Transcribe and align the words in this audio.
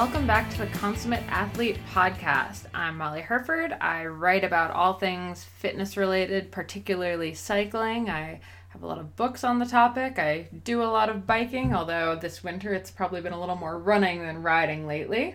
welcome 0.00 0.26
back 0.26 0.48
to 0.48 0.56
the 0.56 0.66
Consummate 0.68 1.22
Athlete 1.28 1.76
Podcast. 1.92 2.62
I'm 2.72 2.96
Molly 2.96 3.20
Hurford. 3.20 3.76
I 3.82 4.06
write 4.06 4.44
about 4.44 4.70
all 4.70 4.94
things 4.94 5.44
fitness 5.44 5.94
related, 5.94 6.50
particularly 6.50 7.34
cycling. 7.34 8.08
I 8.08 8.40
have 8.70 8.82
a 8.82 8.86
lot 8.86 8.98
of 8.98 9.14
books 9.14 9.44
on 9.44 9.58
the 9.58 9.66
topic. 9.66 10.18
I 10.18 10.48
do 10.64 10.82
a 10.82 10.84
lot 10.84 11.10
of 11.10 11.26
biking, 11.26 11.74
although 11.74 12.16
this 12.16 12.42
winter 12.42 12.72
it's 12.72 12.90
probably 12.90 13.20
been 13.20 13.34
a 13.34 13.38
little 13.38 13.56
more 13.56 13.78
running 13.78 14.22
than 14.22 14.42
riding 14.42 14.86
lately. 14.86 15.34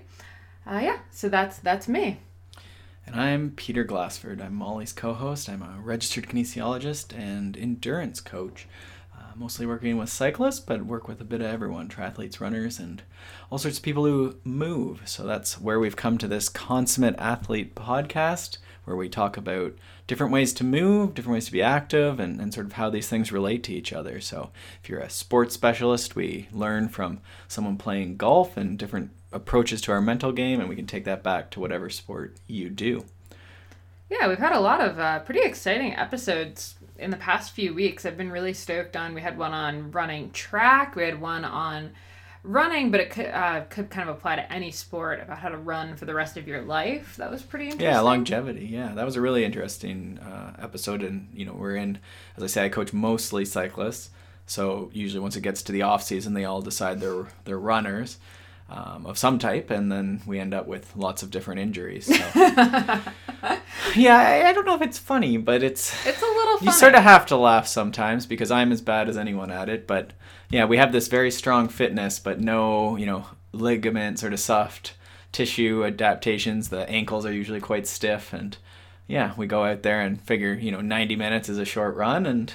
Uh, 0.65 0.79
yeah, 0.81 0.97
so 1.11 1.29
that's 1.29 1.59
that's 1.59 1.87
me. 1.87 2.17
And 3.05 3.15
I'm 3.15 3.51
Peter 3.51 3.83
Glassford. 3.83 4.41
I'm 4.41 4.55
Molly's 4.55 4.93
co 4.93 5.13
host. 5.13 5.47
I'm 5.47 5.61
a 5.61 5.79
registered 5.79 6.27
kinesiologist 6.27 7.15
and 7.15 7.55
endurance 7.55 8.19
coach. 8.19 8.67
Mostly 9.37 9.65
working 9.65 9.97
with 9.97 10.07
cyclists, 10.07 10.61
but 10.61 10.85
work 10.85 11.09
with 11.09 11.19
a 11.19 11.25
bit 11.25 11.41
of 11.41 11.47
everyone 11.47 11.89
triathletes, 11.89 12.39
runners, 12.39 12.79
and 12.79 13.03
all 13.51 13.57
sorts 13.57 13.77
of 13.77 13.83
people 13.83 14.05
who 14.05 14.37
move. 14.45 15.01
So 15.03 15.25
that's 15.25 15.59
where 15.59 15.77
we've 15.77 15.97
come 15.97 16.17
to 16.19 16.27
this 16.27 16.47
Consummate 16.47 17.19
Athlete 17.19 17.75
podcast, 17.75 18.59
where 18.85 18.95
we 18.95 19.09
talk 19.09 19.35
about 19.35 19.73
different 20.07 20.31
ways 20.31 20.53
to 20.53 20.63
move, 20.63 21.13
different 21.13 21.33
ways 21.33 21.47
to 21.47 21.51
be 21.51 21.61
active, 21.61 22.17
and, 22.17 22.39
and 22.39 22.53
sort 22.53 22.65
of 22.65 22.73
how 22.73 22.89
these 22.89 23.09
things 23.09 23.33
relate 23.33 23.61
to 23.63 23.73
each 23.73 23.91
other. 23.91 24.21
So 24.21 24.51
if 24.81 24.87
you're 24.89 25.01
a 25.01 25.09
sports 25.09 25.53
specialist, 25.53 26.15
we 26.15 26.47
learn 26.53 26.87
from 26.87 27.19
someone 27.49 27.75
playing 27.75 28.15
golf 28.15 28.55
and 28.55 28.79
different 28.79 29.11
approaches 29.33 29.81
to 29.81 29.91
our 29.91 30.01
mental 30.01 30.31
game, 30.31 30.61
and 30.61 30.69
we 30.69 30.77
can 30.77 30.87
take 30.87 31.03
that 31.03 31.23
back 31.23 31.49
to 31.51 31.59
whatever 31.59 31.89
sport 31.89 32.37
you 32.47 32.69
do. 32.69 33.03
Yeah, 34.09 34.27
we've 34.27 34.37
had 34.37 34.53
a 34.53 34.59
lot 34.59 34.81
of 34.81 34.99
uh, 34.99 35.19
pretty 35.19 35.41
exciting 35.41 35.95
episodes 35.95 36.74
in 36.97 37.11
the 37.11 37.17
past 37.17 37.51
few 37.51 37.73
weeks. 37.73 38.05
I've 38.05 38.17
been 38.17 38.31
really 38.31 38.53
stoked 38.53 38.95
on. 38.95 39.13
We 39.13 39.21
had 39.21 39.37
one 39.37 39.53
on 39.53 39.91
running 39.91 40.31
track. 40.31 40.95
We 40.95 41.03
had 41.03 41.19
one 41.19 41.45
on 41.45 41.91
running, 42.43 42.91
but 42.91 42.99
it 42.99 43.09
could 43.09 43.27
uh, 43.27 43.61
could 43.69 43.89
kind 43.89 44.09
of 44.09 44.15
apply 44.15 44.37
to 44.37 44.53
any 44.53 44.71
sport 44.71 45.21
about 45.21 45.39
how 45.39 45.49
to 45.49 45.57
run 45.57 45.95
for 45.95 46.05
the 46.05 46.13
rest 46.13 46.37
of 46.37 46.47
your 46.47 46.61
life. 46.61 47.15
That 47.17 47.31
was 47.31 47.41
pretty 47.41 47.65
interesting. 47.65 47.89
Yeah, 47.89 47.99
longevity. 47.99 48.65
Yeah, 48.65 48.93
that 48.93 49.05
was 49.05 49.15
a 49.15 49.21
really 49.21 49.43
interesting 49.43 50.19
uh, 50.19 50.53
episode. 50.59 51.03
And 51.03 51.29
you 51.33 51.45
know, 51.45 51.53
we're 51.53 51.75
in, 51.75 51.99
as 52.37 52.43
I 52.43 52.47
say, 52.47 52.65
I 52.65 52.69
coach 52.69 52.93
mostly 52.93 53.45
cyclists. 53.45 54.09
So 54.47 54.91
usually, 54.93 55.21
once 55.21 55.35
it 55.35 55.41
gets 55.41 55.63
to 55.63 55.71
the 55.71 55.81
off 55.81 56.03
season, 56.03 56.33
they 56.33 56.45
all 56.45 56.61
decide 56.61 56.99
they're 56.99 57.27
they're 57.45 57.59
runners 57.59 58.17
um, 58.69 59.05
of 59.05 59.17
some 59.17 59.37
type, 59.37 59.69
and 59.69 59.91
then 59.91 60.21
we 60.25 60.39
end 60.39 60.53
up 60.53 60.67
with 60.67 60.95
lots 60.95 61.21
of 61.21 61.29
different 61.29 61.59
injuries. 61.59 62.05
So. 62.05 62.13
yeah, 63.95 64.17
I, 64.17 64.43
I, 64.47 64.53
don't 64.53 64.65
know 64.65 64.75
if 64.75 64.81
it's 64.81 64.97
funny, 64.97 65.37
but 65.37 65.61
it's 65.61 65.93
it's 66.05 66.21
a 66.21 66.25
little. 66.25 66.57
Funny. 66.57 66.67
You 66.67 66.73
sort 66.73 66.95
of 66.95 67.03
have 67.03 67.25
to 67.27 67.37
laugh 67.37 67.67
sometimes 67.67 68.25
because 68.25 68.49
I'm 68.49 68.71
as 68.71 68.81
bad 68.81 69.07
as 69.07 69.17
anyone 69.17 69.51
at 69.51 69.69
it. 69.69 69.85
But 69.85 70.11
yeah, 70.49 70.65
we 70.65 70.77
have 70.77 70.91
this 70.91 71.07
very 71.07 71.29
strong 71.29 71.67
fitness, 71.67 72.17
but 72.17 72.39
no, 72.39 72.95
you 72.95 73.05
know, 73.05 73.27
ligament 73.51 74.19
sort 74.19 74.33
of 74.33 74.39
soft 74.39 74.93
tissue 75.31 75.85
adaptations. 75.85 76.69
The 76.69 76.89
ankles 76.89 77.25
are 77.25 77.33
usually 77.33 77.61
quite 77.61 77.85
stiff, 77.85 78.33
and 78.33 78.57
yeah, 79.07 79.33
we 79.37 79.45
go 79.45 79.63
out 79.63 79.83
there 79.83 80.01
and 80.01 80.19
figure, 80.19 80.53
you 80.53 80.71
know, 80.71 80.81
90 80.81 81.15
minutes 81.15 81.49
is 81.49 81.59
a 81.59 81.65
short 81.65 81.95
run, 81.95 82.25
and 82.25 82.51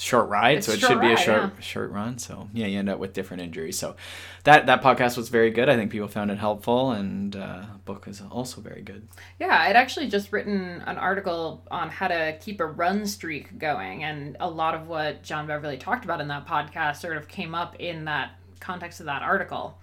short 0.00 0.28
ride, 0.28 0.58
it's 0.58 0.66
so 0.66 0.72
it 0.72 0.80
should 0.80 1.00
be 1.00 1.12
a 1.12 1.16
short 1.16 1.42
yeah. 1.42 1.60
short 1.60 1.90
run. 1.90 2.18
So 2.18 2.48
yeah, 2.52 2.66
you 2.66 2.78
end 2.78 2.88
up 2.88 2.98
with 2.98 3.12
different 3.12 3.42
injuries. 3.42 3.78
So 3.78 3.96
that 4.44 4.66
that 4.66 4.82
podcast 4.82 5.16
was 5.16 5.28
very 5.28 5.50
good. 5.50 5.68
I 5.68 5.76
think 5.76 5.90
people 5.90 6.08
found 6.08 6.30
it 6.30 6.38
helpful, 6.38 6.92
and 6.92 7.34
uh, 7.34 7.64
book 7.84 8.06
is 8.08 8.22
also 8.30 8.60
very 8.60 8.82
good. 8.82 9.06
Yeah, 9.38 9.58
I'd 9.60 9.76
actually 9.76 10.08
just 10.08 10.32
written 10.32 10.82
an 10.86 10.98
article 10.98 11.64
on 11.70 11.88
how 11.88 12.08
to 12.08 12.36
keep 12.40 12.60
a 12.60 12.66
run 12.66 13.06
streak 13.06 13.58
going, 13.58 14.04
and 14.04 14.36
a 14.40 14.48
lot 14.48 14.74
of 14.74 14.88
what 14.88 15.22
John 15.22 15.46
Beverly 15.46 15.78
talked 15.78 16.04
about 16.04 16.20
in 16.20 16.28
that 16.28 16.46
podcast 16.46 16.96
sort 17.00 17.16
of 17.16 17.28
came 17.28 17.54
up 17.54 17.76
in 17.78 18.04
that 18.04 18.32
context 18.60 19.00
of 19.00 19.06
that 19.06 19.22
article. 19.22 19.78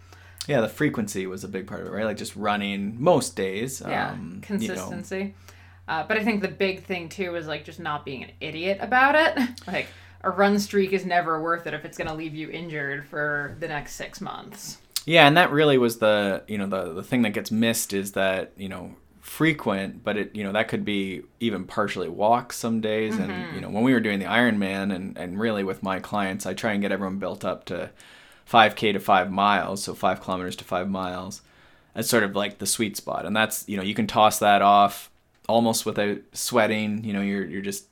Yeah, 0.48 0.62
the 0.62 0.70
frequency 0.70 1.26
was 1.26 1.44
a 1.44 1.48
big 1.48 1.68
part 1.68 1.82
of 1.82 1.88
it, 1.88 1.92
right? 1.92 2.06
Like 2.06 2.18
just 2.18 2.36
running 2.36 3.02
most 3.02 3.36
days. 3.36 3.82
Yeah, 3.86 4.12
um, 4.12 4.40
consistency. 4.42 5.18
You 5.18 5.24
know. 5.26 5.34
Uh, 5.88 6.04
but 6.08 6.18
I 6.18 6.24
think 6.24 6.42
the 6.42 6.48
big 6.48 6.84
thing 6.84 7.10
too 7.10 7.36
is 7.36 7.48
like 7.48 7.66
just 7.66 7.80
not 7.80 8.06
being 8.06 8.24
an 8.24 8.32
idiot 8.40 8.78
about 8.82 9.16
it. 9.16 9.50
like 9.68 9.88
a 10.22 10.30
run 10.30 10.60
streak 10.60 10.94
is 10.94 11.06
never 11.06 11.42
worth 11.42 11.68
it 11.68 11.74
if 11.74 11.84
it's 11.84 11.98
going 11.98 12.08
to 12.08 12.14
leave 12.14 12.34
you 12.34 12.50
injured 12.50 13.06
for 13.06 13.58
the 13.60 13.68
next 13.68 13.96
six 13.96 14.22
months. 14.22 14.78
Yeah, 15.06 15.28
and 15.28 15.36
that 15.36 15.52
really 15.52 15.78
was 15.78 15.98
the 15.98 16.44
you 16.48 16.58
know 16.58 16.68
the 16.68 16.94
the 16.94 17.04
thing 17.04 17.24
that 17.24 17.32
gets 17.32 17.52
missed 17.52 17.92
is 17.94 18.14
that 18.14 18.54
you 18.56 18.70
know 18.70 18.96
frequent, 19.20 20.04
but 20.04 20.16
it 20.16 20.36
you 20.36 20.44
know 20.44 20.54
that 20.54 20.70
could 20.70 20.86
be 20.86 21.24
even 21.42 21.66
partially 21.66 22.08
walks 22.08 22.58
some 22.58 22.80
days. 22.80 23.16
Mm-hmm. 23.16 23.32
And 23.32 23.56
you 23.56 23.62
know 23.62 23.70
when 23.70 23.84
we 23.84 23.94
were 23.94 24.00
doing 24.00 24.20
the 24.20 24.26
Ironman 24.26 24.96
and 24.96 25.18
and 25.18 25.38
really 25.38 25.66
with 25.66 25.84
my 25.84 26.00
clients, 26.00 26.46
I 26.46 26.54
try 26.54 26.72
and 26.72 26.82
get 26.82 26.94
everyone 26.94 27.20
built 27.20 27.44
up 27.44 27.66
to 27.66 27.90
5k 28.50 28.94
to 28.94 29.00
five 29.00 29.30
miles, 29.30 29.84
so 29.84 29.94
five 29.94 30.22
kilometers 30.22 30.56
to 30.58 30.64
five 30.64 30.90
miles. 30.90 31.42
That's 31.94 32.10
sort 32.10 32.24
of 32.24 32.36
like 32.36 32.60
the 32.60 32.66
sweet 32.66 32.96
spot, 32.96 33.26
and 33.26 33.36
that's 33.36 33.68
you 33.68 33.76
know 33.76 33.84
you 33.84 33.94
can 33.94 34.08
toss 34.08 34.40
that 34.40 34.62
off 34.62 35.10
almost 35.48 35.86
without 35.86 36.20
sweating. 36.34 37.04
You 37.04 37.14
know 37.14 37.22
you're 37.22 37.46
you're 37.46 37.62
just 37.62 37.86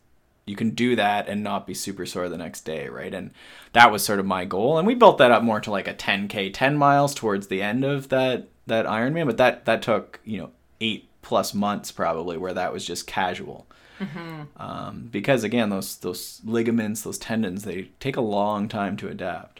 you 0.46 0.56
can 0.56 0.72
do 0.72 0.96
that 0.96 1.30
and 1.30 1.44
not 1.44 1.68
be 1.68 1.74
super 1.74 2.06
sore 2.06 2.28
the 2.28 2.38
next 2.38 2.62
day, 2.62 2.88
right? 2.88 3.14
And 3.14 3.32
that 3.74 3.92
was 3.92 4.04
sort 4.04 4.20
of 4.20 4.26
my 4.26 4.44
goal. 4.44 4.78
And 4.78 4.88
we 4.88 4.96
built 4.96 5.20
that 5.20 5.32
up 5.32 5.44
more 5.44 5.62
to 5.62 5.72
like 5.72 5.88
a 5.88 5.94
10k, 5.94 6.52
10 6.54 6.78
miles 6.78 7.14
towards 7.14 7.48
the 7.48 7.62
end 7.62 7.84
of 7.86 8.10
that 8.10 8.48
that 8.68 8.86
Ironman, 8.86 9.26
but 9.26 9.38
that 9.38 9.66
that 9.66 9.82
took 9.82 10.20
you 10.24 10.40
know 10.40 10.52
eight 10.80 11.10
plus 11.22 11.54
months 11.54 11.92
probably 11.92 12.38
where 12.38 12.54
that 12.54 12.74
was 12.74 12.86
just 12.86 13.08
casual. 13.08 13.68
Mm-hmm. 14.00 14.42
Um, 14.58 15.10
because 15.12 15.44
again, 15.44 15.70
those 15.70 15.98
those 15.98 16.42
ligaments, 16.44 17.02
those 17.02 17.18
tendons, 17.18 17.64
they 17.64 17.90
take 18.00 18.16
a 18.18 18.22
long 18.22 18.68
time 18.68 18.98
to 18.98 19.08
adapt. 19.08 19.51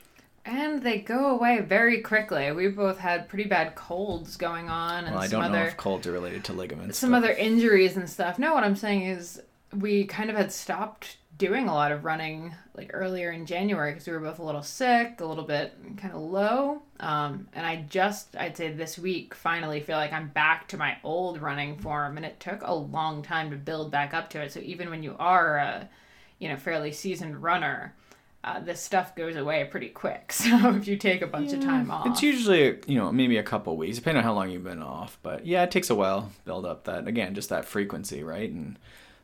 And 0.44 0.82
they 0.82 1.00
go 1.00 1.28
away 1.28 1.60
very 1.62 2.02
quickly. 2.02 2.52
We 2.52 2.68
both 2.68 2.98
had 2.98 3.30
pretty 3.30 3.48
bad 3.48 3.76
colds 3.76 4.38
going 4.38 4.70
on, 4.70 5.06
and 5.06 5.14
well, 5.14 5.24
I 5.24 5.28
some 5.28 5.42
don't 5.42 5.52
other, 5.52 5.60
know 5.60 5.68
if 5.68 5.78
colds 5.78 6.08
are 6.08 6.12
related 6.12 6.44
to 6.46 6.54
ligaments. 6.54 6.98
Some 6.98 7.12
but... 7.12 7.18
other 7.18 7.32
injuries 7.32 7.96
and 7.96 8.10
stuff. 8.10 8.40
No, 8.40 8.54
what 8.54 8.64
I'm 8.64 8.76
saying 8.76 9.04
is 9.04 9.42
we 9.72 10.06
kind 10.06 10.30
of 10.30 10.36
had 10.36 10.52
stopped 10.52 11.18
doing 11.38 11.68
a 11.68 11.74
lot 11.74 11.92
of 11.92 12.06
running 12.06 12.54
like 12.76 12.92
earlier 12.94 13.32
in 13.32 13.46
January 13.46 13.92
because 13.92 14.06
we 14.06 14.14
were 14.14 14.20
both 14.20 14.40
a 14.40 14.44
little 14.44 14.62
sick, 14.62 15.20
a 15.22 15.26
little 15.26 15.44
bit 15.44 15.74
kind 15.98 16.14
of 16.14 16.22
low. 16.22 16.82
Um, 17.00 17.48
and 17.54 17.66
I 17.66 17.86
just, 17.90 18.36
I'd 18.36 18.56
say 18.56 18.72
this 18.72 18.98
week, 18.98 19.34
finally 19.34 19.80
feel 19.80 19.98
like 19.98 20.14
I'm 20.14 20.30
back 20.30 20.68
to 20.70 20.78
my 20.78 20.98
old 21.04 21.42
running 21.42 21.78
form. 21.78 22.18
And 22.18 22.26
it 22.26 22.40
took 22.40 22.62
a 22.64 22.74
long 22.74 23.24
time 23.24 23.50
to 23.50 23.58
build 23.58 23.92
back 23.92 24.14
up 24.14 24.30
to 24.32 24.42
it. 24.42 24.52
So 24.52 24.60
even 24.60 24.90
when 24.90 25.04
you 25.04 25.16
are 25.18 25.58
a, 25.58 25.90
you 26.38 26.48
know, 26.48 26.58
fairly 26.58 26.92
seasoned 26.92 27.42
runner, 27.42 27.96
uh, 28.44 28.60
this 28.60 28.82
stuff 28.82 29.16
goes 29.16 29.36
away 29.36 29.68
pretty 29.70 29.90
quick. 29.90 30.34
So 30.42 30.76
if 30.76 30.88
you 30.88 30.98
take 30.98 31.22
a 31.22 31.28
bunch 31.28 31.52
yeah, 31.52 31.58
of 31.58 31.64
time 31.64 31.92
off, 31.92 32.08
it's 32.08 32.24
usually 32.24 32.80
you 32.88 32.98
know 32.98 33.12
maybe 33.12 33.38
a 33.38 33.44
couple 33.44 33.78
weeks, 33.78 33.98
depending 33.98 34.20
on 34.20 34.24
how 34.24 34.34
long 34.34 34.50
you've 34.50 34.64
been 34.64 34.82
off. 34.82 35.18
But 35.22 35.46
yeah, 35.46 35.64
it 35.64 35.72
takes 35.72 35.90
a 35.90 35.96
while 35.96 36.22
to 36.22 36.46
build 36.46 36.66
up 36.66 36.86
that 36.86 37.08
again, 37.08 37.36
just 37.36 37.50
that 37.50 37.66
frequency, 37.66 38.24
right? 38.24 38.50
And 38.50 38.78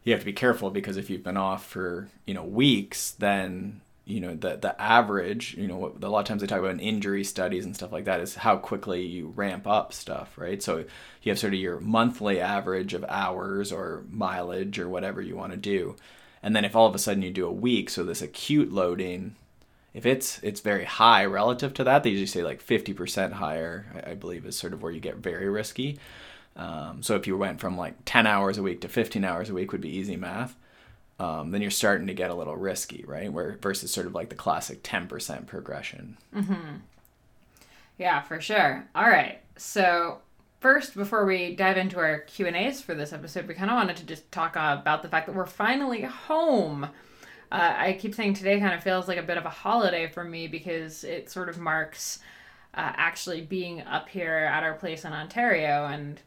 you 0.04 0.14
have 0.14 0.22
to 0.22 0.26
be 0.26 0.34
careful 0.34 0.70
because 0.70 0.96
if 0.96 1.10
you've 1.10 1.24
been 1.24 1.38
off 1.38 1.66
for 1.66 2.08
you 2.26 2.34
know 2.34 2.44
weeks, 2.44 3.12
then 3.12 3.82
you 4.08 4.22
know 4.22 4.36
the 4.36 4.56
the 4.56 4.82
average 4.82 5.56
you 5.58 5.68
know 5.68 5.94
a 6.02 6.08
lot 6.08 6.20
of 6.20 6.26
times 6.26 6.42
they 6.42 6.48
talk 6.48 6.60
about 6.60 6.72
in 6.72 6.80
injury 6.80 7.24
studies 7.24 7.66
and 7.66 7.76
stuff 7.76 7.92
like 7.92 8.06
that 8.06 8.22
is 8.22 8.36
how 8.36 8.56
quickly 8.56 9.06
you 9.06 9.34
ramp 9.36 9.68
up 9.68 9.92
stuff 9.92 10.38
right 10.38 10.64
so 10.64 10.78
you 10.78 11.30
have 11.30 11.38
sort 11.38 11.54
of 11.54 11.60
your 11.60 11.80
monthly 11.82 12.40
average 12.40 12.94
of 12.94 13.04
hours 13.10 13.72
or 13.72 14.06
mileage 14.10 14.80
or 14.80 14.88
whatever 14.88 15.22
you 15.22 15.36
want 15.36 15.52
to 15.52 15.58
do 15.58 15.94
and 16.42 16.56
then 16.56 16.66
if 16.66 16.76
all 16.76 16.88
of 16.88 16.96
a 16.96 17.00
sudden 17.00 17.24
you 17.24 17.32
do 17.32 17.48
a 17.48 17.52
week 17.52 17.90
so 17.90 18.04
this 18.04 18.22
acute 18.22 18.72
loading 18.72 19.36
if 19.94 20.06
it's 20.06 20.40
it's 20.44 20.62
very 20.62 20.86
high 20.86 21.26
relative 21.26 21.74
to 21.74 21.84
that 21.84 22.04
they 22.04 22.10
usually 22.10 22.28
say 22.28 22.44
like 22.44 22.66
50% 22.66 23.34
higher 23.34 23.86
I, 23.96 24.12
I 24.12 24.14
believe 24.16 24.46
is 24.46 24.58
sort 24.58 24.74
of 24.74 24.82
where 24.82 24.92
you 24.92 25.00
get 25.00 25.18
very 25.18 25.50
risky 25.50 25.98
um, 26.58 27.04
so 27.04 27.16
if 27.16 27.28
you 27.28 27.38
went 27.38 27.60
from 27.60 27.78
like 27.78 27.94
10 28.06 28.26
hours 28.26 28.58
a 28.58 28.64
week 28.64 28.82
to 28.82 28.90
15 28.90 29.24
hours 29.24 29.50
a 29.50 29.54
week 29.54 29.72
would 29.72 29.82
be 29.82 29.96
easy 29.96 30.18
math. 30.18 30.56
Um, 31.20 31.52
then 31.52 31.62
you're 31.62 31.72
starting 31.72 32.08
to 32.08 32.14
get 32.14 32.30
a 32.30 32.36
little 32.36 32.56
risky, 32.56 33.04
right? 33.08 33.32
Where 33.32 33.58
versus 33.62 33.92
sort 33.92 34.08
of 34.08 34.14
like 34.14 34.30
the 34.30 34.36
classic 34.36 34.84
10% 34.84 35.48
progression. 35.48 36.18
Mm-hmm. 36.36 36.78
Yeah, 37.98 38.22
for 38.22 38.42
sure. 38.42 38.88
All 38.94 39.08
right. 39.08 39.40
So 39.56 40.20
first, 40.68 40.96
before 40.96 41.26
we 41.26 41.56
dive 41.56 41.78
into 41.78 41.98
our 41.98 42.20
Q 42.20 42.46
and 42.46 42.56
A's 42.58 42.82
for 42.82 42.94
this 42.94 43.14
episode, 43.14 43.48
we 43.48 43.54
kind 43.54 43.72
of 43.72 43.76
wanted 43.76 43.96
to 43.96 44.06
just 44.06 44.30
talk 44.34 44.58
about 44.58 45.02
the 45.02 45.08
fact 45.08 45.26
that 45.26 45.34
we're 45.34 45.46
finally 45.46 46.02
home. 46.02 46.84
Uh, 47.50 47.74
I 47.78 47.98
keep 47.98 48.14
saying 48.14 48.34
today 48.34 48.60
kind 48.60 48.74
of 48.74 48.84
feels 48.84 49.08
like 49.08 49.18
a 49.18 49.24
bit 49.24 49.38
of 49.38 49.46
a 49.46 49.50
holiday 49.50 50.08
for 50.10 50.26
me 50.26 50.46
because 50.46 51.06
it 51.06 51.32
sort 51.32 51.48
of 51.48 51.58
marks 51.58 52.20
uh, 52.74 52.92
actually 52.98 53.40
being 53.40 53.80
up 53.84 54.10
here 54.10 54.34
at 54.34 54.62
our 54.62 54.74
place 54.74 55.06
in 55.06 55.14
Ontario 55.14 55.86
and 55.86 56.20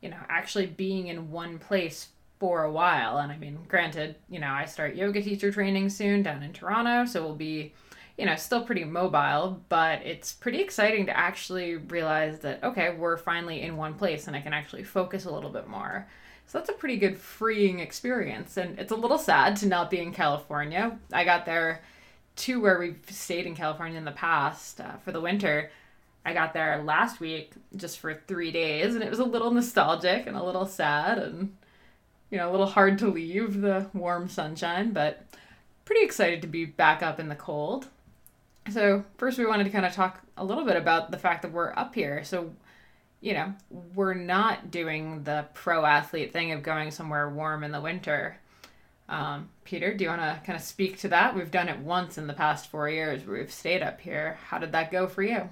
you 0.00 0.10
know, 0.10 0.16
actually 0.28 0.66
being 0.66 1.08
in 1.08 1.32
one 1.32 1.58
place 1.58 2.10
for 2.38 2.62
a 2.62 2.70
while. 2.70 3.18
And 3.18 3.32
I 3.32 3.36
mean, 3.36 3.58
granted, 3.66 4.14
you 4.30 4.38
know, 4.38 4.52
I 4.52 4.66
start 4.66 4.94
yoga 4.94 5.20
teacher 5.20 5.50
training 5.50 5.90
soon 5.90 6.22
down 6.22 6.44
in 6.44 6.52
Toronto, 6.52 7.04
so 7.04 7.24
we'll 7.24 7.34
be, 7.34 7.74
you 8.18 8.26
know, 8.26 8.36
still 8.36 8.64
pretty 8.64 8.84
mobile, 8.84 9.60
but 9.68 10.02
it's 10.04 10.32
pretty 10.32 10.60
exciting 10.60 11.06
to 11.06 11.16
actually 11.16 11.76
realize 11.76 12.40
that, 12.40 12.62
okay, 12.64 12.90
we're 12.90 13.16
finally 13.16 13.62
in 13.62 13.76
one 13.76 13.94
place 13.94 14.26
and 14.26 14.36
I 14.36 14.40
can 14.40 14.52
actually 14.52 14.82
focus 14.82 15.24
a 15.24 15.30
little 15.30 15.50
bit 15.50 15.68
more. 15.68 16.06
So 16.46 16.58
that's 16.58 16.70
a 16.70 16.74
pretty 16.74 16.96
good 16.96 17.16
freeing 17.16 17.78
experience. 17.78 18.56
And 18.56 18.78
it's 18.78 18.92
a 18.92 18.96
little 18.96 19.18
sad 19.18 19.56
to 19.56 19.66
not 19.66 19.90
be 19.90 20.00
in 20.00 20.12
California. 20.12 20.98
I 21.12 21.24
got 21.24 21.46
there 21.46 21.82
to 22.36 22.60
where 22.60 22.78
we've 22.78 22.98
stayed 23.08 23.46
in 23.46 23.54
California 23.54 23.98
in 23.98 24.04
the 24.04 24.12
past 24.12 24.80
uh, 24.80 24.96
for 24.98 25.12
the 25.12 25.20
winter 25.20 25.70
I 26.28 26.34
got 26.34 26.52
there 26.52 26.82
last 26.84 27.20
week 27.20 27.52
just 27.74 27.98
for 27.98 28.14
three 28.14 28.52
days, 28.52 28.94
and 28.94 29.02
it 29.02 29.08
was 29.08 29.18
a 29.18 29.24
little 29.24 29.50
nostalgic 29.50 30.26
and 30.26 30.36
a 30.36 30.44
little 30.44 30.66
sad, 30.66 31.18
and 31.18 31.56
you 32.30 32.36
know, 32.36 32.50
a 32.50 32.52
little 32.52 32.66
hard 32.66 32.98
to 32.98 33.08
leave 33.08 33.62
the 33.62 33.86
warm 33.94 34.28
sunshine, 34.28 34.92
but 34.92 35.24
pretty 35.86 36.04
excited 36.04 36.42
to 36.42 36.48
be 36.48 36.66
back 36.66 37.02
up 37.02 37.18
in 37.18 37.30
the 37.30 37.34
cold. 37.34 37.88
So, 38.70 39.04
first, 39.16 39.38
we 39.38 39.46
wanted 39.46 39.64
to 39.64 39.70
kind 39.70 39.86
of 39.86 39.92
talk 39.92 40.20
a 40.36 40.44
little 40.44 40.64
bit 40.64 40.76
about 40.76 41.10
the 41.10 41.18
fact 41.18 41.42
that 41.42 41.52
we're 41.52 41.72
up 41.76 41.94
here. 41.94 42.24
So, 42.24 42.52
you 43.20 43.32
know, 43.32 43.54
we're 43.94 44.14
not 44.14 44.70
doing 44.70 45.24
the 45.24 45.46
pro 45.54 45.84
athlete 45.84 46.32
thing 46.32 46.52
of 46.52 46.62
going 46.62 46.90
somewhere 46.90 47.28
warm 47.28 47.64
in 47.64 47.72
the 47.72 47.80
winter. 47.80 48.38
Um, 49.08 49.48
Peter, 49.64 49.94
do 49.94 50.04
you 50.04 50.10
want 50.10 50.20
to 50.20 50.40
kind 50.44 50.56
of 50.56 50.62
speak 50.62 50.98
to 50.98 51.08
that? 51.08 51.34
We've 51.34 51.50
done 51.50 51.68
it 51.68 51.78
once 51.78 52.18
in 52.18 52.26
the 52.26 52.34
past 52.34 52.70
four 52.70 52.88
years 52.90 53.26
we've 53.26 53.50
stayed 53.50 53.82
up 53.82 54.00
here. 54.00 54.38
How 54.48 54.58
did 54.58 54.72
that 54.72 54.90
go 54.90 55.06
for 55.06 55.22
you? 55.22 55.48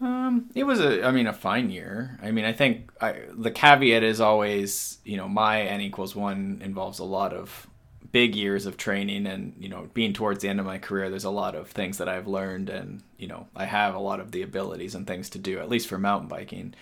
Um, 0.00 0.50
it 0.54 0.64
was 0.64 0.80
a, 0.80 1.04
I 1.04 1.10
mean, 1.10 1.26
a 1.26 1.32
fine 1.32 1.70
year. 1.70 2.18
I 2.22 2.30
mean, 2.30 2.44
I 2.44 2.52
think 2.52 2.92
I, 3.00 3.22
the 3.32 3.50
caveat 3.50 4.04
is 4.04 4.20
always, 4.20 4.98
you 5.04 5.16
know, 5.16 5.28
my 5.28 5.62
n 5.62 5.80
equals 5.80 6.14
one 6.14 6.60
involves 6.62 6.98
a 6.98 7.04
lot 7.04 7.32
of 7.32 7.66
big 8.12 8.34
years 8.34 8.66
of 8.66 8.76
training 8.76 9.26
and 9.26 9.54
you 9.58 9.68
know 9.68 9.88
being 9.94 10.12
towards 10.12 10.42
the 10.42 10.48
end 10.48 10.58
of 10.58 10.66
my 10.66 10.78
career 10.78 11.10
there's 11.10 11.24
a 11.24 11.30
lot 11.30 11.54
of 11.54 11.68
things 11.68 11.98
that 11.98 12.08
i've 12.08 12.26
learned 12.26 12.70
and 12.70 13.02
you 13.18 13.26
know 13.26 13.46
i 13.54 13.64
have 13.64 13.94
a 13.94 13.98
lot 13.98 14.18
of 14.18 14.32
the 14.32 14.42
abilities 14.42 14.94
and 14.94 15.06
things 15.06 15.28
to 15.28 15.38
do 15.38 15.58
at 15.58 15.68
least 15.68 15.88
for 15.88 15.98
mountain 15.98 16.28
biking. 16.28 16.74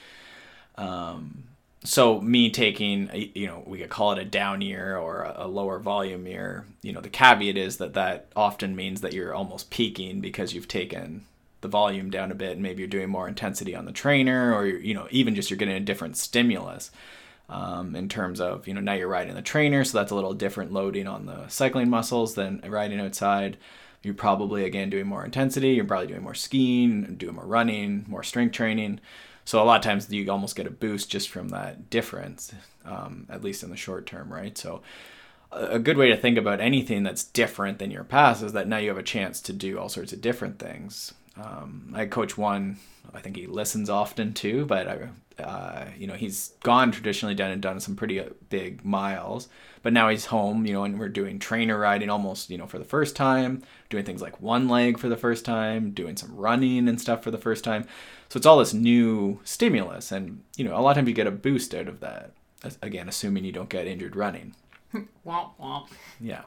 Um, 0.77 1.45
so 1.87 2.21
me 2.21 2.51
taking 2.51 3.31
you 3.35 3.47
know 3.47 3.63
we 3.67 3.79
could 3.79 3.89
call 3.89 4.13
it 4.13 4.19
a 4.19 4.25
down 4.25 4.61
year 4.61 4.97
or 4.97 5.23
a, 5.23 5.47
a 5.47 5.49
lower 5.49 5.79
volume 5.79 6.27
year 6.27 6.65
you 6.83 6.93
know 6.93 7.01
the 7.01 7.09
caveat 7.09 7.57
is 7.57 7.77
that 7.79 7.95
that 7.95 8.27
often 8.35 8.75
means 8.75 9.01
that 9.01 9.13
you're 9.13 9.35
almost 9.35 9.71
peaking 9.71 10.21
because 10.21 10.53
you've 10.53 10.69
taken 10.69 11.25
the 11.61 11.69
volume 11.69 12.11
down 12.11 12.31
a 12.31 12.35
bit 12.35 12.53
and 12.53 12.63
maybe 12.63 12.81
you're 12.81 12.89
doing 12.89 13.09
more 13.09 13.29
intensity 13.29 13.75
on 13.75 13.85
the 13.85 13.93
trainer 13.93 14.55
or 14.55 14.67
you 14.67 14.95
know 14.95 15.07
even 15.11 15.35
just 15.35 15.51
you're 15.51 15.57
getting 15.57 15.77
a 15.77 15.81
different 15.81 16.17
stimulus 16.17 16.91
um, 17.49 17.95
in 17.95 18.09
terms 18.09 18.41
of 18.41 18.67
you 18.67 18.75
know 18.75 18.81
now 18.81 18.93
you're 18.93 19.09
riding 19.09 19.35
the 19.35 19.43
trainer 19.43 19.85
so 19.85 19.99
that's 19.99 20.11
a 20.11 20.15
little 20.15 20.35
different 20.35 20.73
loading 20.73 21.07
on 21.07 21.27
the 21.27 21.49
cycling 21.49 21.89
muscles 21.91 22.35
than 22.35 22.61
riding 22.67 23.01
outside. 23.01 23.57
You're 24.03 24.15
probably 24.15 24.65
again 24.65 24.91
doing 24.91 25.07
more 25.07 25.25
intensity 25.25 25.71
you're 25.71 25.85
probably 25.85 26.09
doing 26.09 26.23
more 26.23 26.35
skiing 26.35 27.17
doing 27.17 27.35
more 27.35 27.47
running 27.47 28.05
more 28.09 28.23
strength 28.23 28.53
training. 28.53 29.01
So 29.45 29.63
a 29.63 29.65
lot 29.65 29.77
of 29.77 29.85
times 29.85 30.11
you 30.11 30.29
almost 30.31 30.57
get 30.57 30.67
a 30.67 30.71
boost 30.71 31.11
just 31.11 31.29
from 31.29 31.49
that 31.51 31.91
difference 31.91 32.53
um, 32.85 33.27
at 33.29 33.43
least 33.43 33.63
in 33.63 33.71
the 33.71 33.77
short 33.77 34.07
term 34.07 34.33
right? 34.33 34.57
So 34.57 34.83
a 35.53 35.79
good 35.79 35.97
way 35.97 36.09
to 36.09 36.17
think 36.17 36.39
about 36.39 36.61
anything 36.61 37.03
that's 37.03 37.25
different 37.25 37.79
than 37.79 37.91
your 37.91 38.05
past 38.05 38.43
is 38.43 38.53
that 38.53 38.69
now 38.69 38.79
you 38.79 38.89
have 38.89 38.99
a 38.99 39.03
chance 39.03 39.41
to 39.43 39.53
do 39.53 39.79
all 39.79 39.89
sorts 39.89 40.13
of 40.13 40.21
different 40.21 40.59
things. 40.59 41.15
Um, 41.37 41.93
I 41.95 42.07
coach 42.07 42.37
one. 42.37 42.79
I 43.15 43.21
think 43.21 43.37
he 43.37 43.47
listens 43.47 43.91
often 43.91 44.33
too, 44.33 44.67
but 44.67 44.89
I, 44.89 45.43
uh, 45.43 45.87
you 45.97 46.07
know, 46.07 46.15
he's 46.15 46.53
gone 46.63 46.93
traditionally 46.93 47.35
done 47.35 47.51
and 47.51 47.61
done 47.61 47.81
some 47.81 47.97
pretty 47.97 48.21
uh, 48.21 48.31
big 48.49 48.85
miles. 48.85 49.49
But 49.83 49.93
now 49.93 50.09
he's 50.09 50.27
home, 50.27 50.67
you 50.67 50.73
know, 50.73 50.85
and 50.85 50.99
we're 50.99 51.09
doing 51.09 51.39
trainer 51.39 51.79
riding 51.79 52.11
almost, 52.11 52.51
you 52.51 52.59
know, 52.59 52.67
for 52.67 52.79
the 52.79 52.85
first 52.85 53.15
time, 53.15 53.63
doing 53.89 54.05
things 54.05 54.21
like 54.21 54.41
one 54.41 54.69
leg 54.69 54.99
for 54.99 55.09
the 55.09 55.17
first 55.17 55.45
time, 55.45 55.93
doing 55.93 56.17
some 56.17 56.35
running 56.35 56.89
and 56.89 57.01
stuff 57.01 57.23
for 57.23 57.31
the 57.31 57.39
first 57.39 57.63
time. 57.63 57.87
So 58.29 58.39
it's 58.39 58.47
all 58.47 58.59
this 58.59 58.75
new 58.75 59.41
stimulus, 59.45 60.11
and 60.11 60.43
you 60.57 60.65
know, 60.65 60.77
a 60.77 60.81
lot 60.81 60.91
of 60.91 60.97
times 60.97 61.09
you 61.09 61.15
get 61.15 61.29
a 61.29 61.33
boost 61.33 61.75
out 61.75 61.87
of 61.87 62.01
that. 62.01 62.33
Again, 62.83 63.09
assuming 63.09 63.45
you 63.45 63.53
don't 63.53 63.69
get 63.69 63.87
injured 63.87 64.17
running. 64.17 64.57
womp 65.27 65.51
womp. 65.61 65.89
Yeah. 66.21 66.43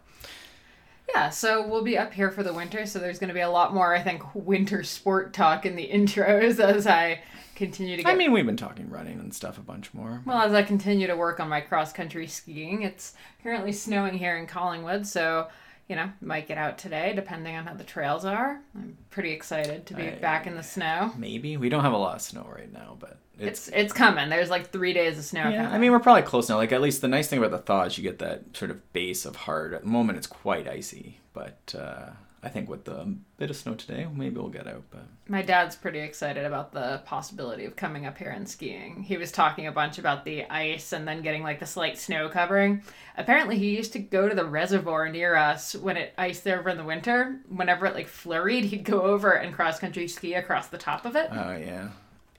Yeah, 1.14 1.30
so 1.30 1.68
we'll 1.68 1.84
be 1.84 1.98
up 1.98 2.14
here 2.14 2.32
for 2.32 2.44
the 2.44 2.54
winter, 2.54 2.86
so 2.86 3.00
there's 3.00 3.20
going 3.20 3.30
to 3.30 3.34
be 3.34 3.40
a 3.40 3.50
lot 3.50 3.74
more, 3.74 3.96
I 3.96 4.02
think, 4.02 4.24
winter 4.34 4.84
sport 4.84 5.34
talk 5.34 5.66
in 5.66 5.76
the 5.76 5.90
intros 5.94 6.60
as 6.60 6.88
I 6.88 7.22
continue 7.56 7.98
to 7.98 8.04
get. 8.04 8.12
I 8.12 8.16
mean, 8.16 8.32
we've 8.32 8.46
been 8.46 8.58
talking 8.58 8.90
running 8.90 9.20
and 9.20 9.34
stuff 9.34 9.58
a 9.58 9.62
bunch 9.62 9.94
more. 9.94 10.22
Well, 10.26 10.42
as 10.42 10.54
I 10.54 10.64
continue 10.64 11.08
to 11.08 11.16
work 11.16 11.40
on 11.40 11.50
my 11.50 11.62
cross 11.62 11.92
country 11.92 12.28
skiing, 12.28 12.84
it's 12.84 13.14
currently 13.44 13.72
snowing 13.72 14.18
here 14.18 14.38
in 14.38 14.48
Collingwood, 14.48 15.06
so 15.08 15.48
you 15.90 15.96
know, 15.96 16.10
might 16.22 16.48
get 16.48 16.58
out 16.58 16.78
today 16.78 17.14
depending 17.16 17.56
on 17.56 17.66
how 17.66 17.74
the 17.74 17.84
trails 17.84 18.24
are. 18.24 18.62
I'm 18.76 18.96
pretty 19.10 19.32
excited 19.32 19.88
to 19.88 19.96
be 19.96 20.04
I, 20.04 20.16
back 20.16 20.46
in 20.46 20.56
the 20.56 20.64
snow. 20.64 21.12
Maybe 21.18 21.58
we 21.58 21.68
don't 21.68 21.84
have 21.84 21.94
a 21.94 21.98
lot 21.98 22.16
of 22.16 22.22
snow 22.22 22.48
right 22.56 22.72
now, 22.72 22.96
but 23.00 23.18
it's 23.40 23.68
it's, 23.68 23.76
it's 23.76 23.94
coming. 23.94 24.30
There's 24.30 24.52
like 24.52 24.70
three 24.70 24.94
days 24.94 25.18
of 25.18 25.26
snow. 25.26 25.50
Yeah, 25.50 25.64
coming. 25.64 25.74
I 25.74 25.78
mean 25.80 25.92
we're 25.92 26.00
probably 26.00 26.22
close 26.22 26.48
now. 26.48 26.58
Like 26.58 26.72
at 26.72 26.82
least 26.82 27.02
the 27.02 27.08
nice 27.08 27.28
thing 27.28 27.40
about 27.40 27.52
the 27.52 27.58
thaw 27.58 27.84
is 27.84 27.98
you 27.98 28.04
get 28.04 28.20
that 28.20 28.56
sort 28.56 28.70
of 28.70 28.94
base 28.94 29.26
of 29.26 29.36
hard. 29.36 29.74
At 29.74 29.82
the 29.82 29.88
moment 29.88 30.20
it's 30.20 30.28
quite 30.28 30.68
icy, 30.68 31.20
but 31.34 31.76
uh, 31.78 32.12
I 32.42 32.50
think 32.50 32.70
with 32.70 32.86
the 32.86 33.16
bit 33.38 33.50
of 33.50 33.56
snow 33.58 33.76
today, 33.76 34.08
maybe 34.14 34.38
we'll 34.38 34.50
get 34.50 34.68
out. 34.68 34.84
But 34.92 35.06
my 35.28 35.42
dad's 35.42 35.76
pretty 35.76 36.00
excited 36.00 36.46
about 36.46 36.72
the 36.72 37.02
possibility 37.06 37.66
of 37.66 37.76
coming 37.76 38.06
up 38.06 38.18
here 38.18 38.30
and 38.30 38.48
skiing. 38.48 39.04
He 39.04 39.18
was 39.18 39.32
talking 39.32 39.68
a 39.68 39.72
bunch 39.72 39.98
about 39.98 40.24
the 40.24 40.46
ice 40.46 40.94
and 40.94 41.08
then 41.08 41.22
getting 41.22 41.44
like 41.44 41.60
the 41.60 41.66
slight 41.66 41.98
snow 41.98 42.30
covering. 42.30 42.82
Apparently, 43.18 43.58
he 43.58 43.76
used 43.76 43.94
to 43.94 44.00
go 44.00 44.30
to 44.30 44.36
the 44.36 44.46
reservoir 44.46 45.10
near 45.10 45.36
us 45.36 45.76
when 45.76 45.98
it 45.98 46.14
iced 46.18 46.44
there 46.46 46.60
over 46.60 46.70
in 46.70 46.78
the 46.78 46.84
winter. 46.84 47.40
Whenever 47.50 47.86
it 47.86 47.96
like 47.96 48.08
flurried, 48.08 48.64
he'd 48.64 48.86
go 48.86 49.02
over 49.02 49.32
and 49.32 49.54
cross 49.54 49.80
country 49.80 50.08
ski 50.08 50.36
across 50.36 50.68
the 50.68 50.78
top 50.78 51.06
of 51.06 51.16
it. 51.16 51.30
Oh 51.32 51.58
yeah, 51.58 51.90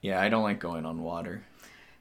yeah. 0.01 0.19
I 0.19 0.29
don't 0.29 0.43
like 0.43 0.59
going 0.59 0.85
on 0.85 1.03
water. 1.03 1.43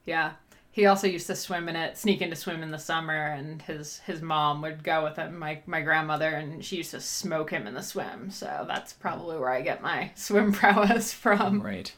Yeah, 0.06 0.32
he 0.81 0.87
also 0.87 1.06
used 1.06 1.27
to 1.27 1.37
swim 1.37 1.69
in 1.69 1.77
it, 1.77 1.99
sneak 1.99 2.23
in 2.23 2.31
to 2.31 2.37
swim 2.37 2.62
in 2.62 2.71
the 2.71 2.79
summer, 2.79 3.27
and 3.27 3.61
his 3.61 3.99
his 3.99 4.23
mom 4.23 4.62
would 4.62 4.82
go 4.82 5.05
with 5.05 5.17
him, 5.17 5.38
my 5.38 5.61
my 5.67 5.82
grandmother, 5.82 6.31
and 6.31 6.65
she 6.65 6.77
used 6.77 6.93
to 6.93 7.00
smoke 7.00 7.50
him 7.50 7.67
in 7.67 7.75
the 7.75 7.82
swim. 7.82 8.31
So 8.31 8.65
that's 8.67 8.94
probably 8.94 9.37
where 9.37 9.50
I 9.50 9.61
get 9.61 9.82
my 9.82 10.11
swim 10.15 10.53
prowess 10.53 11.12
from. 11.12 11.61
Right. 11.61 11.93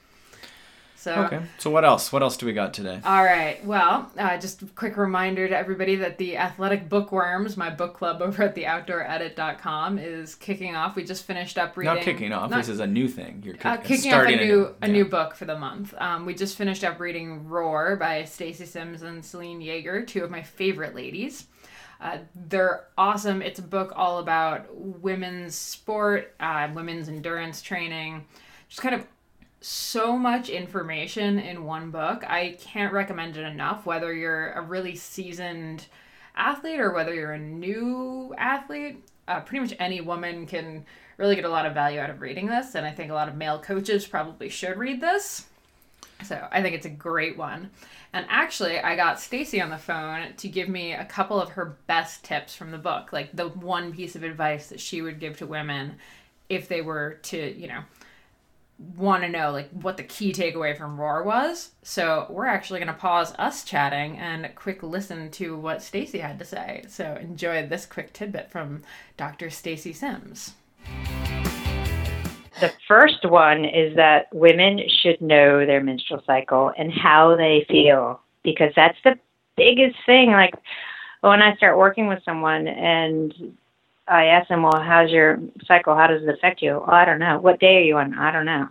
So 1.02 1.12
okay. 1.24 1.40
So 1.58 1.68
what 1.68 1.84
else? 1.84 2.12
What 2.12 2.22
else 2.22 2.36
do 2.36 2.46
we 2.46 2.52
got 2.52 2.72
today? 2.72 3.00
All 3.04 3.24
right. 3.24 3.64
Well, 3.64 4.08
uh, 4.16 4.38
just 4.38 4.62
a 4.62 4.66
quick 4.66 4.96
reminder 4.96 5.48
to 5.48 5.56
everybody 5.56 5.96
that 5.96 6.16
the 6.16 6.36
Athletic 6.36 6.88
Bookworms, 6.88 7.56
my 7.56 7.70
book 7.70 7.94
club 7.94 8.22
over 8.22 8.44
at 8.44 8.54
theoutdooredit.com, 8.54 9.98
is 9.98 10.36
kicking 10.36 10.76
off. 10.76 10.94
We 10.94 11.02
just 11.02 11.24
finished 11.24 11.58
up 11.58 11.76
reading. 11.76 11.94
Not 11.96 12.04
kicking 12.04 12.32
off. 12.32 12.50
Not, 12.50 12.58
this 12.58 12.68
is 12.68 12.78
a 12.78 12.86
new 12.86 13.08
thing. 13.08 13.42
You're 13.44 13.56
uh, 13.64 13.78
kicking 13.78 14.14
off 14.14 14.28
a 14.28 14.36
new 14.36 14.76
a, 14.80 14.84
a 14.84 14.88
new 14.88 15.04
book 15.04 15.34
for 15.34 15.44
the 15.44 15.58
month. 15.58 15.92
Um, 15.98 16.24
we 16.24 16.34
just 16.34 16.56
finished 16.56 16.84
up 16.84 17.00
reading 17.00 17.48
Roar 17.48 17.96
by 17.96 18.22
Stacy 18.22 18.64
Sims 18.64 19.02
and 19.02 19.24
Selene 19.24 19.60
Yeager, 19.60 20.06
two 20.06 20.22
of 20.22 20.30
my 20.30 20.42
favorite 20.42 20.94
ladies. 20.94 21.48
Uh, 22.00 22.18
they're 22.48 22.84
awesome. 22.96 23.42
It's 23.42 23.58
a 23.58 23.62
book 23.62 23.92
all 23.96 24.20
about 24.20 24.72
women's 24.72 25.56
sport, 25.56 26.34
uh, 26.38 26.68
women's 26.72 27.08
endurance 27.08 27.60
training, 27.60 28.24
just 28.68 28.80
kind 28.80 28.94
of 28.94 29.04
so 29.62 30.16
much 30.18 30.48
information 30.48 31.38
in 31.38 31.64
one 31.64 31.90
book. 31.90 32.24
I 32.28 32.56
can't 32.60 32.92
recommend 32.92 33.36
it 33.36 33.44
enough, 33.44 33.86
whether 33.86 34.12
you're 34.12 34.52
a 34.52 34.60
really 34.60 34.96
seasoned 34.96 35.86
athlete 36.36 36.80
or 36.80 36.92
whether 36.92 37.14
you're 37.14 37.32
a 37.32 37.38
new 37.38 38.34
athlete. 38.36 39.02
Uh, 39.28 39.40
pretty 39.40 39.60
much 39.60 39.74
any 39.78 40.00
woman 40.00 40.46
can 40.46 40.84
really 41.16 41.36
get 41.36 41.44
a 41.44 41.48
lot 41.48 41.66
of 41.66 41.74
value 41.74 42.00
out 42.00 42.10
of 42.10 42.20
reading 42.20 42.46
this, 42.46 42.74
and 42.74 42.84
I 42.84 42.90
think 42.90 43.10
a 43.10 43.14
lot 43.14 43.28
of 43.28 43.36
male 43.36 43.58
coaches 43.58 44.06
probably 44.06 44.48
should 44.48 44.76
read 44.76 45.00
this. 45.00 45.46
So 46.24 46.46
I 46.50 46.62
think 46.62 46.74
it's 46.74 46.86
a 46.86 46.90
great 46.90 47.36
one. 47.36 47.70
And 48.12 48.26
actually, 48.28 48.78
I 48.78 48.96
got 48.96 49.20
Stacy 49.20 49.60
on 49.60 49.70
the 49.70 49.78
phone 49.78 50.34
to 50.36 50.48
give 50.48 50.68
me 50.68 50.92
a 50.92 51.04
couple 51.04 51.40
of 51.40 51.50
her 51.50 51.76
best 51.86 52.24
tips 52.24 52.54
from 52.54 52.70
the 52.70 52.78
book, 52.78 53.12
like 53.12 53.34
the 53.34 53.48
one 53.48 53.92
piece 53.92 54.16
of 54.16 54.22
advice 54.22 54.68
that 54.68 54.80
she 54.80 55.02
would 55.02 55.18
give 55.18 55.38
to 55.38 55.46
women 55.46 55.96
if 56.48 56.68
they 56.68 56.82
were 56.82 57.18
to, 57.22 57.58
you 57.58 57.68
know, 57.68 57.82
want 58.96 59.22
to 59.22 59.28
know 59.28 59.50
like 59.50 59.70
what 59.70 59.96
the 59.96 60.02
key 60.02 60.32
takeaway 60.32 60.76
from 60.76 61.00
Roar 61.00 61.22
was. 61.22 61.70
So 61.82 62.26
we're 62.30 62.46
actually 62.46 62.80
going 62.80 62.92
to 62.92 62.98
pause 62.98 63.34
us 63.38 63.64
chatting 63.64 64.18
and 64.18 64.54
quick 64.54 64.82
listen 64.82 65.30
to 65.32 65.56
what 65.56 65.82
Stacy 65.82 66.18
had 66.18 66.38
to 66.38 66.44
say. 66.44 66.84
So 66.88 67.16
enjoy 67.20 67.66
this 67.66 67.86
quick 67.86 68.12
tidbit 68.12 68.50
from 68.50 68.82
Dr. 69.16 69.50
Stacy 69.50 69.92
Sims. 69.92 70.54
The 72.60 72.72
first 72.86 73.28
one 73.28 73.64
is 73.64 73.96
that 73.96 74.26
women 74.32 74.80
should 75.02 75.20
know 75.20 75.66
their 75.66 75.82
menstrual 75.82 76.22
cycle 76.26 76.72
and 76.78 76.92
how 76.92 77.36
they 77.36 77.66
feel 77.68 78.20
because 78.44 78.72
that's 78.76 78.98
the 79.04 79.18
biggest 79.56 79.96
thing. 80.06 80.30
Like 80.30 80.54
when 81.22 81.42
I 81.42 81.56
start 81.56 81.78
working 81.78 82.06
with 82.06 82.22
someone 82.24 82.68
and 82.68 83.56
I 84.08 84.26
asked 84.26 84.50
him, 84.50 84.62
well, 84.62 84.80
how's 84.80 85.10
your 85.10 85.38
cycle? 85.66 85.94
How 85.94 86.06
does 86.06 86.22
it 86.22 86.28
affect 86.28 86.62
you? 86.62 86.82
Well, 86.86 86.90
I 86.90 87.04
don't 87.04 87.18
know. 87.18 87.38
What 87.38 87.60
day 87.60 87.76
are 87.76 87.82
you 87.82 87.96
on? 87.96 88.18
I 88.18 88.32
don't 88.32 88.46
know. 88.46 88.68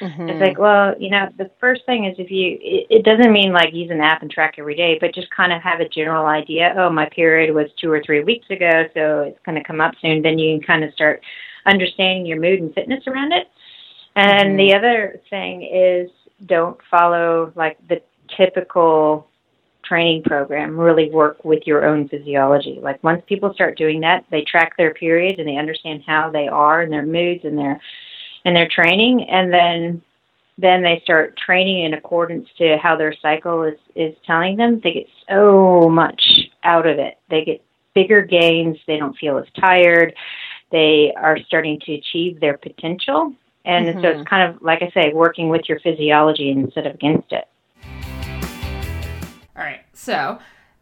Mm-hmm. 0.00 0.28
It's 0.30 0.40
like, 0.40 0.58
well, 0.58 0.94
you 0.98 1.10
know, 1.10 1.28
the 1.36 1.50
first 1.60 1.84
thing 1.84 2.06
is 2.06 2.14
if 2.18 2.30
you, 2.30 2.58
it, 2.60 2.86
it 2.90 3.04
doesn't 3.04 3.32
mean 3.32 3.52
like 3.52 3.74
use 3.74 3.90
an 3.90 4.00
app 4.00 4.22
and 4.22 4.30
track 4.30 4.54
every 4.58 4.74
day, 4.74 4.96
but 4.98 5.14
just 5.14 5.30
kind 5.30 5.52
of 5.52 5.62
have 5.62 5.80
a 5.80 5.88
general 5.88 6.26
idea. 6.26 6.74
Oh, 6.76 6.90
my 6.90 7.06
period 7.06 7.54
was 7.54 7.66
two 7.78 7.90
or 7.90 8.02
three 8.04 8.24
weeks 8.24 8.48
ago, 8.50 8.84
so 8.94 9.20
it's 9.20 9.38
going 9.44 9.56
to 9.56 9.64
come 9.64 9.80
up 9.80 9.94
soon. 10.00 10.22
Then 10.22 10.38
you 10.38 10.58
can 10.58 10.66
kind 10.66 10.84
of 10.84 10.92
start 10.94 11.20
understanding 11.66 12.24
your 12.24 12.40
mood 12.40 12.60
and 12.60 12.74
fitness 12.74 13.06
around 13.06 13.32
it. 13.32 13.48
And 14.16 14.50
mm-hmm. 14.50 14.56
the 14.56 14.74
other 14.74 15.20
thing 15.28 15.62
is 15.62 16.10
don't 16.46 16.78
follow 16.90 17.52
like 17.54 17.76
the 17.88 18.00
typical 18.36 19.26
training 19.90 20.22
program 20.22 20.78
really 20.78 21.10
work 21.10 21.44
with 21.44 21.66
your 21.66 21.84
own 21.84 22.08
physiology. 22.08 22.78
Like 22.80 23.02
once 23.02 23.22
people 23.26 23.52
start 23.52 23.76
doing 23.76 24.00
that, 24.02 24.24
they 24.30 24.42
track 24.42 24.76
their 24.76 24.94
periods 24.94 25.40
and 25.40 25.48
they 25.48 25.56
understand 25.56 26.04
how 26.06 26.30
they 26.30 26.46
are 26.46 26.82
and 26.82 26.92
their 26.92 27.04
moods 27.04 27.44
and 27.44 27.58
their 27.58 27.80
and 28.44 28.54
their 28.54 28.68
training 28.68 29.28
and 29.28 29.52
then 29.52 30.00
then 30.58 30.82
they 30.82 31.00
start 31.02 31.36
training 31.38 31.84
in 31.84 31.94
accordance 31.94 32.46
to 32.58 32.76
how 32.82 32.94
their 32.94 33.14
cycle 33.22 33.62
is, 33.62 33.78
is 33.94 34.14
telling 34.26 34.56
them, 34.56 34.78
they 34.84 34.92
get 34.92 35.06
so 35.26 35.88
much 35.88 36.22
out 36.64 36.86
of 36.86 36.98
it. 36.98 37.18
They 37.30 37.44
get 37.44 37.64
bigger 37.94 38.20
gains, 38.20 38.76
they 38.86 38.98
don't 38.98 39.16
feel 39.16 39.38
as 39.38 39.46
tired, 39.58 40.14
they 40.70 41.14
are 41.16 41.38
starting 41.46 41.80
to 41.86 41.94
achieve 41.94 42.40
their 42.40 42.58
potential. 42.58 43.32
And 43.64 43.86
mm-hmm. 43.86 44.02
so 44.02 44.08
it's 44.08 44.28
kind 44.28 44.50
of, 44.50 44.60
like 44.60 44.82
I 44.82 44.90
say, 44.90 45.12
working 45.14 45.48
with 45.48 45.62
your 45.66 45.80
physiology 45.80 46.50
instead 46.50 46.86
of 46.86 46.94
against 46.94 47.32
it. 47.32 47.48
All 49.60 49.66
right. 49.66 49.82
So 49.92 50.38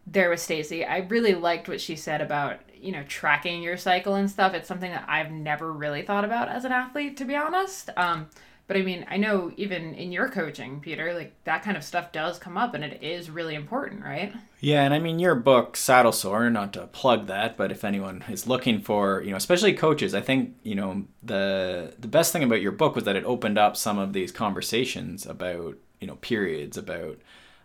there 0.07 0.31
was 0.31 0.41
Stacy. 0.41 0.85
I 0.85 0.99
really 0.99 1.35
liked 1.35 1.69
what 1.69 1.81
she 1.81 1.97
said 1.97 2.21
about, 2.21 2.61
you 2.81 2.93
know, 2.93 3.03
tracking 3.09 3.61
your 3.61 3.77
cycle 3.77 4.15
and 4.15 4.31
stuff. 4.31 4.55
It's 4.55 4.69
something 4.69 4.93
that 4.93 5.05
I've 5.09 5.33
never 5.33 5.73
really 5.73 6.03
thought 6.03 6.25
about 6.25 6.49
as 6.49 6.65
an 6.65 6.71
athlete, 6.71 7.17
to 7.17 7.25
be 7.25 7.35
honest. 7.35 7.91
Um, 7.97 8.29
but 8.69 8.77
I 8.77 8.83
mean, 8.83 9.05
I 9.11 9.17
know 9.17 9.51
even 9.57 9.95
in 9.95 10.13
your 10.13 10.29
coaching, 10.29 10.79
Peter, 10.79 11.13
like 11.13 11.33
that 11.43 11.65
kind 11.65 11.77
of 11.77 11.83
stuff 11.83 12.13
does 12.13 12.39
come 12.39 12.57
up 12.57 12.75
and 12.75 12.85
it 12.85 13.03
is 13.03 13.31
really 13.31 13.57
important, 13.57 14.05
right? 14.05 14.33
Yeah, 14.61 14.85
and 14.85 14.95
I 14.95 15.01
mean 15.01 15.19
your 15.19 15.35
book 15.35 15.77
Saddle 15.77 16.13
Sore, 16.13 16.49
not 16.49 16.73
to 16.75 16.87
plug 16.87 17.27
that, 17.27 17.57
but 17.57 17.73
if 17.73 17.83
anyone 17.83 18.23
is 18.29 18.47
looking 18.47 18.81
for, 18.81 19.23
you 19.23 19.33
know, 19.33 19.37
especially 19.37 19.73
coaches, 19.73 20.15
I 20.15 20.21
think, 20.21 20.55
you 20.63 20.77
know, 20.77 21.05
the 21.23 21.95
the 21.99 22.09
best 22.09 22.33
thing 22.33 22.45
about 22.45 22.61
your 22.61 22.73
book 22.73 22.95
was 22.95 23.05
that 23.05 23.17
it 23.17 23.25
opened 23.25 23.59
up 23.59 23.77
some 23.77 23.99
of 23.99 24.13
these 24.13 24.31
conversations 24.31 25.27
about, 25.27 25.77
you 25.99 26.07
know, 26.07 26.17
periods, 26.17 26.77
about 26.77 27.19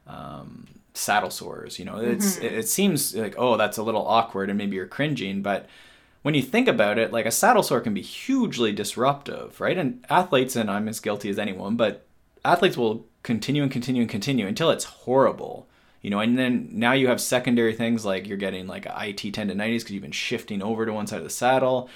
um, 0.08 0.66
saddle 0.94 1.30
sores, 1.30 1.80
you 1.80 1.86
know. 1.86 1.98
It's 1.98 2.36
mm-hmm. 2.36 2.46
it, 2.46 2.54
it 2.54 2.70
seems 2.70 3.16
like 3.16 3.36
oh, 3.38 3.58
that's 3.58 3.78
a 3.78 3.84
little 3.84 4.06
awkward 4.06 4.50
and 4.50 4.58
maybe 4.58 4.76
you're 4.76 4.88
cringing, 4.88 5.42
but 5.42 5.68
when 6.24 6.34
you 6.34 6.42
think 6.42 6.68
about 6.68 6.98
it, 6.98 7.12
like 7.12 7.26
a 7.26 7.32
saddle 7.32 7.64
sore 7.64 7.82
can 7.82 7.94
be 7.94 8.02
hugely 8.02 8.72
disruptive, 8.72 9.60
right? 9.60 9.78
And 9.78 10.04
athletes, 10.10 10.56
and 10.56 10.72
I'm 10.72 10.88
as 10.88 11.00
guilty 11.00 11.30
as 11.30 11.38
anyone, 11.38 11.76
but 11.76 12.06
athletes 12.44 12.78
will 12.78 13.06
continue 13.24 13.62
and 13.62 13.72
continue 13.72 14.02
and 14.02 14.10
continue 14.10 14.48
until 14.48 14.72
it's 14.72 14.86
horrible, 14.86 15.68
you 16.02 16.10
know. 16.10 16.20
And 16.20 16.38
then 16.38 16.70
now 16.72 16.94
you 16.94 17.10
have 17.10 17.22
secondary 17.22 17.74
things 17.74 18.06
like 18.06 18.26
you're 18.28 18.38
getting 18.38 18.68
like 18.68 18.86
IT 18.86 19.34
tendonitis 19.34 19.80
because 19.80 19.92
you've 19.92 20.02
been 20.02 20.12
shifting 20.12 20.64
over 20.64 20.86
to 20.86 20.94
one 20.94 21.08
side 21.08 21.18
of 21.18 21.24
the 21.24 21.30
saddle. 21.30 21.90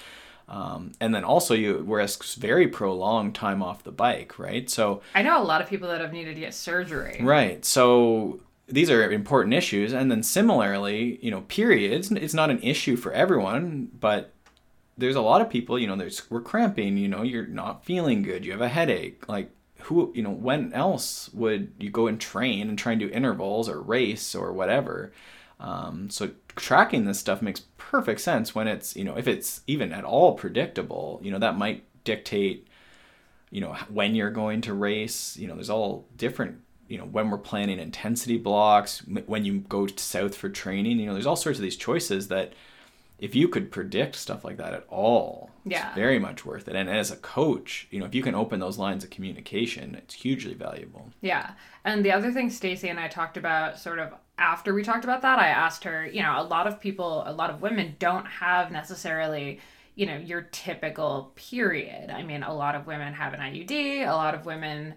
Um, 0.46 0.92
and 0.98 1.14
then 1.14 1.24
also 1.24 1.54
you 1.54 1.78
risk 1.78 2.24
very 2.36 2.68
prolonged 2.68 3.34
time 3.34 3.62
off 3.62 3.82
the 3.82 3.92
bike, 3.92 4.38
right? 4.38 4.68
So 4.68 5.02
I 5.14 5.22
know 5.22 5.42
a 5.42 5.44
lot 5.44 5.60
of 5.60 5.68
people 5.68 5.88
that 5.88 6.00
have 6.00 6.12
needed 6.12 6.34
to 6.34 6.40
get 6.40 6.54
surgery. 6.54 7.18
Right. 7.22 7.64
So 7.64 8.40
these 8.68 8.90
are 8.90 9.10
important 9.10 9.54
issues. 9.54 9.92
And 9.92 10.10
then 10.10 10.22
similarly 10.22 11.18
you 11.22 11.30
know 11.30 11.42
periods 11.42 12.10
it's 12.12 12.34
not 12.34 12.50
an 12.50 12.60
issue 12.62 12.96
for 12.96 13.12
everyone 13.12 13.90
but 13.98 14.32
there's 14.96 15.16
a 15.16 15.20
lot 15.20 15.40
of 15.40 15.48
people 15.48 15.78
you 15.78 15.86
know 15.86 15.96
there's 15.96 16.28
we're 16.30 16.40
cramping 16.40 16.96
you 16.96 17.08
know 17.08 17.22
you're 17.22 17.46
not 17.46 17.84
feeling 17.84 18.22
good 18.22 18.44
you 18.44 18.52
have 18.52 18.60
a 18.60 18.68
headache. 18.68 19.28
Like 19.28 19.50
who 19.82 20.12
you 20.14 20.22
know 20.22 20.30
when 20.30 20.72
else 20.72 21.30
would 21.32 21.72
you 21.78 21.90
go 21.90 22.06
and 22.06 22.20
train 22.20 22.68
and 22.68 22.78
try 22.78 22.92
and 22.92 23.00
do 23.00 23.08
intervals 23.08 23.68
or 23.68 23.80
race 23.80 24.34
or 24.34 24.52
whatever? 24.52 25.12
Um, 25.60 26.10
so 26.10 26.30
tracking 26.56 27.04
this 27.04 27.18
stuff 27.18 27.42
makes 27.42 27.60
perfect 27.76 28.20
sense 28.20 28.54
when 28.54 28.68
it's 28.68 28.96
you 28.96 29.04
know 29.04 29.16
if 29.16 29.26
it's 29.26 29.62
even 29.66 29.92
at 29.92 30.04
all 30.04 30.34
predictable 30.34 31.20
you 31.22 31.30
know 31.30 31.38
that 31.38 31.56
might 31.56 31.84
dictate 32.04 32.66
you 33.50 33.60
know 33.60 33.74
when 33.88 34.14
you're 34.14 34.30
going 34.30 34.60
to 34.60 34.74
race 34.74 35.36
you 35.36 35.46
know 35.46 35.54
there's 35.54 35.70
all 35.70 36.06
different 36.16 36.60
you 36.88 36.98
know 36.98 37.04
when 37.04 37.30
we're 37.30 37.38
planning 37.38 37.78
intensity 37.78 38.38
blocks 38.38 39.00
when 39.26 39.44
you 39.44 39.60
go 39.60 39.86
south 39.86 40.34
for 40.34 40.48
training 40.48 40.98
you 40.98 41.06
know 41.06 41.12
there's 41.12 41.26
all 41.26 41.36
sorts 41.36 41.58
of 41.58 41.62
these 41.62 41.76
choices 41.76 42.28
that 42.28 42.52
if 43.18 43.34
you 43.34 43.48
could 43.48 43.70
predict 43.70 44.14
stuff 44.14 44.44
like 44.44 44.56
that 44.56 44.72
at 44.72 44.86
all 44.88 45.50
yeah. 45.64 45.88
it's 45.88 45.96
very 45.96 46.18
much 46.18 46.46
worth 46.46 46.68
it. 46.68 46.76
And 46.76 46.88
as 46.88 47.10
a 47.10 47.16
coach 47.16 47.86
you 47.90 48.00
know 48.00 48.06
if 48.06 48.14
you 48.14 48.22
can 48.22 48.34
open 48.34 48.60
those 48.60 48.78
lines 48.78 49.04
of 49.04 49.10
communication 49.10 49.94
it's 49.94 50.14
hugely 50.14 50.54
valuable. 50.54 51.10
Yeah. 51.20 51.52
And 51.84 52.04
the 52.04 52.12
other 52.12 52.32
thing 52.32 52.50
stacy 52.50 52.88
and 52.88 53.00
i 53.00 53.08
talked 53.08 53.36
about 53.36 53.78
sort 53.78 53.98
of 53.98 54.14
after 54.38 54.72
we 54.72 54.82
talked 54.82 55.04
about 55.04 55.22
that 55.22 55.38
i 55.38 55.48
asked 55.48 55.84
her 55.84 56.06
you 56.06 56.22
know 56.22 56.40
a 56.40 56.44
lot 56.44 56.66
of 56.66 56.80
people 56.80 57.22
a 57.26 57.32
lot 57.32 57.50
of 57.50 57.60
women 57.60 57.96
don't 57.98 58.26
have 58.26 58.70
necessarily 58.70 59.60
you 59.94 60.06
know 60.06 60.16
your 60.16 60.42
typical 60.52 61.32
period. 61.34 62.10
I 62.10 62.22
mean 62.22 62.44
a 62.44 62.54
lot 62.54 62.76
of 62.76 62.86
women 62.86 63.12
have 63.14 63.34
an 63.34 63.40
iud 63.40 64.06
a 64.06 64.12
lot 64.12 64.34
of 64.34 64.46
women 64.46 64.94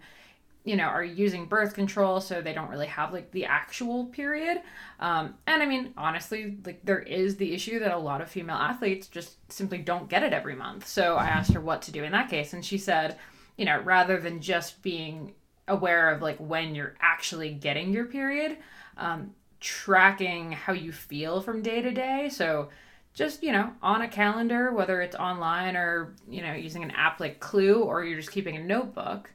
you 0.64 0.76
know 0.76 0.86
are 0.86 1.04
using 1.04 1.46
birth 1.46 1.74
control 1.74 2.22
so 2.22 2.42
they 2.42 2.54
don't 2.54 2.70
really 2.70 2.88
have 2.88 3.14
like 3.14 3.32
the 3.32 3.46
actual 3.46 4.06
period. 4.06 4.62
Um, 5.00 5.36
and 5.48 5.64
i 5.64 5.66
mean 5.66 5.94
honestly 5.98 6.58
like 6.66 6.82
there 6.84 7.00
is 7.00 7.38
the 7.38 7.54
issue 7.54 7.80
that 7.80 7.92
a 7.92 7.98
lot 7.98 8.22
of 8.22 8.30
female 8.30 8.58
athletes 8.58 9.08
just 9.08 9.38
simply 9.52 9.80
don't 9.80 10.10
get 10.10 10.24
it 10.24 10.34
every 10.34 10.56
month. 10.56 10.88
So 10.88 11.16
i 11.16 11.28
asked 11.28 11.54
her 11.54 11.62
what 11.62 11.82
to 11.84 11.92
do 11.92 12.04
in 12.04 12.12
that 12.12 12.30
case 12.30 12.54
and 12.54 12.64
she 12.64 12.78
said 12.78 13.18
you 13.58 13.66
know 13.66 13.82
rather 13.82 14.20
than 14.20 14.42
just 14.42 14.82
being 14.82 15.34
aware 15.68 16.10
of 16.10 16.22
like 16.22 16.38
when 16.38 16.76
you're 16.76 16.96
actually 17.00 17.54
getting 17.54 17.94
your 17.94 18.06
period 18.06 18.58
um, 18.98 19.32
tracking 19.60 20.52
how 20.52 20.74
you 20.74 20.92
feel 20.92 21.42
from 21.42 21.62
day 21.62 21.82
to 21.82 21.92
day. 21.92 22.30
So 22.30 22.70
just 23.14 23.44
you 23.44 23.52
know 23.52 23.72
on 23.82 24.02
a 24.02 24.08
calendar 24.08 24.72
whether 24.72 25.02
it's 25.02 25.16
online 25.16 25.76
or 25.76 26.16
you 26.30 26.42
know 26.42 26.54
using 26.54 26.84
an 26.84 26.92
app 26.92 27.20
like 27.20 27.40
clue 27.40 27.84
or 27.84 28.06
you're 28.06 28.20
just 28.20 28.32
keeping 28.32 28.56
a 28.56 28.64
notebook 28.64 29.30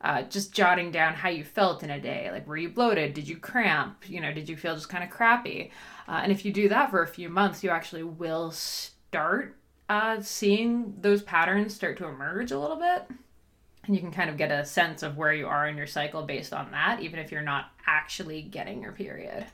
uh, 0.00 0.22
just 0.22 0.52
jotting 0.52 0.90
down 0.90 1.14
how 1.14 1.28
you 1.28 1.44
felt 1.44 1.82
in 1.82 1.90
a 1.90 2.00
day. 2.00 2.28
Like, 2.30 2.46
were 2.46 2.56
you 2.56 2.68
bloated? 2.68 3.14
Did 3.14 3.28
you 3.28 3.36
cramp? 3.36 4.08
You 4.08 4.20
know, 4.20 4.32
did 4.32 4.48
you 4.48 4.56
feel 4.56 4.74
just 4.74 4.88
kind 4.88 5.02
of 5.02 5.10
crappy? 5.10 5.72
Uh, 6.06 6.20
and 6.22 6.30
if 6.30 6.44
you 6.44 6.52
do 6.52 6.68
that 6.68 6.90
for 6.90 7.02
a 7.02 7.06
few 7.06 7.28
months, 7.28 7.64
you 7.64 7.70
actually 7.70 8.04
will 8.04 8.50
start 8.50 9.56
uh, 9.88 10.20
seeing 10.20 10.94
those 11.00 11.22
patterns 11.22 11.74
start 11.74 11.96
to 11.98 12.06
emerge 12.06 12.52
a 12.52 12.58
little 12.58 12.76
bit. 12.76 13.06
And 13.84 13.96
you 13.96 14.00
can 14.00 14.12
kind 14.12 14.30
of 14.30 14.36
get 14.36 14.50
a 14.50 14.64
sense 14.64 15.02
of 15.02 15.16
where 15.16 15.32
you 15.32 15.46
are 15.46 15.66
in 15.66 15.76
your 15.76 15.86
cycle 15.86 16.22
based 16.22 16.52
on 16.52 16.70
that, 16.72 17.00
even 17.00 17.18
if 17.18 17.32
you're 17.32 17.40
not 17.42 17.72
actually 17.86 18.42
getting 18.42 18.82
your 18.82 18.92
period. 18.92 19.46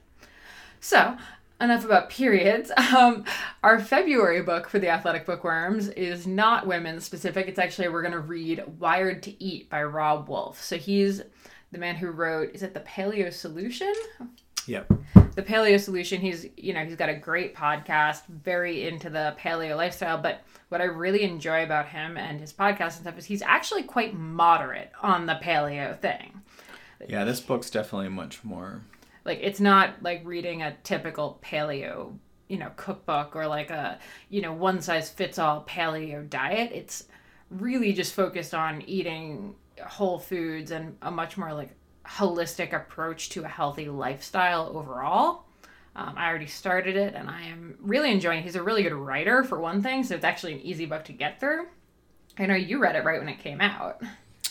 So, 0.80 1.16
enough 1.61 1.84
about 1.84 2.11
periods. 2.11 2.70
Um, 2.94 3.25
our 3.64 3.80
February 3.80 4.42
book 4.42 4.68
for 4.68 4.78
the 4.78 4.88
Athletic 4.88 5.26
Bookworms 5.26 5.88
is 5.88 6.28
not 6.28 6.64
women 6.66 7.00
specific. 7.00 7.49
It's 7.49 7.58
actually, 7.58 7.88
we're 7.88 8.02
going 8.02 8.12
to 8.12 8.20
read 8.20 8.62
Wired 8.78 9.20
to 9.25 9.42
Eat 9.42 9.68
by 9.68 9.82
Robb 9.82 10.28
Wolf. 10.28 10.62
So 10.62 10.76
he's 10.76 11.23
the 11.73 11.78
man 11.78 11.96
who 11.96 12.11
wrote, 12.11 12.54
is 12.54 12.62
it 12.62 12.73
The 12.73 12.80
Paleo 12.80 13.32
Solution? 13.32 13.92
Yep. 14.66 14.92
The 15.34 15.42
Paleo 15.42 15.80
Solution. 15.80 16.20
He's, 16.20 16.46
you 16.56 16.73
know, 16.73 16.84
he's 16.84 16.94
got 16.94 17.08
a 17.08 17.14
great 17.14 17.54
podcast, 17.54 18.26
very 18.28 18.87
into 18.87 19.11
the 19.11 19.34
paleo 19.40 19.76
lifestyle. 19.76 20.18
But 20.18 20.42
what 20.68 20.80
I 20.80 20.84
really 20.84 21.23
enjoy 21.23 21.64
about 21.64 21.88
him 21.88 22.16
and 22.16 22.40
his 22.40 22.52
podcast 22.52 22.80
and 22.80 22.92
stuff 23.02 23.18
is 23.18 23.25
he's 23.25 23.42
actually 23.42 23.82
quite 23.82 24.14
moderate 24.14 24.92
on 25.02 25.26
the 25.26 25.38
paleo 25.42 25.99
thing. 25.99 26.42
Yeah, 27.08 27.25
this 27.25 27.40
book's 27.40 27.70
definitely 27.70 28.08
much 28.08 28.44
more 28.44 28.82
like 29.24 29.40
it's 29.42 29.60
not 29.60 30.02
like 30.02 30.22
reading 30.24 30.62
a 30.62 30.76
typical 30.82 31.40
paleo, 31.42 32.16
you 32.48 32.58
know, 32.58 32.70
cookbook 32.76 33.34
or 33.34 33.46
like 33.46 33.70
a, 33.70 33.98
you 34.28 34.42
know, 34.42 34.52
one 34.52 34.80
size 34.80 35.10
fits 35.10 35.38
all 35.38 35.64
paleo 35.64 36.28
diet. 36.28 36.70
It's 36.72 37.04
really 37.50 37.92
just 37.92 38.14
focused 38.14 38.54
on 38.54 38.82
eating 38.82 39.54
whole 39.84 40.18
foods 40.18 40.70
and 40.70 40.96
a 41.02 41.10
much 41.10 41.36
more 41.36 41.52
like 41.52 41.74
holistic 42.06 42.72
approach 42.72 43.30
to 43.30 43.44
a 43.44 43.48
healthy 43.48 43.88
lifestyle 43.88 44.70
overall. 44.76 45.44
Um, 45.96 46.14
I 46.16 46.28
already 46.28 46.46
started 46.46 46.96
it 46.96 47.14
and 47.14 47.30
I 47.30 47.42
am 47.44 47.76
really 47.80 48.10
enjoying 48.10 48.40
it. 48.40 48.42
He's 48.42 48.56
a 48.56 48.62
really 48.62 48.82
good 48.82 48.92
writer 48.92 49.44
for 49.44 49.60
one 49.60 49.80
thing, 49.80 50.02
so 50.02 50.14
it's 50.14 50.24
actually 50.24 50.54
an 50.54 50.60
easy 50.60 50.86
book 50.86 51.04
to 51.04 51.12
get 51.12 51.38
through. 51.38 51.66
I 52.36 52.46
know 52.46 52.56
you 52.56 52.78
read 52.80 52.96
it 52.96 53.04
right 53.04 53.20
when 53.20 53.28
it 53.28 53.38
came 53.38 53.60
out. 53.60 54.02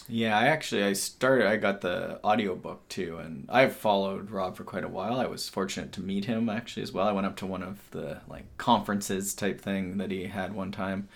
Yeah, 0.07 0.38
I 0.38 0.48
actually 0.48 0.83
I 0.83 0.93
started 0.93 1.48
I 1.48 1.57
got 1.57 1.81
the 1.81 2.19
audiobook 2.24 2.88
too 2.89 3.17
and 3.17 3.48
I've 3.50 3.75
followed 3.75 4.31
Rob 4.31 4.57
for 4.57 4.63
quite 4.63 4.83
a 4.83 4.89
while. 4.89 5.19
I 5.19 5.27
was 5.27 5.48
fortunate 5.48 5.91
to 5.93 6.01
meet 6.01 6.25
him 6.25 6.50
actually 6.50 6.83
as 6.83 6.91
well. 6.91 7.07
I 7.07 7.12
went 7.12 7.27
up 7.27 7.36
to 7.38 7.45
one 7.45 7.63
of 7.63 7.79
the 7.91 8.19
like 8.27 8.45
conferences 8.57 9.33
type 9.33 9.62
thing 9.62 9.98
that 9.98 10.12
he 10.12 10.25
had 10.25 10.53
one 10.53 10.72
time 10.72 11.07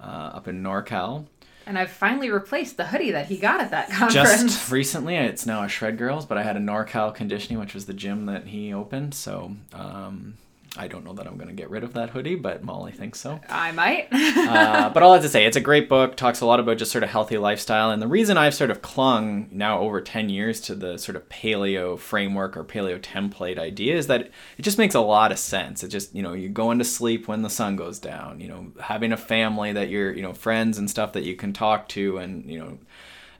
uh, 0.00 0.30
up 0.34 0.48
in 0.48 0.62
NorCal. 0.62 1.26
And 1.66 1.76
I've 1.76 1.90
finally 1.90 2.30
replaced 2.30 2.76
the 2.76 2.86
hoodie 2.86 3.10
that 3.10 3.26
he 3.26 3.38
got 3.38 3.60
at 3.60 3.72
that 3.72 3.90
conference. 3.90 4.42
Just 4.42 4.70
recently, 4.70 5.16
it's 5.16 5.46
now 5.46 5.64
a 5.64 5.68
Shred 5.68 5.98
Girls, 5.98 6.24
but 6.24 6.38
I 6.38 6.44
had 6.44 6.56
a 6.56 6.60
NorCal 6.60 7.12
Conditioning, 7.12 7.58
which 7.58 7.74
was 7.74 7.86
the 7.86 7.92
gym 7.92 8.26
that 8.26 8.46
he 8.46 8.72
opened. 8.72 9.14
So 9.14 9.56
um, 9.72 10.34
I 10.78 10.88
don't 10.88 11.04
know 11.04 11.12
that 11.14 11.26
I'm 11.26 11.36
going 11.36 11.48
to 11.48 11.54
get 11.54 11.70
rid 11.70 11.84
of 11.84 11.94
that 11.94 12.10
hoodie, 12.10 12.34
but 12.34 12.62
Molly 12.62 12.92
thinks 12.92 13.20
so. 13.20 13.40
I 13.48 13.72
might. 13.72 14.08
uh, 14.12 14.90
but 14.90 15.02
all 15.02 15.12
I 15.12 15.14
have 15.14 15.22
to 15.22 15.28
say, 15.28 15.46
it's 15.46 15.56
a 15.56 15.60
great 15.60 15.88
book. 15.88 16.16
Talks 16.16 16.40
a 16.40 16.46
lot 16.46 16.60
about 16.60 16.78
just 16.78 16.92
sort 16.92 17.04
of 17.04 17.10
healthy 17.10 17.38
lifestyle, 17.38 17.90
and 17.90 18.02
the 18.02 18.06
reason 18.06 18.36
I've 18.36 18.54
sort 18.54 18.70
of 18.70 18.82
clung 18.82 19.48
now 19.50 19.80
over 19.80 20.00
ten 20.00 20.28
years 20.28 20.60
to 20.62 20.74
the 20.74 20.98
sort 20.98 21.16
of 21.16 21.28
paleo 21.28 21.98
framework 21.98 22.56
or 22.56 22.64
paleo 22.64 23.00
template 23.00 23.58
idea 23.58 23.96
is 23.96 24.06
that 24.06 24.30
it 24.58 24.62
just 24.62 24.78
makes 24.78 24.94
a 24.94 25.00
lot 25.00 25.32
of 25.32 25.38
sense. 25.38 25.82
It 25.82 25.88
just 25.88 26.14
you 26.14 26.22
know 26.22 26.32
you're 26.32 26.50
going 26.50 26.78
to 26.78 26.84
sleep 26.84 27.28
when 27.28 27.42
the 27.42 27.50
sun 27.50 27.76
goes 27.76 27.98
down. 27.98 28.40
You 28.40 28.48
know 28.48 28.72
having 28.80 29.12
a 29.12 29.16
family 29.16 29.72
that 29.72 29.88
you're 29.88 30.12
you 30.12 30.22
know 30.22 30.32
friends 30.32 30.78
and 30.78 30.90
stuff 30.90 31.12
that 31.14 31.24
you 31.24 31.36
can 31.36 31.52
talk 31.52 31.88
to, 31.90 32.18
and 32.18 32.50
you 32.50 32.58
know 32.58 32.78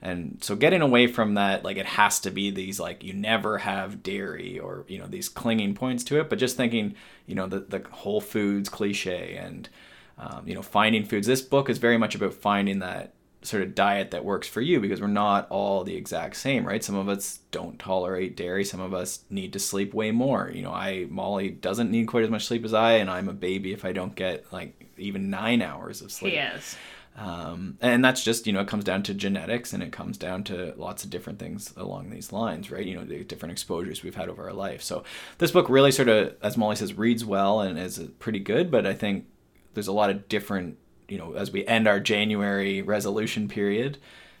and 0.01 0.37
so 0.41 0.55
getting 0.55 0.81
away 0.81 1.07
from 1.07 1.33
that 1.35 1.63
like 1.63 1.77
it 1.77 1.85
has 1.85 2.19
to 2.19 2.31
be 2.31 2.49
these 2.49 2.79
like 2.79 3.03
you 3.03 3.13
never 3.13 3.59
have 3.59 4.03
dairy 4.03 4.59
or 4.59 4.85
you 4.87 4.97
know 4.97 5.07
these 5.07 5.29
clinging 5.29 5.73
points 5.73 6.03
to 6.03 6.19
it 6.19 6.29
but 6.29 6.39
just 6.39 6.57
thinking 6.57 6.95
you 7.25 7.35
know 7.35 7.47
the, 7.47 7.59
the 7.59 7.83
whole 7.91 8.21
foods 8.21 8.69
cliche 8.69 9.35
and 9.35 9.69
um, 10.17 10.43
you 10.47 10.53
know 10.53 10.61
finding 10.61 11.05
foods 11.05 11.27
this 11.27 11.41
book 11.41 11.69
is 11.69 11.77
very 11.77 11.97
much 11.97 12.15
about 12.15 12.33
finding 12.33 12.79
that 12.79 13.13
sort 13.47 13.63
of 13.63 13.75
diet 13.75 14.11
that 14.11 14.25
works 14.25 14.47
for 14.47 14.61
you 14.61 14.79
because 14.79 14.99
we're 14.99 15.07
not 15.07 15.47
all 15.49 15.83
the 15.83 15.95
exact 15.95 16.35
same, 16.35 16.65
right? 16.65 16.83
Some 16.83 16.95
of 16.95 17.07
us 17.07 17.39
don't 17.51 17.79
tolerate 17.79 18.35
dairy, 18.35 18.65
some 18.65 18.79
of 18.79 18.93
us 18.93 19.23
need 19.29 19.53
to 19.53 19.59
sleep 19.59 19.93
way 19.93 20.11
more. 20.11 20.51
You 20.53 20.63
know, 20.63 20.73
I 20.73 21.07
Molly 21.09 21.49
doesn't 21.49 21.91
need 21.91 22.07
quite 22.07 22.23
as 22.23 22.29
much 22.29 22.45
sleep 22.45 22.65
as 22.65 22.73
I 22.73 22.93
and 22.93 23.09
I'm 23.09 23.29
a 23.29 23.33
baby 23.33 23.73
if 23.73 23.85
I 23.85 23.91
don't 23.91 24.15
get 24.15 24.51
like 24.51 24.85
even 24.97 25.29
9 25.29 25.61
hours 25.61 26.01
of 26.01 26.11
sleep. 26.11 26.33
He 26.33 26.39
is. 26.39 26.75
Um, 27.17 27.79
and 27.81 28.05
that's 28.05 28.23
just 28.23 28.45
you 28.45 28.53
know 28.53 28.59
it 28.61 28.67
comes 28.67 28.83
down 28.83 29.01
to 29.03 29.13
genetics 29.15 29.73
and 29.73 29.81
it 29.81 29.91
comes 29.91 30.19
down 30.19 30.43
to 30.45 30.75
lots 30.77 31.03
of 31.03 31.09
different 31.09 31.39
things 31.39 31.73
along 31.75 32.11
these 32.11 32.31
lines 32.31 32.69
right? 32.69 32.85
You 32.85 32.95
know 32.95 33.05
the 33.05 33.23
different 33.23 33.53
exposures 33.53 34.03
we've 34.03 34.13
had 34.13 34.29
over 34.29 34.43
our 34.43 34.53
life. 34.53 34.83
So 34.83 35.03
this 35.39 35.49
book 35.49 35.67
really 35.67 35.91
sort 35.91 36.09
of 36.09 36.35
as 36.43 36.57
molly 36.57 36.75
says 36.75 36.93
reads 36.93 37.25
well 37.25 37.59
and 37.61 37.79
is 37.79 37.97
pretty 38.19 38.39
good 38.39 38.69
but 38.69 38.85
i 38.85 38.93
think 38.93 39.25
there's 39.73 39.87
a 39.87 39.91
lot 39.91 40.11
of 40.11 40.27
different 40.29 40.77
you 41.07 41.17
know 41.17 41.33
as 41.33 41.51
we 41.51 41.65
end 41.65 41.87
our 41.87 41.99
january 41.99 42.81
resolution 42.83 43.47
period 43.47 43.97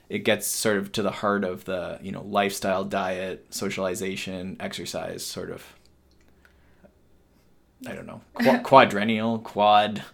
it 0.09 0.19
gets 0.19 0.45
sort 0.47 0.77
of 0.77 0.91
to 0.91 1.01
the 1.01 1.11
heart 1.11 1.43
of 1.43 1.65
the 1.65 1.97
you 2.01 2.11
know 2.11 2.21
lifestyle 2.23 2.83
diet 2.83 3.45
socialization 3.49 4.55
exercise 4.59 5.25
sort 5.25 5.49
of 5.49 5.73
i 7.87 7.93
don't 7.93 8.05
know 8.07 8.21
qu- 8.35 8.59
quadrennial 8.63 9.39
quad. 9.39 10.03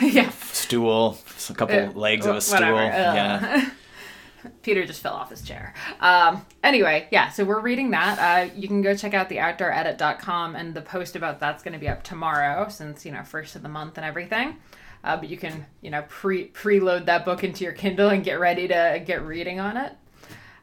Yeah. 0.00 0.30
Stool, 0.66 1.18
a 1.50 1.54
couple 1.54 1.78
Uh, 1.78 1.92
legs 1.92 2.26
of 2.26 2.36
a 2.36 2.40
stool. 2.40 2.58
whatever. 2.60 2.76
Yeah. 2.82 3.70
Peter 4.62 4.86
just 4.86 5.00
fell 5.02 5.14
off 5.14 5.30
his 5.30 5.42
chair. 5.42 5.74
Um, 6.00 6.44
anyway, 6.62 7.08
yeah, 7.10 7.30
so 7.30 7.44
we're 7.44 7.60
reading 7.60 7.90
that. 7.90 8.18
Uh, 8.18 8.52
you 8.54 8.68
can 8.68 8.80
go 8.80 8.94
check 8.94 9.12
out 9.12 9.28
the 9.28 9.36
outdooredit.com 9.38 10.54
and 10.54 10.72
the 10.74 10.82
post 10.82 11.16
about 11.16 11.40
that's 11.40 11.62
going 11.64 11.72
to 11.74 11.80
be 11.80 11.88
up 11.88 12.02
tomorrow 12.04 12.68
since, 12.68 13.04
you 13.04 13.10
know, 13.12 13.24
first 13.24 13.56
of 13.56 13.62
the 13.62 13.68
month 13.68 13.96
and 13.96 14.06
everything. 14.06 14.56
Uh, 15.02 15.16
but 15.16 15.28
you 15.28 15.36
can, 15.36 15.66
you 15.82 15.90
know, 15.90 16.02
pre 16.08 16.48
preload 16.48 17.06
that 17.06 17.24
book 17.24 17.42
into 17.44 17.64
your 17.64 17.72
Kindle 17.72 18.08
and 18.08 18.22
get 18.24 18.38
ready 18.40 18.68
to 18.68 19.02
get 19.04 19.22
reading 19.22 19.58
on 19.60 19.76
it. 19.76 19.92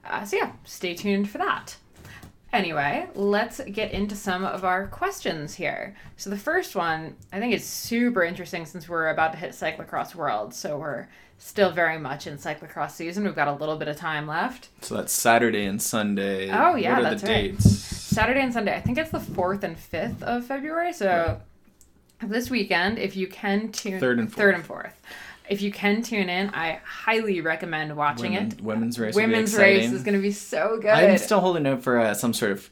Uh, 0.05 0.23
so 0.25 0.37
yeah, 0.37 0.51
stay 0.65 0.93
tuned 0.93 1.29
for 1.29 1.37
that. 1.39 1.75
Anyway, 2.53 3.07
let's 3.15 3.59
get 3.61 3.91
into 3.91 4.15
some 4.15 4.45
of 4.45 4.63
our 4.63 4.85
questions 4.87 5.55
here. 5.55 5.95
So 6.17 6.29
the 6.29 6.37
first 6.37 6.75
one, 6.75 7.15
I 7.31 7.39
think 7.39 7.51
is 7.53 7.65
super 7.65 8.23
interesting 8.23 8.65
since 8.67 8.87
we're 8.87 9.09
about 9.09 9.31
to 9.31 9.39
hit 9.39 9.51
Cyclocross 9.51 10.13
World. 10.13 10.53
So 10.53 10.77
we're 10.77 11.07
still 11.39 11.71
very 11.71 11.97
much 11.97 12.27
in 12.27 12.37
cyclocross 12.37 12.91
season. 12.91 13.23
We've 13.23 13.35
got 13.35 13.47
a 13.47 13.53
little 13.53 13.75
bit 13.75 13.87
of 13.87 13.97
time 13.97 14.27
left. 14.27 14.69
So 14.81 14.95
that's 14.95 15.11
Saturday 15.11 15.65
and 15.65 15.81
Sunday. 15.81 16.51
Oh, 16.51 16.75
yeah, 16.75 16.91
What 16.93 16.99
are 16.99 17.09
that's 17.09 17.21
the 17.23 17.27
right. 17.27 17.51
dates? 17.53 17.69
Saturday 17.71 18.41
and 18.41 18.53
Sunday. 18.53 18.75
I 18.75 18.81
think 18.81 18.99
it's 18.99 19.09
the 19.09 19.17
4th 19.19 19.63
and 19.63 19.75
5th 19.75 20.21
of 20.21 20.45
February. 20.45 20.93
So 20.93 21.41
this 22.21 22.51
weekend, 22.51 22.99
if 22.99 23.15
you 23.15 23.27
can 23.27 23.71
tune 23.71 23.99
Third 23.99 24.19
and 24.19 24.31
third 24.31 24.53
and 24.53 24.63
fourth. 24.63 25.01
If 25.49 25.61
you 25.61 25.71
can 25.71 26.01
tune 26.01 26.29
in, 26.29 26.49
I 26.49 26.79
highly 26.85 27.41
recommend 27.41 27.95
watching 27.95 28.33
Women- 28.33 28.51
it. 28.51 28.61
women's 28.61 28.99
race. 28.99 29.15
Women's 29.15 29.55
race 29.55 29.91
is 29.91 30.03
going 30.03 30.15
to 30.15 30.21
be 30.21 30.31
so 30.31 30.77
good. 30.81 30.89
I'm 30.91 31.17
still 31.17 31.41
holding 31.41 31.67
out 31.67 31.81
for 31.83 31.99
uh, 31.99 32.13
some 32.13 32.33
sort 32.33 32.51
of 32.53 32.69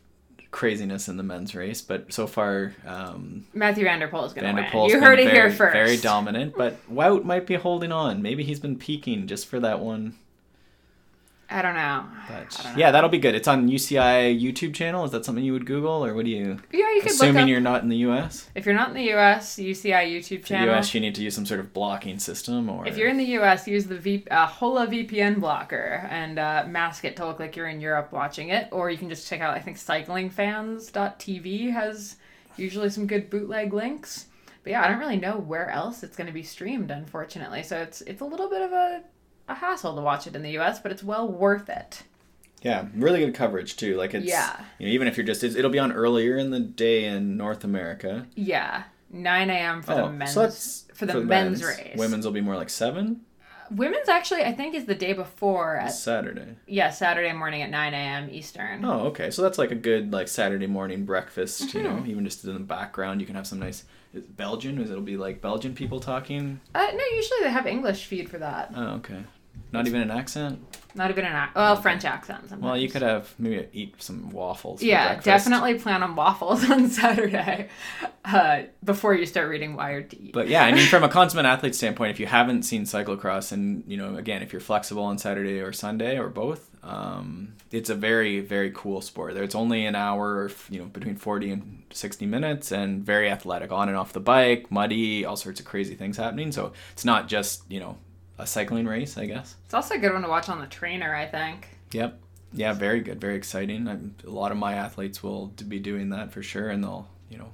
craziness 0.51 1.07
in 1.07 1.17
the 1.17 1.23
men's 1.23 1.55
race, 1.55 1.81
but 1.81 2.11
so 2.11 2.27
far, 2.27 2.73
um, 2.85 3.45
Mathieu 3.53 3.83
van 3.85 3.99
der 3.99 4.09
Poel 4.09 4.25
is 4.25 4.33
going 4.33 4.55
to 4.55 4.61
win. 4.61 4.89
You 4.89 4.99
heard 5.01 5.19
it 5.19 5.25
very, 5.25 5.35
here 5.35 5.51
first. 5.51 5.73
Very 5.73 5.97
dominant, 5.97 6.55
but 6.57 6.77
Wout 6.93 7.23
might 7.23 7.47
be 7.47 7.55
holding 7.55 7.91
on. 7.91 8.21
Maybe 8.21 8.43
he's 8.43 8.59
been 8.59 8.77
peaking 8.77 9.27
just 9.27 9.47
for 9.47 9.59
that 9.61 9.79
one. 9.79 10.15
I 11.51 11.61
don't 11.61 11.75
know. 11.75 12.05
But 12.29 12.49
don't 12.63 12.73
know. 12.73 12.79
yeah, 12.79 12.91
that'll 12.91 13.09
be 13.09 13.17
good. 13.17 13.35
It's 13.35 13.47
on 13.47 13.67
UCI 13.69 14.41
YouTube 14.41 14.73
channel. 14.73 15.03
Is 15.03 15.11
that 15.11 15.25
something 15.25 15.43
you 15.43 15.51
would 15.53 15.65
Google, 15.65 16.05
or 16.05 16.13
what 16.13 16.25
do 16.25 16.31
you? 16.31 16.57
Yeah, 16.71 16.89
you 16.93 17.01
could 17.01 17.11
Assuming 17.11 17.47
you're 17.49 17.59
not 17.59 17.83
in 17.83 17.89
the 17.89 17.97
U.S. 17.97 18.49
If 18.55 18.65
you're 18.65 18.73
not 18.75 18.87
in 18.89 18.95
the 18.95 19.13
US, 19.13 19.57
UCI 19.57 20.09
YouTube 20.11 20.41
The 20.41 20.47
channel. 20.47 20.67
U.S. 20.73 20.93
you 20.93 21.01
need 21.01 21.13
to 21.15 21.21
use 21.23 21.35
some 21.35 21.45
sort 21.45 21.59
of 21.59 21.73
blocking 21.73 22.19
system, 22.19 22.69
or 22.69 22.87
If 22.87 22.97
you're 22.97 23.09
in 23.09 23.17
the 23.17 23.37
US, 23.39 23.67
use 23.67 23.85
the 23.85 23.97
v- 23.97 24.27
uh, 24.31 24.47
Hola 24.47 24.87
VPN 24.87 25.39
blocker 25.41 26.07
and 26.09 26.39
uh, 26.39 26.65
mask 26.67 27.03
it 27.05 27.15
to 27.17 27.25
look 27.27 27.39
like 27.39 27.55
you're 27.55 27.67
in 27.67 27.81
Europe 27.81 28.11
watching 28.11 28.49
it. 28.49 28.69
Or 28.71 28.89
you 28.89 28.97
can 28.97 29.09
just 29.09 29.27
check 29.27 29.41
out, 29.41 29.53
I 29.53 29.59
think, 29.59 29.77
cyclingfans.tv 29.77 31.71
has 31.71 32.15
usually 32.57 32.89
some 32.89 33.07
good 33.07 33.29
bootleg 33.29 33.73
links. 33.73 34.27
But 34.63 34.71
yeah, 34.71 34.83
I 34.83 34.87
don't 34.87 34.99
really 34.99 35.17
know 35.17 35.37
where 35.37 35.69
else 35.69 36.03
it's 36.03 36.15
going 36.15 36.27
to 36.27 36.33
be 36.33 36.43
streamed, 36.43 36.91
unfortunately. 36.91 37.63
So 37.63 37.77
it's 37.81 38.01
it's 38.01 38.21
a 38.21 38.25
little 38.25 38.49
bit 38.49 38.61
of 38.61 38.71
a, 38.71 39.01
a 39.47 39.55
hassle 39.55 39.95
to 39.95 40.01
watch 40.01 40.27
it 40.27 40.35
in 40.35 40.43
the 40.43 40.57
US, 40.59 40.79
but 40.79 40.91
it's 40.91 41.03
well 41.03 41.27
worth 41.27 41.69
it. 41.69 42.03
Yeah, 42.61 42.85
really 42.95 43.19
good 43.19 43.33
coverage 43.33 43.75
too. 43.75 43.95
Like 43.97 44.13
it's 44.13 44.25
Yeah. 44.25 44.55
you 44.77 44.87
know, 44.87 44.93
even 44.93 45.07
if 45.07 45.17
you're 45.17 45.25
just 45.25 45.43
it'll 45.43 45.71
be 45.71 45.79
on 45.79 45.91
earlier 45.91 46.37
in 46.37 46.51
the 46.51 46.59
day 46.59 47.05
in 47.05 47.35
North 47.37 47.63
America. 47.63 48.27
Yeah, 48.35 48.83
9 49.09 49.49
a.m. 49.49 49.79
Oh, 49.79 49.81
for 49.81 49.95
the 49.95 50.09
men's 50.09 50.31
Oh, 50.31 50.33
so 50.33 50.41
that's 50.41 50.85
for 50.93 51.05
the 51.05 51.21
men's 51.21 51.63
race. 51.63 51.97
Women's 51.97 52.25
will 52.25 52.33
be 52.33 52.41
more 52.41 52.55
like 52.55 52.69
seven. 52.69 53.21
Women's 53.75 54.09
actually, 54.09 54.43
I 54.43 54.51
think, 54.53 54.75
is 54.75 54.85
the 54.85 54.95
day 54.95 55.13
before 55.13 55.77
at 55.77 55.93
Saturday. 55.93 56.55
yeah 56.67 56.89
Saturday 56.89 57.31
morning 57.33 57.61
at 57.61 57.69
9 57.69 57.93
a.m. 57.93 58.29
Eastern. 58.29 58.83
Oh, 58.85 59.07
okay. 59.07 59.31
So 59.31 59.41
that's 59.41 59.57
like 59.57 59.71
a 59.71 59.75
good 59.75 60.11
like 60.11 60.27
Saturday 60.27 60.67
morning 60.67 61.05
breakfast. 61.05 61.73
You 61.73 61.81
Mm-hmm. 61.81 61.97
know, 61.99 62.05
even 62.05 62.25
just 62.25 62.43
in 62.45 62.53
the 62.53 62.59
background, 62.59 63.21
you 63.21 63.27
can 63.27 63.35
have 63.35 63.47
some 63.47 63.59
nice 63.59 63.85
is 64.13 64.23
Belgian. 64.23 64.77
Is 64.79 64.89
it'll 64.91 65.01
be 65.01 65.17
like 65.17 65.41
Belgian 65.41 65.73
people 65.73 65.99
talking? 65.99 66.59
Uh, 66.75 66.87
no, 66.93 67.03
usually 67.15 67.39
they 67.43 67.49
have 67.49 67.65
English 67.67 68.05
feed 68.05 68.29
for 68.29 68.37
that. 68.39 68.71
Oh, 68.75 68.95
okay. 68.95 69.23
Not 69.71 69.87
even 69.87 70.01
an 70.01 70.11
accent. 70.11 70.59
Not 70.93 71.09
even 71.09 71.23
an 71.23 71.35
ac- 71.35 71.51
well 71.55 71.77
French 71.77 72.03
accent. 72.03 72.49
Sometimes. 72.49 72.61
Well, 72.61 72.77
you 72.77 72.89
could 72.89 73.01
have 73.01 73.33
maybe 73.39 73.67
eat 73.71 74.01
some 74.03 74.29
waffles. 74.29 74.83
Yeah, 74.83 75.19
definitely 75.21 75.75
plan 75.75 76.03
on 76.03 76.15
waffles 76.15 76.69
on 76.69 76.89
Saturday 76.89 77.69
uh, 78.25 78.63
before 78.83 79.13
you 79.13 79.25
start 79.25 79.49
reading 79.49 79.75
Wired 79.75 80.09
to 80.11 80.21
Eat. 80.21 80.33
But 80.33 80.49
yeah, 80.49 80.65
I 80.65 80.73
mean, 80.73 80.87
from 80.87 81.03
a 81.03 81.09
consummate 81.09 81.45
athlete 81.45 81.75
standpoint, 81.75 82.11
if 82.11 82.19
you 82.19 82.25
haven't 82.25 82.63
seen 82.63 82.83
cyclocross, 82.83 83.53
and 83.53 83.83
you 83.87 83.95
know, 83.95 84.17
again, 84.17 84.41
if 84.41 84.51
you're 84.51 84.59
flexible 84.59 85.03
on 85.03 85.17
Saturday 85.17 85.61
or 85.61 85.71
Sunday 85.71 86.17
or 86.19 86.27
both, 86.27 86.69
um, 86.83 87.53
it's 87.71 87.89
a 87.89 87.95
very, 87.95 88.41
very 88.41 88.71
cool 88.71 88.99
sport. 88.99 89.33
There, 89.33 89.43
it's 89.43 89.55
only 89.55 89.85
an 89.85 89.95
hour, 89.95 90.51
you 90.69 90.79
know, 90.79 90.85
between 90.85 91.15
40 91.15 91.51
and 91.51 91.83
60 91.93 92.25
minutes, 92.25 92.71
and 92.73 93.01
very 93.05 93.29
athletic, 93.29 93.71
on 93.71 93.87
and 93.87 93.97
off 93.97 94.11
the 94.11 94.19
bike, 94.19 94.69
muddy, 94.69 95.23
all 95.23 95.37
sorts 95.37 95.61
of 95.61 95.65
crazy 95.65 95.95
things 95.95 96.17
happening. 96.17 96.51
So 96.51 96.73
it's 96.91 97.05
not 97.05 97.29
just 97.29 97.63
you 97.71 97.79
know 97.79 97.97
a 98.41 98.47
cycling 98.47 98.85
race, 98.85 99.17
I 99.17 99.25
guess. 99.25 99.55
it's 99.65 99.73
also 99.73 99.95
a 99.95 99.97
good 99.99 100.13
one 100.13 100.21
to 100.23 100.27
watch 100.29 100.49
on 100.49 100.59
the 100.59 100.67
trainer. 100.67 101.15
I 101.15 101.25
think. 101.27 101.67
Yep. 101.91 102.19
Yeah, 102.53 102.73
very 102.73 102.99
good, 102.99 103.21
very 103.21 103.35
exciting. 103.35 103.87
I'm, 103.87 104.15
a 104.25 104.29
lot 104.29 104.51
of 104.51 104.57
my 104.57 104.73
athletes 104.73 105.23
will 105.23 105.47
be 105.67 105.79
doing 105.79 106.09
that 106.09 106.33
for 106.33 106.43
sure, 106.43 106.69
and 106.69 106.83
they'll 106.83 107.07
you 107.29 107.37
know 107.37 107.49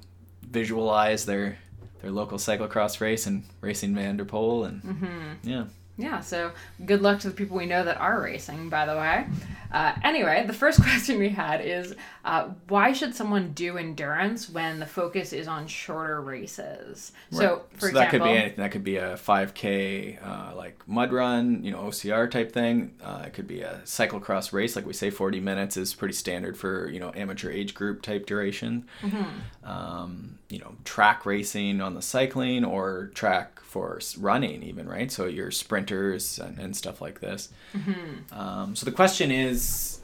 visualize 0.50 1.24
their 1.26 1.58
their 2.02 2.10
local 2.10 2.38
cyclocross 2.38 3.00
race 3.00 3.26
and 3.26 3.44
racing 3.60 3.94
van 3.94 4.16
der 4.16 4.24
Poel, 4.24 4.66
and 4.66 4.82
Mm-hmm. 4.82 5.48
yeah. 5.48 5.64
Yeah, 5.98 6.20
so 6.20 6.52
good 6.86 7.02
luck 7.02 7.18
to 7.20 7.28
the 7.28 7.34
people 7.34 7.56
we 7.56 7.66
know 7.66 7.84
that 7.84 7.98
are 7.98 8.22
racing, 8.22 8.68
by 8.68 8.86
the 8.86 8.94
way. 8.94 9.26
Uh, 9.70 9.94
anyway, 10.02 10.44
the 10.46 10.52
first 10.52 10.80
question 10.82 11.18
we 11.18 11.28
had 11.28 11.60
is 11.60 11.94
uh, 12.24 12.48
why 12.68 12.92
should 12.92 13.14
someone 13.14 13.52
do 13.52 13.76
endurance 13.76 14.48
when 14.48 14.78
the 14.78 14.86
focus 14.86 15.32
is 15.32 15.48
on 15.48 15.66
shorter 15.66 16.20
races? 16.20 17.12
So, 17.30 17.64
for 17.74 17.88
so 17.88 17.94
that 17.94 18.10
could 18.10 18.22
example, 18.22 18.28
be 18.28 18.38
anything. 18.38 18.56
That 18.58 18.70
could 18.70 18.84
be 18.84 18.96
a 18.96 19.14
5K, 19.14 20.24
uh, 20.24 20.56
like 20.56 20.80
mud 20.86 21.12
run, 21.12 21.64
you 21.64 21.72
know, 21.72 21.80
OCR 21.80 22.30
type 22.30 22.52
thing. 22.52 22.94
Uh, 23.02 23.24
it 23.26 23.32
could 23.32 23.48
be 23.48 23.62
a 23.62 23.80
cyclocross 23.84 24.52
race, 24.52 24.76
like 24.76 24.86
we 24.86 24.92
say, 24.92 25.10
40 25.10 25.40
minutes 25.40 25.76
is 25.76 25.94
pretty 25.94 26.14
standard 26.14 26.56
for 26.56 26.88
you 26.88 27.00
know 27.00 27.12
amateur 27.14 27.50
age 27.50 27.74
group 27.74 28.02
type 28.02 28.24
duration. 28.24 28.86
Mm-hmm. 29.02 29.68
Um, 29.68 30.38
you 30.48 30.60
know, 30.60 30.76
track 30.84 31.26
racing 31.26 31.80
on 31.80 31.94
the 31.94 32.02
cycling 32.02 32.64
or 32.64 33.10
track 33.14 33.57
for 33.68 34.00
running, 34.18 34.62
even 34.62 34.88
right. 34.88 35.12
So 35.12 35.26
your 35.26 35.50
sprinters 35.50 36.38
and, 36.38 36.58
and 36.58 36.74
stuff 36.74 37.00
like 37.00 37.20
this. 37.20 37.50
Mm-hmm. 37.74 38.38
Um, 38.38 38.74
so 38.74 38.86
the 38.86 38.92
question 38.92 39.30
is, 39.30 40.00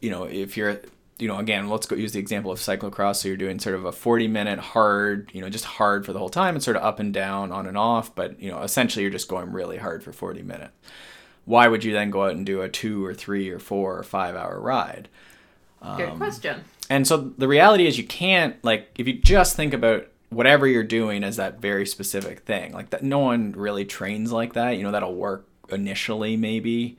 you 0.00 0.10
know, 0.10 0.24
if 0.24 0.56
you're 0.56 0.80
you 1.18 1.28
know, 1.28 1.38
again, 1.38 1.70
let's 1.70 1.86
go 1.86 1.96
use 1.96 2.12
the 2.12 2.18
example 2.18 2.52
of 2.52 2.58
cyclocross. 2.58 3.16
So 3.16 3.28
you're 3.28 3.38
doing 3.38 3.58
sort 3.58 3.74
of 3.74 3.86
a 3.86 3.92
40 3.92 4.28
minute 4.28 4.58
hard, 4.58 5.30
you 5.32 5.40
know, 5.40 5.48
just 5.48 5.64
hard 5.64 6.04
for 6.04 6.12
the 6.12 6.18
whole 6.18 6.28
time 6.28 6.54
and 6.54 6.62
sort 6.62 6.76
of 6.76 6.82
up 6.82 6.98
and 6.98 7.14
down, 7.14 7.52
on 7.52 7.66
and 7.66 7.78
off. 7.78 8.14
But, 8.14 8.38
you 8.40 8.50
know, 8.50 8.60
essentially 8.62 9.02
you're 9.02 9.10
just 9.10 9.28
going 9.28 9.50
really 9.52 9.78
hard 9.78 10.02
for 10.02 10.12
40 10.12 10.42
minutes. 10.42 10.72
Why 11.46 11.68
would 11.68 11.84
you 11.84 11.92
then 11.92 12.10
go 12.10 12.24
out 12.24 12.32
and 12.32 12.44
do 12.44 12.60
a 12.60 12.68
two 12.68 13.04
or 13.04 13.14
three 13.14 13.48
or 13.48 13.58
four 13.58 13.96
or 13.96 14.02
five 14.02 14.34
hour 14.34 14.60
ride? 14.60 15.08
good 15.96 16.10
um, 16.10 16.18
question. 16.18 16.64
And 16.90 17.06
so 17.06 17.32
the 17.38 17.48
reality 17.48 17.86
is 17.86 17.96
you 17.96 18.04
can't, 18.04 18.62
like, 18.64 18.90
if 18.96 19.06
you 19.06 19.14
just 19.14 19.56
think 19.56 19.72
about 19.72 20.08
whatever 20.30 20.66
you're 20.66 20.82
doing 20.82 21.22
is 21.22 21.36
that 21.36 21.60
very 21.60 21.86
specific 21.86 22.40
thing, 22.40 22.72
like 22.72 22.90
that, 22.90 23.02
no 23.02 23.18
one 23.18 23.52
really 23.52 23.84
trains 23.84 24.32
like 24.32 24.54
that. 24.54 24.76
You 24.76 24.82
know, 24.82 24.90
that'll 24.90 25.14
work 25.14 25.46
initially, 25.68 26.36
maybe. 26.36 26.98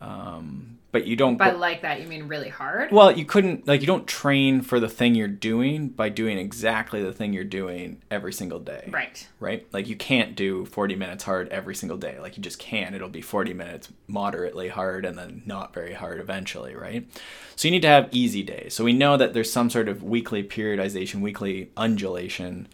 Um, 0.00 0.78
but 0.92 1.06
you 1.08 1.16
don't 1.16 1.36
By 1.36 1.50
go- 1.50 1.56
like 1.58 1.82
that, 1.82 2.00
you 2.00 2.06
mean 2.06 2.28
really 2.28 2.50
hard? 2.50 2.92
well, 2.92 3.10
you 3.10 3.24
couldn't 3.24 3.66
like 3.66 3.80
you 3.80 3.86
don't 3.86 4.06
train 4.06 4.60
for 4.60 4.78
the 4.78 4.88
thing 4.88 5.16
you're 5.16 5.26
doing 5.26 5.88
by 5.88 6.08
doing 6.08 6.38
exactly 6.38 7.02
the 7.02 7.12
thing 7.12 7.32
you're 7.32 7.42
doing 7.42 8.00
every 8.12 8.32
single 8.32 8.60
day. 8.60 8.88
right. 8.92 9.26
Right? 9.40 9.66
Like 9.72 9.88
you 9.88 9.96
can't 9.96 10.36
do 10.36 10.66
40 10.66 10.94
minutes 10.94 11.24
hard 11.24 11.48
every 11.48 11.74
single 11.74 11.98
day. 11.98 12.20
Like 12.20 12.36
you 12.36 12.42
just 12.44 12.60
can't. 12.60 12.94
It'll 12.94 13.08
be 13.08 13.22
40 13.22 13.54
minutes 13.54 13.88
moderately 14.06 14.68
hard 14.68 15.04
and 15.04 15.18
then 15.18 15.42
not 15.46 15.74
very 15.74 15.94
hard 15.94 16.20
eventually, 16.20 16.76
right? 16.76 17.08
So 17.56 17.66
you 17.66 17.72
need 17.72 17.82
to 17.82 17.88
have 17.88 18.08
easy 18.12 18.44
days. 18.44 18.74
So 18.74 18.84
we 18.84 18.92
know 18.92 19.16
that 19.16 19.32
there's 19.34 19.50
some 19.52 19.70
sort 19.70 19.88
of 19.88 20.02
weekly 20.04 20.44
periodization, 20.44 21.22
weekly 21.22 21.70
undulation 21.76 22.68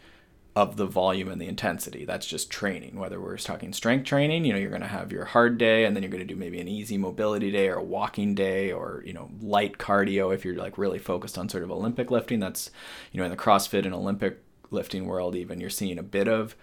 of 0.57 0.77
the 0.77 0.87
volume 0.87 1.29
and 1.29 1.41
the 1.41 1.47
intensity. 1.47 2.05
That's 2.05 2.27
just 2.27 2.51
training. 2.51 2.99
Whether 2.99 3.21
we're 3.21 3.37
talking 3.37 3.73
strength 3.73 4.05
training, 4.05 4.45
you 4.45 4.53
know, 4.53 4.59
you're 4.59 4.71
going 4.71 4.83
to 4.83 4.89
have 4.89 5.13
your 5.13 5.25
hard 5.25 5.59
day 5.59 5.85
and 5.85 5.95
then 5.95 6.03
you're 6.03 6.11
going 6.11 6.27
to 6.27 6.35
do 6.35 6.39
maybe 6.39 6.61
an 6.61 6.69
easy 6.69 6.99
mobility 6.99 7.51
day 7.51 7.69
or 7.69 7.77
a 7.77 7.83
walking 7.83 8.35
day 8.35 8.73
or, 8.73 9.03
you 9.07 9.13
know, 9.13 9.31
light 9.41 9.79
cardio 9.79 10.35
if 10.35 10.45
you're 10.45 10.57
like 10.57 10.77
really 10.77 10.99
focused 10.99 11.39
on 11.39 11.49
sort 11.49 11.63
of 11.63 11.71
Olympic 11.71 12.11
lifting. 12.11 12.41
That's, 12.41 12.71
you 13.13 13.19
know, 13.19 13.25
in 13.25 13.31
the 13.31 13.37
CrossFit 13.37 13.85
and 13.85 13.95
Olympic 13.95 14.43
lifting 14.73 15.07
world 15.07 15.35
even 15.35 15.61
you're 15.61 15.69
seeing 15.69 15.99
a 15.99 16.03
bit 16.03 16.29
of 16.29 16.55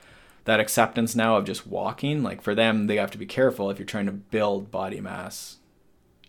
that 0.46 0.62
acceptance 0.62 1.16
now 1.16 1.38
of 1.38 1.46
just 1.46 1.66
walking. 1.66 2.24
Like 2.24 2.42
for 2.42 2.54
them, 2.54 2.88
they 2.88 2.98
have 2.98 3.12
to 3.12 3.18
be 3.18 3.26
careful 3.26 3.70
if 3.70 3.80
you're 3.80 3.86
trying 3.86 4.06
to 4.06 4.12
build 4.12 4.70
body 4.70 5.00
mass 5.00 5.58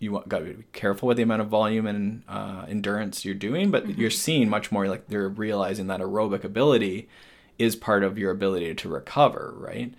you 0.01 0.23
got 0.29 0.39
to 0.39 0.45
be 0.45 0.65
careful 0.73 1.09
with 1.09 1.17
the 1.17 1.23
amount 1.23 1.43
of 1.43 1.49
volume 1.49 1.87
and 1.87 2.23
uh, 2.29 2.65
endurance 2.69 3.25
you're 3.25 3.35
doing, 3.35 3.71
but 3.71 3.85
mm-hmm. 3.85 4.01
you're 4.01 4.11
seeing 4.11 4.49
much 4.49 4.71
more 4.71 4.87
like 4.87 5.09
they're 5.09 5.29
realizing 5.29 5.89
that 5.89 6.01
aerobic 6.01 6.45
ability 6.45 7.09
is 7.59 7.77
part 7.77 8.05
of 8.05 8.19
your 8.19 8.31
ability 8.31 8.75
to 8.75 8.89
recover, 8.89 9.55
right? 9.57 9.93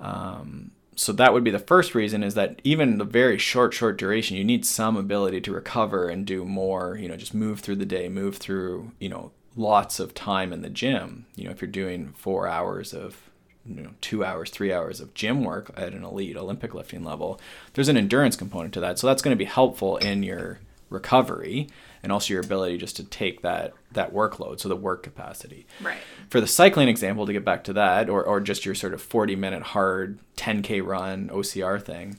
Um, 0.00 0.72
so 0.94 1.12
that 1.12 1.32
would 1.32 1.44
be 1.44 1.50
the 1.50 1.58
first 1.58 1.94
reason 1.94 2.22
is 2.22 2.34
that 2.34 2.60
even 2.64 2.98
the 2.98 3.04
very 3.04 3.38
short, 3.38 3.72
short 3.72 3.96
duration, 3.96 4.36
you 4.36 4.44
need 4.44 4.66
some 4.66 4.96
ability 4.96 5.40
to 5.42 5.52
recover 5.52 6.08
and 6.08 6.26
do 6.26 6.44
more, 6.44 6.96
you 6.96 7.08
know, 7.08 7.16
just 7.16 7.34
move 7.34 7.60
through 7.60 7.76
the 7.76 7.86
day, 7.86 8.08
move 8.08 8.36
through, 8.36 8.92
you 8.98 9.08
know, 9.08 9.32
lots 9.56 10.00
of 10.00 10.14
time 10.14 10.52
in 10.52 10.62
the 10.62 10.70
gym. 10.70 11.26
You 11.34 11.44
know, 11.44 11.50
if 11.50 11.62
you're 11.62 11.70
doing 11.70 12.12
four 12.16 12.46
hours 12.46 12.92
of, 12.92 13.30
you 13.64 13.82
know, 13.82 13.90
two 14.00 14.24
hours, 14.24 14.50
three 14.50 14.72
hours 14.72 15.00
of 15.00 15.14
gym 15.14 15.44
work 15.44 15.70
at 15.76 15.94
an 15.94 16.04
elite 16.04 16.36
Olympic 16.36 16.74
lifting 16.74 17.04
level, 17.04 17.40
there's 17.72 17.88
an 17.88 17.96
endurance 17.96 18.36
component 18.36 18.74
to 18.74 18.80
that. 18.80 18.98
So 18.98 19.06
that's 19.06 19.22
going 19.22 19.36
to 19.36 19.44
be 19.44 19.44
helpful 19.44 19.96
in 19.98 20.22
your 20.22 20.60
recovery 20.90 21.68
and 22.02 22.10
also 22.10 22.34
your 22.34 22.42
ability 22.42 22.78
just 22.78 22.96
to 22.96 23.04
take 23.04 23.42
that 23.42 23.72
that 23.92 24.12
workload 24.12 24.60
so 24.60 24.68
the 24.68 24.76
work 24.76 25.02
capacity. 25.02 25.66
Right. 25.80 25.98
For 26.28 26.40
the 26.40 26.46
cycling 26.46 26.88
example 26.88 27.26
to 27.26 27.32
get 27.32 27.44
back 27.44 27.64
to 27.64 27.72
that 27.74 28.08
or, 28.08 28.24
or 28.24 28.40
just 28.40 28.64
your 28.64 28.74
sort 28.74 28.94
of 28.94 29.02
40 29.02 29.36
minute 29.36 29.62
hard 29.62 30.18
10k 30.36 30.84
run 30.84 31.28
ocr 31.28 31.82
thing 31.82 32.18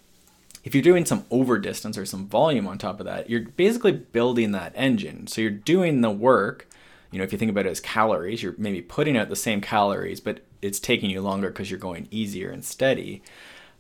if 0.64 0.74
you're 0.74 0.84
doing 0.84 1.06
some 1.06 1.26
over 1.30 1.58
distance 1.58 1.98
or 1.98 2.06
some 2.06 2.28
volume 2.28 2.68
on 2.68 2.78
top 2.78 3.00
of 3.00 3.06
that 3.06 3.30
you're 3.30 3.42
basically 3.42 3.92
building 3.92 4.52
that 4.52 4.72
engine. 4.76 5.28
So 5.28 5.42
you're 5.42 5.52
doing 5.52 6.02
the 6.02 6.12
work 6.12 6.68
you 7.12 7.18
know 7.18 7.24
if 7.24 7.32
you 7.32 7.38
think 7.38 7.52
about 7.52 7.66
it 7.66 7.70
as 7.70 7.80
calories 7.80 8.42
you're 8.42 8.56
maybe 8.58 8.82
putting 8.82 9.18
out 9.18 9.30
the 9.30 9.36
same 9.36 9.62
calories 9.62 10.20
but 10.20 10.40
it's 10.62 10.80
taking 10.80 11.10
you 11.10 11.22
longer 11.22 11.50
because 11.50 11.70
you're 11.70 11.80
going 11.80 12.08
easier 12.10 12.50
and 12.50 12.64
steady. 12.64 13.22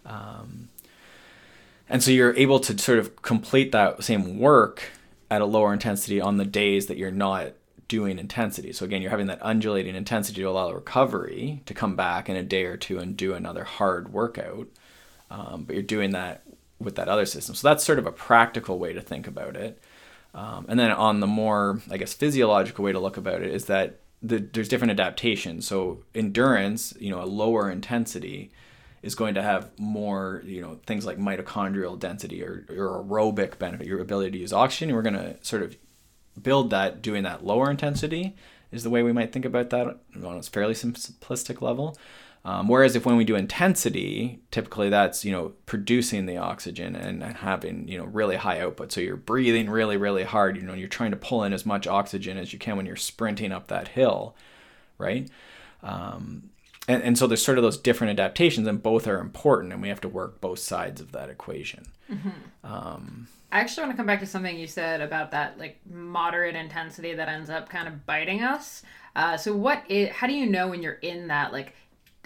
Um, 0.06 0.68
and 1.88 2.04
so 2.04 2.12
you're 2.12 2.36
able 2.36 2.60
to 2.60 2.78
sort 2.78 3.00
of 3.00 3.22
complete 3.22 3.72
that 3.72 4.04
same 4.04 4.38
work 4.38 4.92
at 5.30 5.42
a 5.42 5.46
lower 5.46 5.74
intensity 5.74 6.22
on 6.22 6.38
the 6.38 6.46
days 6.46 6.88
that 6.88 6.98
you're 6.98 7.12
not 7.12 7.54
doing 7.88 8.18
intensity. 8.18 8.72
So 8.74 8.86
again, 8.86 9.02
you're 9.02 9.12
having 9.12 9.28
that 9.28 9.40
undulating 9.42 9.96
intensity 9.96 10.42
to 10.42 10.50
allow 10.50 10.72
recovery 10.72 11.62
to 11.66 11.74
come 11.74 11.96
back 11.96 12.30
in 12.30 12.36
a 12.36 12.44
day 12.44 12.64
or 12.66 12.78
two 12.78 12.98
and 13.00 13.16
do 13.16 13.34
another 13.34 13.64
hard 13.64 14.14
workout. 14.14 14.68
Um, 15.30 15.64
but 15.66 15.76
you're 15.76 15.84
doing 15.84 16.12
that 16.12 16.44
with 16.80 16.96
that 16.96 17.08
other 17.08 17.26
system. 17.26 17.56
So 17.56 17.68
that's 17.68 17.84
sort 17.84 18.00
of 18.00 18.06
a 18.06 18.12
practical 18.12 18.80
way 18.80 18.94
to 18.94 19.02
think 19.02 19.28
about 19.28 19.56
it. 19.56 19.82
Um, 20.34 20.66
and 20.68 20.80
then 20.80 20.92
on 20.92 21.20
the 21.20 21.28
more, 21.28 21.82
I 21.92 21.98
guess, 21.98 22.14
physiological 22.14 22.84
way 22.84 22.92
to 22.92 23.00
look 23.00 23.18
about 23.18 23.42
it 23.42 23.52
is 23.52 23.66
that 23.66 24.00
the, 24.22 24.38
there's 24.40 24.70
different 24.70 24.92
adaptations. 24.92 25.68
So 25.68 26.04
endurance, 26.16 26.94
you 27.00 27.12
know, 27.12 27.22
a 27.22 27.26
lower 27.26 27.70
intensity 27.70 28.52
is 29.04 29.13
going 29.13 29.36
to 29.36 29.44
have 29.44 29.70
more, 29.78 30.42
you 30.46 30.62
know, 30.62 30.80
things 30.88 31.06
like 31.06 31.18
mitochondrial 31.18 32.00
density 32.00 32.44
or, 32.44 32.66
or 32.70 33.04
aerobic 33.04 33.60
benefit, 33.60 33.86
your 33.86 34.00
ability 34.00 34.32
to 34.32 34.38
use 34.39 34.54
oxygen. 34.54 34.96
We're 34.96 35.02
going 35.04 35.13
to 35.13 35.38
sort 35.44 35.62
of 35.62 35.76
build 36.42 36.72
that 36.72 37.02
doing 37.02 37.24
that 37.24 37.46
lower 37.46 37.70
intensity 37.70 38.36
is 38.72 38.84
the 38.84 38.89
way 38.89 39.04
we 39.04 39.12
might 39.12 39.32
think 39.32 39.46
about 39.46 39.70
that 39.70 40.00
on 40.26 40.38
a 40.38 40.42
fairly 40.42 40.74
simplistic 40.74 41.62
level. 41.62 41.96
Um, 42.46 42.68
whereas 42.68 42.96
if 42.96 43.06
when 43.06 43.16
we 43.16 43.24
do 43.24 43.36
intensity, 43.36 44.42
typically 44.52 44.89
that's 44.89 45.24
you 45.24 45.32
know 45.32 45.54
producing 45.66 46.26
the 46.26 46.38
oxygen 46.38 46.96
and 46.96 47.24
having 47.24 47.88
you 47.88 47.98
know 47.98 48.06
really 48.06 48.36
high 48.36 48.60
output. 48.60 48.92
So 48.92 49.00
you're 49.00 49.16
breathing 49.16 49.70
really 49.70 49.96
really 49.96 50.24
hard. 50.24 50.58
You 50.58 50.63
know 50.63 50.74
you're 50.74 50.89
trying 50.89 51.12
to 51.12 51.18
pull 51.18 51.44
in 51.44 51.54
as 51.54 51.66
much 51.66 51.88
oxygen 51.88 52.38
as 52.38 52.52
you 52.52 52.60
can 52.60 52.76
when 52.76 52.86
you're 52.86 52.98
sprinting 52.98 53.54
up 53.54 53.68
that 53.68 53.89
hill, 53.89 54.36
right? 54.98 55.30
Um, 55.82 56.50
and, 56.88 57.02
and 57.04 57.17
so 57.17 57.28
there's 57.28 57.43
sort 57.43 57.58
of 57.58 57.63
those 57.63 57.78
different 57.78 58.12
adaptations 58.12 58.67
and 58.67 58.82
both 58.82 59.08
are 59.08 59.19
important 59.19 59.74
and 59.74 59.82
we 59.82 59.89
have 59.89 60.02
to 60.02 60.10
work 60.10 60.41
both 60.41 60.60
sides 60.60 61.00
of 61.00 61.12
that 61.13 61.30
equation. 61.30 61.86
Mm-hmm. 62.12 62.72
um, 62.72 63.28
i 63.52 63.60
actually 63.60 63.84
want 63.84 63.93
to 63.93 63.98
come 63.98 64.06
back 64.06 64.19
to 64.19 64.26
something 64.26 64.58
you 64.58 64.67
said 64.67 65.00
about 65.00 65.32
that 65.32 65.58
like 65.58 65.80
moderate 65.89 66.54
intensity 66.54 67.13
that 67.13 67.30
ends 67.30 67.50
up 67.50 67.69
kind 67.69 67.88
of 67.88 68.06
biting 68.06 68.43
us. 68.43 68.84
Uh, 69.15 69.38
so 69.38 69.56
what 69.56 69.84
is 69.89 70.10
how 70.10 70.28
do 70.28 70.34
you 70.34 70.46
know 70.46 70.67
when 70.67 70.84
you're 70.84 70.93
in 70.93 71.28
that 71.28 71.54
like 71.54 71.74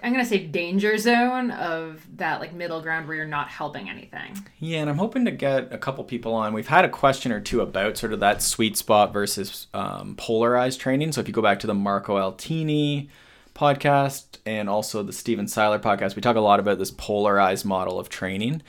i'm 0.04 0.12
going 0.12 0.24
to 0.24 0.30
say 0.30 0.39
danger 0.39 0.98
zone 0.98 1.52
of 1.52 2.06
that 2.17 2.39
like 2.39 2.54
middle 2.54 2.82
ground 2.82 3.08
where 3.08 3.17
you're 3.17 3.26
not 3.26 3.50
helping 3.50 3.89
anything? 3.89 4.36
Yeah 4.60 4.80
and 4.80 4.89
i'm 4.89 4.98
hoping 4.98 5.26
to 5.26 5.32
get 5.32 5.72
a 5.72 5.78
couple 5.78 6.04
people 6.04 6.34
on. 6.34 6.54
We've 6.54 6.67
had 6.67 6.86
a 6.86 6.89
question 6.89 7.32
or 7.32 7.39
two 7.39 7.62
about 7.62 7.98
sort 7.98 8.13
of 8.13 8.20
that 8.22 8.41
sweet 8.41 8.76
spot 8.76 9.13
versus 9.13 9.67
um, 9.74 10.15
polarized 10.15 10.82
training. 10.82 11.12
So 11.12 11.22
if 11.22 11.28
you 11.28 11.34
go 11.34 11.41
back 11.43 11.60
to 11.60 11.67
the 11.67 11.76
marco 11.76 12.15
altini 12.15 13.10
podcast 13.58 14.38
and 14.46 14.70
also 14.70 15.04
the 15.04 15.12
Stephen 15.12 15.48
Seiler 15.48 15.80
podcast, 15.80 16.15
we 16.15 16.22
talk 16.22 16.36
a 16.36 16.41
lot 16.41 16.60
about 16.60 16.78
this 16.78 16.91
polarized 16.91 17.65
model 17.65 18.00
of 18.00 18.08
training. 18.08 18.62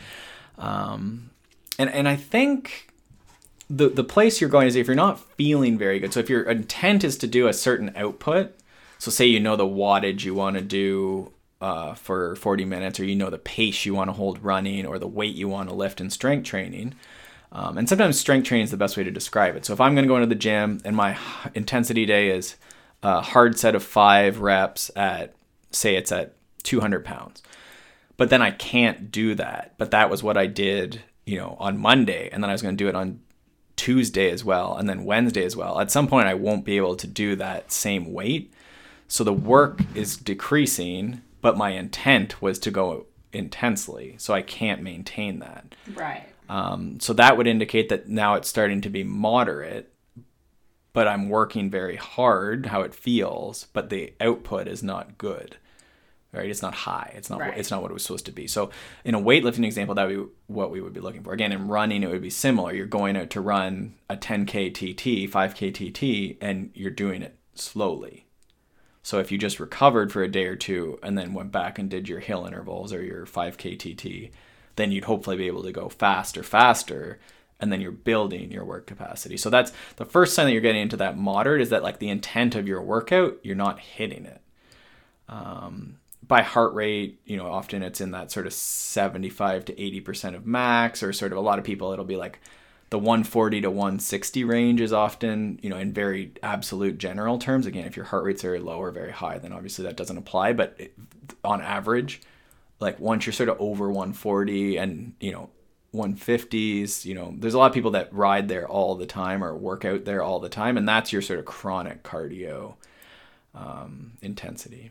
Um, 0.56 1.30
and, 1.78 1.90
and 1.90 2.08
I 2.08 2.16
think 2.16 2.88
the, 3.70 3.88
the 3.88 4.04
place 4.04 4.40
you're 4.40 4.50
going 4.50 4.66
is 4.66 4.76
if 4.76 4.86
you're 4.86 4.96
not 4.96 5.20
feeling 5.36 5.78
very 5.78 5.98
good. 5.98 6.12
So 6.12 6.20
if 6.20 6.30
your 6.30 6.42
intent 6.42 7.04
is 7.04 7.18
to 7.18 7.26
do 7.26 7.46
a 7.46 7.52
certain 7.52 7.92
output, 7.94 8.54
so 8.98 9.10
say 9.10 9.26
you 9.26 9.38
know 9.38 9.56
the 9.56 9.64
wattage 9.64 10.24
you 10.24 10.34
want 10.34 10.56
to 10.56 10.62
do 10.62 11.32
uh, 11.60 11.94
for 11.94 12.36
40 12.36 12.64
minutes, 12.64 12.98
or 12.98 13.04
you 13.04 13.14
know 13.14 13.30
the 13.30 13.38
pace 13.38 13.84
you 13.84 13.94
want 13.94 14.08
to 14.08 14.12
hold 14.12 14.42
running, 14.42 14.86
or 14.86 14.98
the 14.98 15.08
weight 15.08 15.34
you 15.34 15.48
want 15.48 15.68
to 15.68 15.74
lift 15.74 16.00
in 16.00 16.10
strength 16.10 16.46
training. 16.46 16.94
Um, 17.50 17.78
and 17.78 17.88
sometimes 17.88 18.18
strength 18.18 18.46
training 18.46 18.64
is 18.64 18.70
the 18.70 18.76
best 18.76 18.96
way 18.96 19.04
to 19.04 19.10
describe 19.10 19.56
it. 19.56 19.64
So 19.64 19.72
if 19.72 19.80
I'm 19.80 19.94
going 19.94 20.04
to 20.04 20.08
go 20.08 20.16
into 20.16 20.26
the 20.26 20.34
gym 20.34 20.80
and 20.84 20.94
my 20.94 21.16
intensity 21.54 22.04
day 22.04 22.30
is 22.30 22.56
a 23.02 23.20
hard 23.20 23.58
set 23.58 23.74
of 23.74 23.82
five 23.82 24.40
reps 24.40 24.90
at, 24.96 25.34
say, 25.70 25.96
it's 25.96 26.12
at 26.12 26.34
200 26.62 27.04
pounds. 27.04 27.42
But 28.16 28.30
then 28.30 28.42
I 28.42 28.50
can't 28.50 29.12
do 29.12 29.34
that. 29.36 29.74
But 29.78 29.92
that 29.92 30.10
was 30.10 30.22
what 30.22 30.36
I 30.36 30.46
did, 30.46 31.02
you 31.24 31.38
know, 31.38 31.56
on 31.60 31.78
Monday. 31.78 32.28
And 32.32 32.42
then 32.42 32.50
I 32.50 32.54
was 32.54 32.62
going 32.62 32.76
to 32.76 32.84
do 32.84 32.88
it 32.88 32.96
on 32.96 33.20
Tuesday 33.76 34.30
as 34.30 34.44
well. 34.44 34.76
And 34.76 34.88
then 34.88 35.04
Wednesday 35.04 35.44
as 35.44 35.56
well. 35.56 35.80
At 35.80 35.92
some 35.92 36.08
point, 36.08 36.26
I 36.26 36.34
won't 36.34 36.64
be 36.64 36.76
able 36.76 36.96
to 36.96 37.06
do 37.06 37.36
that 37.36 37.70
same 37.70 38.12
weight. 38.12 38.52
So 39.06 39.24
the 39.24 39.32
work 39.32 39.80
is 39.94 40.16
decreasing, 40.16 41.22
but 41.40 41.56
my 41.56 41.70
intent 41.70 42.42
was 42.42 42.58
to 42.60 42.70
go 42.70 43.06
intensely. 43.32 44.16
So 44.18 44.34
I 44.34 44.42
can't 44.42 44.82
maintain 44.82 45.38
that. 45.38 45.74
Right. 45.94 46.26
Um, 46.48 46.98
so 46.98 47.12
that 47.14 47.36
would 47.36 47.46
indicate 47.46 47.88
that 47.90 48.08
now 48.08 48.34
it's 48.34 48.48
starting 48.48 48.80
to 48.82 48.90
be 48.90 49.04
moderate 49.04 49.92
but 50.98 51.06
I'm 51.06 51.28
working 51.28 51.70
very 51.70 51.94
hard 51.94 52.66
how 52.66 52.80
it 52.80 52.92
feels, 52.92 53.68
but 53.72 53.88
the 53.88 54.14
output 54.20 54.66
is 54.66 54.82
not 54.82 55.16
good. 55.16 55.56
Right? 56.32 56.50
It's 56.50 56.60
not 56.60 56.74
high. 56.74 57.12
It's 57.14 57.30
not 57.30 57.38
right. 57.38 57.56
it's 57.56 57.70
not 57.70 57.82
what 57.82 57.92
it 57.92 57.94
was 57.94 58.02
supposed 58.02 58.26
to 58.26 58.32
be. 58.32 58.48
So 58.48 58.70
in 59.04 59.14
a 59.14 59.20
weightlifting 59.20 59.64
example, 59.64 59.94
that 59.94 60.08
would 60.08 60.16
be 60.16 60.32
what 60.48 60.72
we 60.72 60.80
would 60.80 60.92
be 60.92 60.98
looking 60.98 61.22
for. 61.22 61.32
Again, 61.32 61.52
in 61.52 61.68
running 61.68 62.02
it 62.02 62.10
would 62.10 62.20
be 62.20 62.30
similar. 62.30 62.72
You're 62.72 62.86
going 62.86 63.16
out 63.16 63.30
to 63.30 63.40
run 63.40 63.94
a 64.10 64.16
10k 64.16 64.74
TT, 64.74 65.32
5k 65.32 65.72
TT 65.72 66.36
and 66.40 66.72
you're 66.74 66.90
doing 66.90 67.22
it 67.22 67.38
slowly. 67.54 68.26
So 69.04 69.20
if 69.20 69.30
you 69.30 69.38
just 69.38 69.60
recovered 69.60 70.10
for 70.10 70.24
a 70.24 70.28
day 70.28 70.46
or 70.46 70.56
two 70.56 70.98
and 71.00 71.16
then 71.16 71.32
went 71.32 71.52
back 71.52 71.78
and 71.78 71.88
did 71.88 72.08
your 72.08 72.18
hill 72.18 72.44
intervals 72.44 72.92
or 72.92 73.04
your 73.04 73.24
5k 73.24 73.78
TT, 73.78 74.34
then 74.74 74.90
you'd 74.90 75.04
hopefully 75.04 75.36
be 75.36 75.46
able 75.46 75.62
to 75.62 75.70
go 75.70 75.88
faster 75.88 76.42
faster 76.42 77.20
and 77.60 77.72
then 77.72 77.80
you're 77.80 77.90
building 77.90 78.50
your 78.52 78.64
work 78.64 78.86
capacity. 78.86 79.36
So 79.36 79.50
that's 79.50 79.72
the 79.96 80.04
first 80.04 80.34
sign 80.34 80.46
that 80.46 80.52
you're 80.52 80.60
getting 80.60 80.82
into 80.82 80.96
that 80.98 81.16
moderate 81.16 81.60
is 81.60 81.70
that 81.70 81.82
like 81.82 81.98
the 81.98 82.08
intent 82.08 82.54
of 82.54 82.68
your 82.68 82.82
workout, 82.82 83.38
you're 83.42 83.56
not 83.56 83.80
hitting 83.80 84.24
it. 84.24 84.40
Um, 85.28 85.96
by 86.26 86.42
heart 86.42 86.74
rate, 86.74 87.20
you 87.24 87.36
know, 87.36 87.46
often 87.46 87.82
it's 87.82 88.00
in 88.00 88.12
that 88.12 88.30
sort 88.30 88.46
of 88.46 88.52
75 88.52 89.64
to 89.66 89.74
80% 89.74 90.34
of 90.34 90.46
max, 90.46 91.02
or 91.02 91.12
sort 91.12 91.32
of 91.32 91.38
a 91.38 91.42
lot 91.42 91.58
of 91.58 91.64
people, 91.64 91.92
it'll 91.92 92.04
be 92.04 92.16
like 92.16 92.38
the 92.90 92.98
140 92.98 93.62
to 93.62 93.70
160 93.70 94.44
range 94.44 94.80
is 94.80 94.92
often, 94.92 95.58
you 95.62 95.68
know, 95.68 95.76
in 95.76 95.92
very 95.92 96.32
absolute 96.42 96.98
general 96.98 97.38
terms. 97.38 97.66
Again, 97.66 97.86
if 97.86 97.96
your 97.96 98.06
heart 98.06 98.24
rate's 98.24 98.42
very 98.42 98.60
low 98.60 98.78
or 98.78 98.90
very 98.90 99.12
high, 99.12 99.38
then 99.38 99.52
obviously 99.52 99.84
that 99.84 99.96
doesn't 99.96 100.16
apply. 100.16 100.52
But 100.52 100.74
it, 100.78 100.94
on 101.44 101.60
average, 101.60 102.20
like 102.80 102.98
once 103.00 103.26
you're 103.26 103.32
sort 103.32 103.48
of 103.48 103.60
over 103.60 103.88
140 103.88 104.76
and, 104.76 105.14
you 105.20 105.32
know, 105.32 105.50
150s 105.94 107.04
you 107.04 107.14
know 107.14 107.34
there's 107.38 107.54
a 107.54 107.58
lot 107.58 107.66
of 107.66 107.72
people 107.72 107.92
that 107.92 108.12
ride 108.12 108.48
there 108.48 108.68
all 108.68 108.94
the 108.94 109.06
time 109.06 109.42
or 109.42 109.56
work 109.56 109.84
out 109.84 110.04
there 110.04 110.22
all 110.22 110.38
the 110.38 110.48
time 110.48 110.76
and 110.76 110.88
that's 110.88 111.12
your 111.12 111.22
sort 111.22 111.38
of 111.38 111.46
chronic 111.46 112.02
cardio 112.02 112.74
um, 113.54 114.12
intensity 114.20 114.90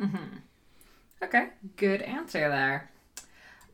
mm-hmm. 0.00 0.36
okay 1.22 1.48
good 1.76 2.02
answer 2.02 2.48
there 2.48 2.90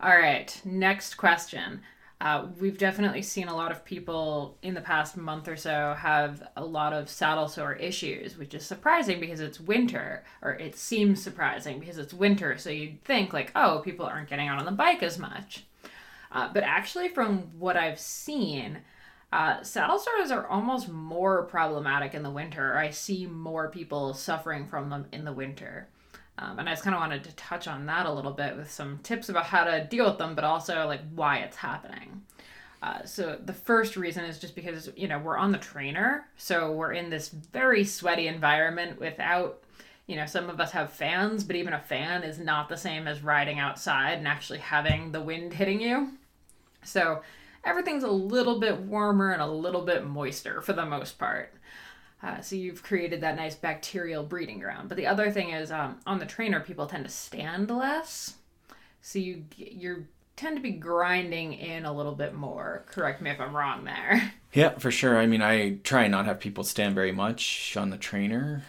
all 0.01 0.17
right 0.17 0.61
next 0.65 1.15
question 1.15 1.81
Uh, 2.21 2.49
we've 2.59 2.79
definitely 2.79 3.23
seen 3.23 3.47
a 3.47 3.55
lot 3.55 3.71
of 3.71 3.85
people 3.85 4.57
in 4.63 4.75
the 4.75 4.81
past 4.81 5.17
month 5.17 5.47
or 5.47 5.55
so 5.57 5.95
have 5.97 6.43
a 6.57 6.65
lot 6.65 6.93
of 6.93 7.09
saddle 7.09 7.47
sore 7.47 7.75
issues, 7.75 8.37
which 8.37 8.55
is 8.55 8.67
surprising 8.67 9.21
because 9.21 9.39
it's 9.39 9.61
winter, 9.61 10.25
or 10.43 10.55
it 10.55 10.75
seems 10.77 11.23
surprising 11.23 11.79
because 11.79 11.97
it's 11.97 12.13
winter. 12.13 12.59
So 12.59 12.71
you'd 12.71 13.05
think, 13.05 13.33
like, 13.33 13.53
oh, 13.55 13.83
people 13.85 14.05
aren't 14.05 14.29
getting 14.29 14.49
out 14.49 14.59
on 14.59 14.65
the 14.65 14.73
bike 14.73 15.01
as 15.05 15.17
much. 15.17 15.65
Uh, 16.31 16.51
but 16.53 16.63
actually, 16.63 17.09
from 17.09 17.59
what 17.59 17.77
I've 17.77 17.99
seen, 17.99 18.79
uh, 19.33 19.63
saddle 19.63 19.99
sores 19.99 20.31
are 20.31 20.47
almost 20.47 20.89
more 20.89 21.45
problematic 21.45 22.15
in 22.15 22.23
the 22.23 22.31
winter. 22.31 22.77
I 22.77 22.91
see 22.91 23.27
more 23.27 23.69
people 23.69 24.15
suffering 24.15 24.67
from 24.67 24.91
them 24.91 25.07
in 25.13 25.25
the 25.25 25.33
winter. 25.33 25.89
Um, 26.39 26.61
and 26.61 26.69
I 26.69 26.73
just 26.73 26.85
kind 26.85 26.95
of 26.95 27.01
wanted 27.01 27.25
to 27.25 27.35
touch 27.35 27.67
on 27.67 27.87
that 27.87 28.07
a 28.07 28.13
little 28.13 28.33
bit 28.33 28.57
with 28.57 28.71
some 28.71 29.01
tips 29.03 29.29
about 29.29 29.47
how 29.47 29.65
to 29.65 29.85
deal 29.85 30.09
with 30.09 30.19
them, 30.19 30.35
but 30.35 30.45
also 30.45 30.87
like 30.87 31.01
why 31.15 31.39
it's 31.39 31.57
happening. 31.57 32.23
Uh, 32.81 33.05
so 33.05 33.37
the 33.45 33.53
first 33.53 33.97
reason 33.97 34.25
is 34.25 34.39
just 34.39 34.55
because 34.55 34.89
you 34.97 35.09
know 35.09 35.19
we're 35.19 35.37
on 35.37 35.51
the 35.51 35.59
trainer, 35.59 36.27
so 36.37 36.71
we're 36.73 36.93
in 36.93 37.11
this 37.11 37.29
very 37.29 37.85
sweaty 37.85 38.29
environment 38.29 39.01
without 39.01 39.65
you 40.07 40.15
know 40.15 40.27
some 40.27 40.49
of 40.49 40.61
us 40.61 40.71
have 40.71 40.93
fans, 40.93 41.43
but 41.43 41.57
even 41.57 41.73
a 41.73 41.81
fan 41.81 42.23
is 42.23 42.39
not 42.39 42.69
the 42.69 42.77
same 42.77 43.09
as 43.09 43.21
riding 43.23 43.59
outside 43.59 44.19
and 44.19 44.29
actually 44.29 44.61
having 44.61 45.11
the 45.11 45.21
wind 45.21 45.53
hitting 45.55 45.81
you. 45.81 46.13
So 46.89 47.23
everything's 47.65 48.05
a 48.05 48.11
little 48.11 48.59
bit 48.61 48.81
warmer 48.81 49.33
and 49.33 49.43
a 49.43 49.47
little 49.47 49.83
bit 49.83 50.07
moister 50.07 50.61
for 50.61 50.73
the 50.73 50.87
most 50.87 51.19
part. 51.19 51.55
Uh, 52.23 52.41
so 52.41 52.57
you've 52.57 52.83
created 52.83 53.21
that 53.21 53.37
nice 53.37 53.55
bacterial 53.55 54.25
breeding 54.25 54.59
ground. 54.59 54.89
But 54.89 54.97
the 54.97 55.07
other 55.07 55.31
thing 55.31 55.51
is, 55.51 55.71
um, 55.71 56.01
on 56.07 56.19
the 56.19 56.27
trainer, 56.27 56.61
people 56.61 56.87
tend 56.87 57.05
to 57.05 57.11
stand 57.11 57.71
less, 57.71 58.35
so 59.01 59.19
you 59.21 59.45
you 59.57 60.07
tend 60.35 60.57
to 60.57 60.63
be 60.63 60.73
grinding 60.73 61.53
in 61.53 61.85
a 61.85 61.93
little 61.93 62.15
bit 62.15 62.35
more. 62.35 62.85
Correct 62.87 63.21
me 63.21 63.31
if 63.31 63.41
I'm 63.41 63.57
wrong 63.57 63.85
there. 63.85 64.33
Yeah, 64.53 64.71
for 64.79 64.91
sure. 64.91 65.19
I 65.19 65.27
mean, 65.27 65.43
I 65.43 65.77
try 65.85 66.09
not 66.09 66.25
have 66.25 66.41
people 66.41 66.65
stand 66.65 66.95
very 66.95 67.13
much 67.13 67.77
on 67.77 67.91
the 67.91 67.99
trainer, 67.99 68.65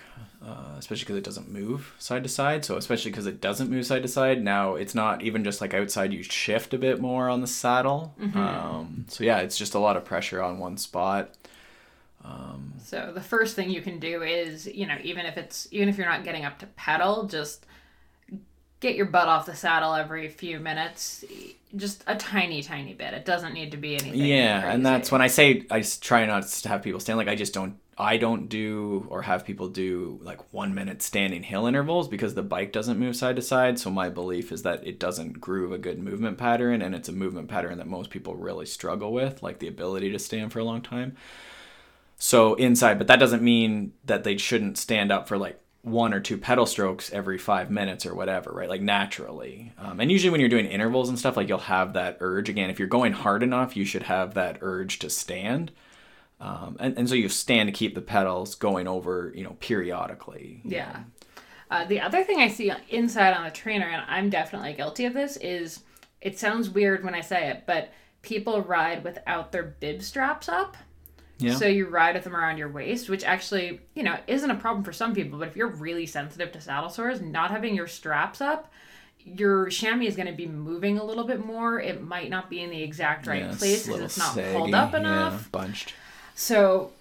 uh, 0.45 0.75
especially 0.77 1.03
because 1.03 1.17
it 1.17 1.23
doesn't 1.23 1.51
move 1.51 1.93
side 1.99 2.23
to 2.23 2.29
side. 2.29 2.63
So 2.65 2.77
especially 2.77 3.11
because 3.11 3.25
it 3.25 3.41
doesn't 3.41 3.69
move 3.69 3.85
side 3.85 4.03
to 4.03 4.07
side. 4.07 4.43
Now 4.43 4.75
it's 4.75 4.95
not 4.95 5.21
even 5.21 5.43
just 5.43 5.61
like 5.61 5.73
outside. 5.73 6.13
You 6.13 6.23
shift 6.23 6.73
a 6.73 6.77
bit 6.77 7.01
more 7.01 7.29
on 7.29 7.41
the 7.41 7.47
saddle. 7.47 8.13
Mm-hmm. 8.19 8.37
Um, 8.37 9.05
so 9.09 9.23
yeah, 9.23 9.39
it's 9.39 9.57
just 9.57 9.73
a 9.73 9.79
lot 9.79 9.97
of 9.97 10.05
pressure 10.05 10.41
on 10.41 10.59
one 10.59 10.77
spot. 10.77 11.31
Um, 12.23 12.73
so 12.83 13.11
the 13.13 13.21
first 13.21 13.55
thing 13.55 13.69
you 13.69 13.81
can 13.81 13.99
do 13.99 14.23
is, 14.23 14.67
you 14.67 14.85
know, 14.85 14.97
even 15.03 15.25
if 15.25 15.37
it's 15.37 15.67
even 15.71 15.89
if 15.89 15.97
you're 15.97 16.07
not 16.07 16.23
getting 16.23 16.45
up 16.45 16.59
to 16.59 16.67
pedal, 16.67 17.25
just 17.27 17.65
get 18.79 18.95
your 18.95 19.05
butt 19.05 19.27
off 19.27 19.45
the 19.45 19.55
saddle 19.55 19.93
every 19.93 20.27
few 20.27 20.59
minutes, 20.59 21.23
just 21.75 22.03
a 22.07 22.15
tiny, 22.15 22.61
tiny 22.63 22.93
bit. 22.93 23.13
It 23.13 23.25
doesn't 23.25 23.53
need 23.53 23.71
to 23.71 23.77
be 23.77 23.95
anything. 23.95 24.15
Yeah, 24.15 24.61
crazy. 24.61 24.75
and 24.75 24.85
that's 24.85 25.11
when 25.11 25.21
I 25.21 25.27
say 25.27 25.65
I 25.69 25.81
try 25.81 26.25
not 26.25 26.47
to 26.47 26.69
have 26.69 26.81
people 26.81 26.99
stand. 26.99 27.17
Like 27.17 27.27
I 27.27 27.35
just 27.35 27.53
don't. 27.53 27.77
I 27.99 28.15
don't 28.15 28.47
do 28.47 29.05
or 29.09 29.23
have 29.23 29.45
people 29.45 29.67
do 29.67 30.19
like 30.23 30.53
one 30.53 30.73
minute 30.73 31.01
standing 31.01 31.43
hill 31.43 31.67
intervals 31.67 32.07
because 32.07 32.33
the 32.33 32.41
bike 32.41 32.71
doesn't 32.71 32.97
move 32.97 33.17
side 33.17 33.35
to 33.35 33.41
side. 33.41 33.77
So 33.77 33.91
my 33.91 34.07
belief 34.07 34.53
is 34.53 34.61
that 34.63 34.87
it 34.87 34.99
doesn't 34.99 35.41
groove 35.41 35.73
a 35.73 35.77
good 35.77 35.99
movement 35.99 36.37
pattern, 36.37 36.81
and 36.81 36.95
it's 36.95 37.09
a 37.09 37.13
movement 37.13 37.49
pattern 37.49 37.77
that 37.77 37.87
most 37.87 38.09
people 38.09 38.35
really 38.35 38.65
struggle 38.65 39.11
with, 39.11 39.43
like 39.43 39.59
the 39.59 39.67
ability 39.67 40.11
to 40.11 40.19
stand 40.19 40.53
for 40.53 40.59
a 40.59 40.63
long 40.63 40.81
time. 40.81 41.17
So 42.17 42.53
inside, 42.55 42.97
but 42.97 43.07
that 43.07 43.19
doesn't 43.19 43.43
mean 43.43 43.91
that 44.05 44.23
they 44.23 44.37
shouldn't 44.37 44.77
stand 44.77 45.11
up 45.11 45.27
for 45.27 45.37
like 45.37 45.59
one 45.81 46.13
or 46.13 46.19
two 46.21 46.37
pedal 46.37 46.65
strokes 46.65 47.11
every 47.11 47.37
five 47.37 47.69
minutes 47.69 48.05
or 48.05 48.15
whatever, 48.15 48.51
right? 48.51 48.69
Like 48.69 48.81
naturally. 48.81 49.73
Um, 49.77 49.99
and 49.99 50.11
usually 50.11 50.29
when 50.29 50.39
you're 50.39 50.49
doing 50.49 50.65
intervals 50.65 51.09
and 51.09 51.19
stuff, 51.19 51.35
like 51.35 51.49
you'll 51.49 51.57
have 51.59 51.93
that 51.93 52.17
urge 52.21 52.47
again. 52.47 52.69
If 52.69 52.79
you're 52.79 52.87
going 52.87 53.13
hard 53.13 53.43
enough, 53.43 53.75
you 53.75 53.83
should 53.83 54.03
have 54.03 54.35
that 54.35 54.59
urge 54.61 54.99
to 54.99 55.09
stand. 55.09 55.71
Um, 56.41 56.77
and, 56.79 56.97
and 56.97 57.09
so 57.09 57.15
you 57.15 57.27
stand 57.29 57.67
to 57.67 57.73
keep 57.73 57.95
the 57.95 58.01
pedals 58.01 58.55
going 58.55 58.87
over, 58.87 59.33
you 59.35 59.43
know, 59.43 59.57
periodically. 59.59 60.61
Yeah. 60.63 61.01
Uh, 61.69 61.85
the 61.85 61.99
other 61.99 62.23
thing 62.23 62.39
I 62.39 62.47
see 62.47 62.71
inside 62.89 63.33
on 63.33 63.43
the 63.43 63.51
trainer, 63.51 63.85
and 63.85 64.03
I'm 64.07 64.29
definitely 64.29 64.73
guilty 64.73 65.05
of 65.05 65.13
this, 65.13 65.37
is 65.37 65.81
it 66.21 66.39
sounds 66.39 66.69
weird 66.69 67.03
when 67.03 67.13
I 67.13 67.21
say 67.21 67.49
it, 67.49 67.63
but 67.67 67.91
people 68.21 68.61
ride 68.61 69.03
without 69.03 69.51
their 69.51 69.63
bib 69.63 70.01
straps 70.01 70.49
up. 70.49 70.77
Yeah. 71.37 71.55
So 71.55 71.67
you 71.67 71.87
ride 71.87 72.15
with 72.15 72.25
them 72.25 72.35
around 72.35 72.57
your 72.57 72.69
waist, 72.69 73.09
which 73.09 73.23
actually, 73.23 73.79
you 73.93 74.03
know, 74.03 74.17
isn't 74.27 74.49
a 74.49 74.55
problem 74.55 74.83
for 74.83 74.91
some 74.91 75.13
people. 75.13 75.39
But 75.39 75.47
if 75.47 75.55
you're 75.55 75.67
really 75.67 76.05
sensitive 76.05 76.51
to 76.51 76.61
saddle 76.61 76.89
sores, 76.89 77.21
not 77.21 77.51
having 77.51 77.75
your 77.75 77.87
straps 77.87 78.41
up, 78.41 78.71
your 79.19 79.69
chamois 79.69 80.07
is 80.07 80.15
going 80.15 80.27
to 80.27 80.33
be 80.33 80.47
moving 80.47 80.97
a 80.97 81.03
little 81.03 81.23
bit 81.23 81.45
more. 81.45 81.79
It 81.79 82.01
might 82.01 82.29
not 82.29 82.49
be 82.49 82.61
in 82.61 82.69
the 82.69 82.81
exact 82.81 83.27
right 83.27 83.43
yeah, 83.43 83.55
place 83.55 83.85
because 83.85 84.01
it's 84.01 84.17
not 84.17 84.33
saggy, 84.35 84.57
pulled 84.57 84.73
up 84.73 84.93
enough. 84.93 85.33
Yeah, 85.33 85.47
bunched. 85.51 85.93
So, 86.39 86.91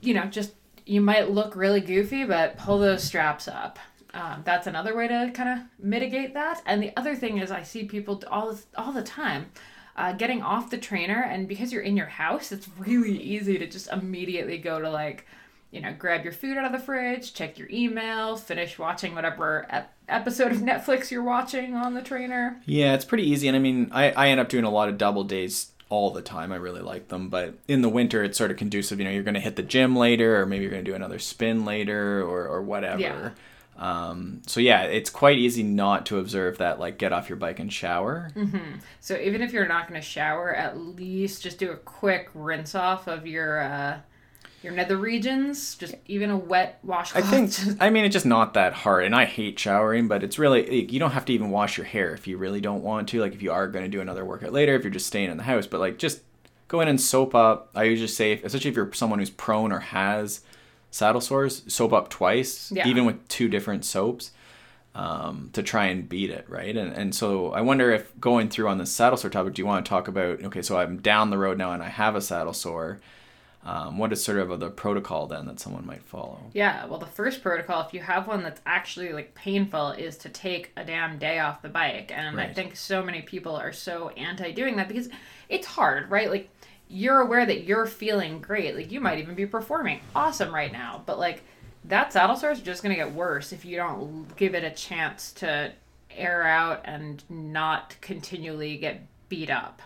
you 0.00 0.12
know, 0.12 0.24
just 0.24 0.54
you 0.84 1.00
might 1.00 1.30
look 1.30 1.54
really 1.54 1.80
goofy, 1.80 2.24
but 2.24 2.58
pull 2.58 2.78
those 2.78 3.04
straps 3.04 3.46
up. 3.46 3.78
Um, 4.12 4.42
that's 4.44 4.66
another 4.66 4.96
way 4.96 5.06
to 5.06 5.30
kind 5.32 5.60
of 5.60 5.66
mitigate 5.78 6.34
that. 6.34 6.62
And 6.66 6.82
the 6.82 6.92
other 6.96 7.14
thing 7.14 7.38
is, 7.38 7.52
I 7.52 7.62
see 7.62 7.84
people 7.84 8.20
all 8.28 8.58
all 8.76 8.92
the 8.92 9.02
time 9.02 9.52
uh, 9.98 10.12
getting 10.12 10.42
off 10.42 10.70
the 10.70 10.78
trainer 10.78 11.22
and 11.22 11.48
because 11.48 11.72
you're 11.72 11.82
in 11.82 11.96
your 11.96 12.06
house 12.06 12.52
it's 12.52 12.68
really 12.78 13.18
easy 13.18 13.58
to 13.58 13.66
just 13.66 13.88
immediately 13.88 14.56
go 14.56 14.80
to 14.80 14.88
like 14.88 15.26
you 15.72 15.80
know 15.80 15.92
grab 15.98 16.22
your 16.22 16.32
food 16.32 16.56
out 16.56 16.64
of 16.64 16.70
the 16.72 16.78
fridge 16.78 17.34
check 17.34 17.58
your 17.58 17.68
email 17.68 18.36
finish 18.36 18.78
watching 18.78 19.14
whatever 19.16 19.66
ep- 19.70 19.92
episode 20.08 20.52
of 20.52 20.58
netflix 20.58 21.10
you're 21.10 21.22
watching 21.22 21.74
on 21.74 21.94
the 21.94 22.02
trainer 22.02 22.60
yeah 22.64 22.94
it's 22.94 23.04
pretty 23.04 23.24
easy 23.24 23.48
and 23.48 23.56
i 23.56 23.60
mean 23.60 23.90
i, 23.92 24.10
I 24.12 24.28
end 24.28 24.38
up 24.38 24.48
doing 24.48 24.64
a 24.64 24.70
lot 24.70 24.88
of 24.88 24.96
double 24.96 25.24
days 25.24 25.72
all 25.88 26.10
the 26.10 26.22
time 26.22 26.52
i 26.52 26.56
really 26.56 26.82
like 26.82 27.08
them 27.08 27.28
but 27.28 27.54
in 27.66 27.82
the 27.82 27.88
winter 27.88 28.22
it's 28.22 28.36
sort 28.36 28.50
of 28.50 28.56
conducive 28.56 28.98
you 28.98 29.04
know 29.04 29.10
you're 29.10 29.22
going 29.22 29.34
to 29.34 29.40
hit 29.40 29.56
the 29.56 29.62
gym 29.62 29.96
later 29.96 30.40
or 30.40 30.46
maybe 30.46 30.62
you're 30.62 30.70
going 30.70 30.84
to 30.84 30.90
do 30.90 30.94
another 30.94 31.18
spin 31.18 31.64
later 31.64 32.22
or, 32.22 32.46
or 32.46 32.62
whatever 32.62 33.00
yeah. 33.00 33.30
Um, 33.78 34.42
so 34.44 34.58
yeah, 34.58 34.82
it's 34.82 35.08
quite 35.08 35.38
easy 35.38 35.62
not 35.62 36.04
to 36.06 36.18
observe 36.18 36.58
that 36.58 36.80
like 36.80 36.98
get 36.98 37.12
off 37.12 37.28
your 37.28 37.36
bike 37.36 37.60
and 37.60 37.72
shower. 37.72 38.30
Mm-hmm. 38.34 38.78
So 39.00 39.16
even 39.16 39.40
if 39.40 39.52
you're 39.52 39.68
not 39.68 39.88
going 39.88 40.00
to 40.00 40.06
shower, 40.06 40.52
at 40.52 40.76
least 40.76 41.44
just 41.44 41.58
do 41.58 41.70
a 41.70 41.76
quick 41.76 42.28
rinse 42.34 42.74
off 42.74 43.06
of 43.06 43.26
your 43.26 43.60
uh, 43.60 44.00
your 44.62 44.72
nether 44.72 44.96
regions. 44.96 45.74
Just 45.76 45.94
even 46.06 46.30
a 46.30 46.36
wet 46.36 46.78
washcloth. 46.82 47.24
I 47.24 47.26
think. 47.26 47.76
I 47.80 47.90
mean, 47.90 48.04
it's 48.04 48.12
just 48.12 48.26
not 48.26 48.54
that 48.54 48.72
hard, 48.72 49.04
and 49.04 49.14
I 49.14 49.24
hate 49.24 49.58
showering, 49.58 50.08
but 50.08 50.22
it's 50.22 50.38
really 50.38 50.84
you 50.90 50.98
don't 50.98 51.12
have 51.12 51.24
to 51.26 51.32
even 51.32 51.50
wash 51.50 51.76
your 51.76 51.86
hair 51.86 52.14
if 52.14 52.26
you 52.26 52.36
really 52.36 52.60
don't 52.60 52.82
want 52.82 53.08
to. 53.10 53.20
Like 53.20 53.34
if 53.34 53.42
you 53.42 53.52
are 53.52 53.68
going 53.68 53.84
to 53.84 53.90
do 53.90 54.00
another 54.00 54.24
workout 54.24 54.52
later, 54.52 54.74
if 54.74 54.82
you're 54.82 54.90
just 54.90 55.06
staying 55.06 55.30
in 55.30 55.36
the 55.36 55.44
house, 55.44 55.66
but 55.66 55.80
like 55.80 55.98
just 55.98 56.22
go 56.66 56.80
in 56.80 56.88
and 56.88 57.00
soap 57.00 57.34
up. 57.34 57.70
I 57.74 57.84
usually 57.84 58.08
say, 58.08 58.34
especially 58.42 58.70
if 58.70 58.76
you're 58.76 58.92
someone 58.92 59.18
who's 59.18 59.30
prone 59.30 59.72
or 59.72 59.80
has 59.80 60.42
saddle 60.90 61.20
sores, 61.20 61.62
soap 61.72 61.92
up 61.92 62.08
twice, 62.08 62.72
yeah. 62.72 62.86
even 62.86 63.04
with 63.04 63.26
two 63.28 63.48
different 63.48 63.84
soaps, 63.84 64.32
um, 64.94 65.50
to 65.52 65.62
try 65.62 65.86
and 65.86 66.08
beat 66.08 66.30
it, 66.30 66.44
right? 66.48 66.76
And 66.76 66.92
and 66.92 67.14
so 67.14 67.52
I 67.52 67.60
wonder 67.60 67.90
if 67.92 68.18
going 68.20 68.48
through 68.48 68.68
on 68.68 68.78
the 68.78 68.86
saddle 68.86 69.16
sore 69.16 69.30
topic, 69.30 69.54
do 69.54 69.62
you 69.62 69.66
want 69.66 69.84
to 69.84 69.88
talk 69.88 70.08
about? 70.08 70.42
Okay, 70.42 70.62
so 70.62 70.78
I'm 70.78 70.98
down 70.98 71.30
the 71.30 71.38
road 71.38 71.58
now 71.58 71.72
and 71.72 71.82
I 71.82 71.88
have 71.88 72.16
a 72.16 72.20
saddle 72.20 72.52
sore. 72.52 73.00
Um, 73.64 73.98
what 73.98 74.12
is 74.12 74.22
sort 74.22 74.38
of 74.38 74.60
the 74.60 74.70
protocol 74.70 75.26
then 75.26 75.46
that 75.46 75.60
someone 75.60 75.84
might 75.84 76.02
follow? 76.02 76.40
Yeah, 76.54 76.86
well, 76.86 76.98
the 76.98 77.06
first 77.06 77.42
protocol, 77.42 77.84
if 77.86 77.92
you 77.92 78.00
have 78.00 78.26
one 78.26 78.42
that's 78.42 78.60
actually 78.64 79.12
like 79.12 79.34
painful, 79.34 79.90
is 79.90 80.16
to 80.18 80.28
take 80.28 80.72
a 80.76 80.84
damn 80.84 81.18
day 81.18 81.38
off 81.40 81.60
the 81.60 81.68
bike. 81.68 82.12
And 82.14 82.36
right. 82.36 82.50
I 82.50 82.52
think 82.54 82.76
so 82.76 83.02
many 83.02 83.22
people 83.22 83.56
are 83.56 83.72
so 83.72 84.10
anti 84.10 84.52
doing 84.52 84.76
that 84.76 84.88
because 84.88 85.08
it's 85.48 85.66
hard, 85.66 86.10
right? 86.10 86.30
Like 86.30 86.48
you're 86.88 87.20
aware 87.20 87.44
that 87.44 87.64
you're 87.64 87.86
feeling 87.86 88.40
great. 88.40 88.74
Like 88.74 88.90
you 88.90 89.00
might 89.00 89.18
even 89.18 89.34
be 89.34 89.46
performing 89.46 90.00
awesome 90.14 90.54
right 90.54 90.72
now, 90.72 91.02
but 91.04 91.18
like 91.18 91.42
that 91.84 92.12
saddle 92.12 92.36
sore 92.36 92.52
is 92.52 92.60
just 92.60 92.82
going 92.82 92.94
to 92.94 93.02
get 93.02 93.12
worse 93.12 93.52
if 93.52 93.64
you 93.64 93.76
don't 93.76 94.34
give 94.36 94.54
it 94.54 94.64
a 94.64 94.70
chance 94.70 95.32
to 95.32 95.72
air 96.10 96.42
out 96.42 96.82
and 96.84 97.22
not 97.28 97.96
continually 98.00 98.76
get 98.76 99.02
beat 99.28 99.50
up. 99.50 99.82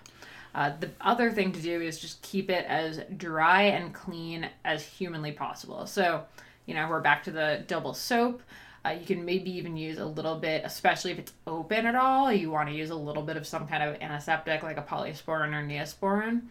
Uh, 0.55 0.73
the 0.81 0.91
other 1.01 1.31
thing 1.31 1.53
to 1.53 1.61
do 1.61 1.81
is 1.81 1.99
just 1.99 2.21
keep 2.23 2.51
it 2.51 2.67
as 2.67 3.01
dry 3.17 3.63
and 3.63 3.95
clean 3.95 4.49
as 4.65 4.85
humanly 4.85 5.33
possible. 5.33 5.87
So, 5.87 6.25
you 6.67 6.75
know, 6.75 6.89
we're 6.89 7.01
back 7.01 7.23
to 7.25 7.31
the 7.31 7.65
double 7.67 7.95
soap. 7.95 8.43
Uh, 8.85 8.91
you 8.91 9.07
can 9.07 9.25
maybe 9.25 9.51
even 9.51 9.77
use 9.77 9.99
a 9.99 10.05
little 10.05 10.35
bit, 10.35 10.63
especially 10.65 11.13
if 11.13 11.19
it's 11.19 11.33
open 11.47 11.87
at 11.87 11.95
all. 11.95 12.33
You 12.33 12.51
want 12.51 12.69
to 12.69 12.75
use 12.75 12.91
a 12.91 12.97
little 12.97 13.23
bit 13.23 13.37
of 13.37 13.47
some 13.47 13.67
kind 13.69 13.83
of 13.83 14.01
antiseptic 14.03 14.63
like 14.63 14.77
a 14.77 14.83
polysporin 14.83 15.53
or 15.55 15.65
neosporin. 15.67 16.43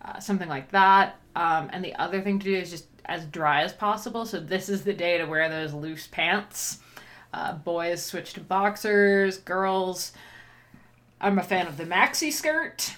Uh, 0.00 0.20
something 0.20 0.48
like 0.48 0.70
that. 0.70 1.16
Um, 1.34 1.68
and 1.72 1.84
the 1.84 1.94
other 1.96 2.22
thing 2.22 2.38
to 2.38 2.44
do 2.44 2.54
is 2.54 2.70
just 2.70 2.86
as 3.06 3.24
dry 3.26 3.62
as 3.62 3.72
possible. 3.72 4.24
So 4.24 4.38
this 4.38 4.68
is 4.68 4.84
the 4.84 4.92
day 4.92 5.18
to 5.18 5.24
wear 5.24 5.48
those 5.48 5.74
loose 5.74 6.06
pants. 6.06 6.78
Uh, 7.32 7.54
boys 7.54 8.02
switch 8.02 8.34
to 8.34 8.40
boxers. 8.40 9.38
Girls, 9.38 10.12
I'm 11.20 11.38
a 11.38 11.42
fan 11.42 11.66
of 11.66 11.76
the 11.76 11.84
maxi 11.84 12.32
skirt. 12.32 12.94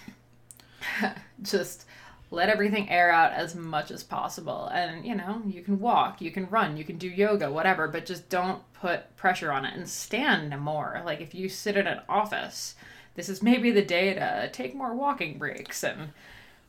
just 1.42 1.87
let 2.31 2.49
everything 2.49 2.90
air 2.90 3.11
out 3.11 3.33
as 3.33 3.55
much 3.55 3.90
as 3.90 4.03
possible. 4.03 4.66
And 4.72 5.07
you 5.07 5.14
know, 5.14 5.42
you 5.46 5.62
can 5.62 5.79
walk, 5.79 6.20
you 6.20 6.31
can 6.31 6.49
run, 6.49 6.77
you 6.77 6.85
can 6.85 6.99
do 6.99 7.09
yoga, 7.09 7.51
whatever, 7.51 7.88
but 7.88 8.07
just 8.07 8.29
don't 8.29 8.62
put 8.72 9.16
pressure 9.16 9.53
on 9.53 9.64
it 9.64 9.75
and 9.75 9.88
stand 9.88 10.59
more. 10.61 11.03
Like 11.05 11.20
if 11.20 11.35
you 11.35 11.49
sit 11.49 11.77
in 11.77 11.87
an 11.87 12.01
office, 12.09 12.75
this 13.14 13.29
is 13.29 13.42
maybe 13.42 13.70
the 13.70 13.83
day 13.83 14.14
to 14.14 14.51
take 14.53 14.75
more 14.75 14.94
walking 14.94 15.38
breaks 15.38 15.83
and 15.83 16.12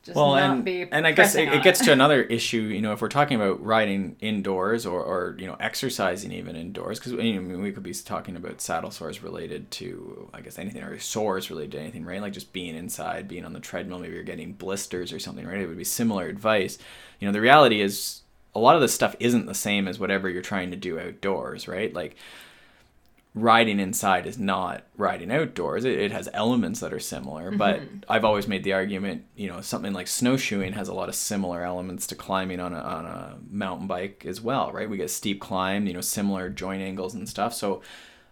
just 0.02 0.16
well, 0.16 0.36
and, 0.36 0.66
and 0.68 1.06
I 1.06 1.12
guess 1.12 1.34
it, 1.34 1.48
it 1.48 1.62
gets 1.62 1.84
to 1.84 1.92
another 1.92 2.22
issue. 2.22 2.62
You 2.62 2.80
know, 2.80 2.92
if 2.92 3.02
we're 3.02 3.08
talking 3.08 3.36
about 3.40 3.62
riding 3.62 4.16
indoors 4.20 4.86
or, 4.86 5.02
or 5.02 5.36
you 5.38 5.46
know 5.46 5.56
exercising 5.60 6.32
even 6.32 6.56
indoors, 6.56 6.98
because 6.98 7.12
I 7.12 7.16
mean, 7.16 7.60
we 7.60 7.72
could 7.72 7.82
be 7.82 7.92
talking 7.92 8.36
about 8.36 8.60
saddle 8.60 8.90
sores 8.90 9.22
related 9.22 9.70
to 9.72 10.30
I 10.32 10.40
guess 10.40 10.58
anything 10.58 10.82
or 10.82 10.98
sores 10.98 11.50
related 11.50 11.72
to 11.72 11.80
anything, 11.80 12.04
right? 12.04 12.22
Like 12.22 12.32
just 12.32 12.52
being 12.52 12.76
inside, 12.76 13.28
being 13.28 13.44
on 13.44 13.52
the 13.52 13.60
treadmill, 13.60 13.98
maybe 13.98 14.14
you're 14.14 14.22
getting 14.22 14.52
blisters 14.52 15.12
or 15.12 15.18
something, 15.18 15.46
right? 15.46 15.60
It 15.60 15.66
would 15.66 15.76
be 15.76 15.84
similar 15.84 16.26
advice. 16.26 16.78
You 17.18 17.26
know, 17.26 17.32
the 17.32 17.40
reality 17.40 17.80
is 17.80 18.22
a 18.54 18.60
lot 18.60 18.76
of 18.76 18.80
this 18.80 18.94
stuff 18.94 19.14
isn't 19.20 19.46
the 19.46 19.54
same 19.54 19.88
as 19.88 19.98
whatever 19.98 20.28
you're 20.28 20.42
trying 20.42 20.70
to 20.70 20.76
do 20.76 20.98
outdoors, 20.98 21.68
right? 21.68 21.92
Like 21.92 22.16
riding 23.42 23.80
inside 23.80 24.26
is 24.26 24.38
not 24.38 24.84
riding 24.96 25.30
outdoors. 25.30 25.84
It, 25.84 25.98
it 25.98 26.12
has 26.12 26.28
elements 26.32 26.80
that 26.80 26.92
are 26.92 27.00
similar, 27.00 27.50
but 27.50 27.80
mm-hmm. 27.80 27.98
I've 28.08 28.24
always 28.24 28.48
made 28.48 28.64
the 28.64 28.72
argument, 28.72 29.24
you 29.36 29.48
know, 29.48 29.60
something 29.60 29.92
like 29.92 30.06
snowshoeing 30.06 30.72
has 30.72 30.88
a 30.88 30.94
lot 30.94 31.08
of 31.08 31.14
similar 31.14 31.62
elements 31.62 32.06
to 32.08 32.14
climbing 32.14 32.60
on 32.60 32.72
a, 32.72 32.78
on 32.78 33.04
a 33.06 33.38
mountain 33.50 33.86
bike 33.86 34.24
as 34.26 34.40
well, 34.40 34.72
right? 34.72 34.88
We 34.88 34.96
get 34.96 35.10
steep 35.10 35.40
climb, 35.40 35.86
you 35.86 35.94
know, 35.94 36.00
similar 36.00 36.48
joint 36.48 36.82
angles 36.82 37.14
and 37.14 37.28
stuff. 37.28 37.54
So, 37.54 37.82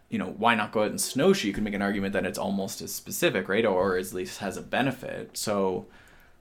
you 0.09 0.19
know, 0.19 0.35
why 0.37 0.55
not 0.55 0.73
go 0.73 0.83
out 0.83 0.91
and 0.91 1.01
snowshoe? 1.01 1.49
You 1.49 1.55
can 1.55 1.65
make 1.65 1.75
an 1.75 1.83
argument 1.83 2.13
that 2.13 2.27
it's 2.27 2.39
almost 2.39 2.81
as 2.81 2.95
specific, 2.95 3.49
right? 3.49 3.65
Or 3.65 3.97
at 3.97 4.13
least 4.13 4.39
has 4.39 4.57
a 4.57 4.63
benefit. 4.63 5.37
So, 5.37 5.87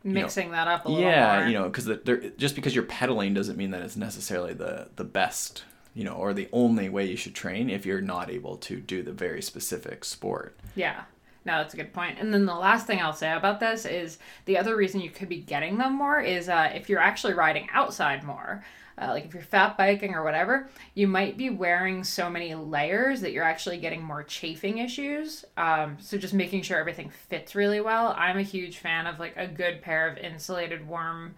mixing 0.03 0.51
that 0.51 0.67
up 0.67 0.85
a 0.85 0.89
little 0.89 1.03
yeah, 1.03 1.39
more. 1.39 1.47
you 1.47 1.53
know, 1.53 1.69
because 1.69 1.89
just 2.37 2.55
because 2.55 2.75
you're 2.75 2.83
pedaling 2.83 3.33
doesn't 3.33 3.57
mean 3.57 3.71
that 3.71 3.81
it's 3.81 3.95
necessarily 3.95 4.53
the 4.53 4.89
the 4.95 5.03
best, 5.03 5.63
you 5.95 6.03
know, 6.03 6.13
or 6.13 6.33
the 6.33 6.49
only 6.51 6.89
way 6.89 7.05
you 7.05 7.15
should 7.15 7.33
train 7.33 7.69
if 7.69 7.85
you're 7.85 8.01
not 8.01 8.29
able 8.29 8.57
to 8.57 8.79
do 8.79 9.01
the 9.01 9.13
very 9.13 9.41
specific 9.41 10.05
sport. 10.05 10.55
Yeah. 10.75 11.05
No, 11.45 11.57
that's 11.59 11.73
a 11.73 11.77
good 11.77 11.93
point. 11.93 12.17
And 12.19 12.33
then 12.33 12.45
the 12.45 12.55
last 12.55 12.85
thing 12.85 12.99
I'll 12.99 13.13
say 13.13 13.31
about 13.31 13.59
this 13.59 13.85
is 13.85 14.17
the 14.45 14.57
other 14.57 14.75
reason 14.75 14.99
you 14.99 15.11
could 15.11 15.29
be 15.29 15.39
getting 15.39 15.77
them 15.77 15.93
more 15.93 16.19
is 16.19 16.49
uh, 16.49 16.71
if 16.73 16.89
you're 16.89 16.99
actually 16.99 17.33
riding 17.33 17.67
outside 17.71 18.23
more. 18.23 18.63
Uh, 18.97 19.07
like 19.09 19.25
if 19.25 19.33
you're 19.33 19.43
fat 19.43 19.77
biking 19.77 20.13
or 20.13 20.23
whatever, 20.23 20.69
you 20.93 21.07
might 21.07 21.37
be 21.37 21.49
wearing 21.49 22.03
so 22.03 22.29
many 22.29 22.55
layers 22.55 23.21
that 23.21 23.33
you're 23.33 23.43
actually 23.43 23.77
getting 23.77 24.01
more 24.01 24.23
chafing 24.23 24.77
issues. 24.77 25.43
Um, 25.57 25.97
so 25.99 26.17
just 26.17 26.33
making 26.33 26.61
sure 26.61 26.77
everything 26.77 27.09
fits 27.09 27.55
really 27.55 27.81
well. 27.81 28.15
I'm 28.17 28.37
a 28.37 28.41
huge 28.41 28.77
fan 28.77 29.05
of 29.05 29.19
like 29.19 29.35
a 29.35 29.47
good 29.47 29.81
pair 29.81 30.07
of 30.07 30.17
insulated, 30.17 30.87
warm, 30.87 31.35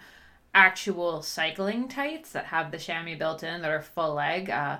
actual 0.53 1.21
cycling 1.21 1.87
tights 1.87 2.31
that 2.31 2.45
have 2.45 2.71
the 2.71 2.77
chamois 2.77 3.17
built 3.17 3.43
in 3.43 3.61
that 3.61 3.71
are 3.71 3.81
full 3.81 4.15
leg. 4.15 4.49
Uh, 4.49 4.77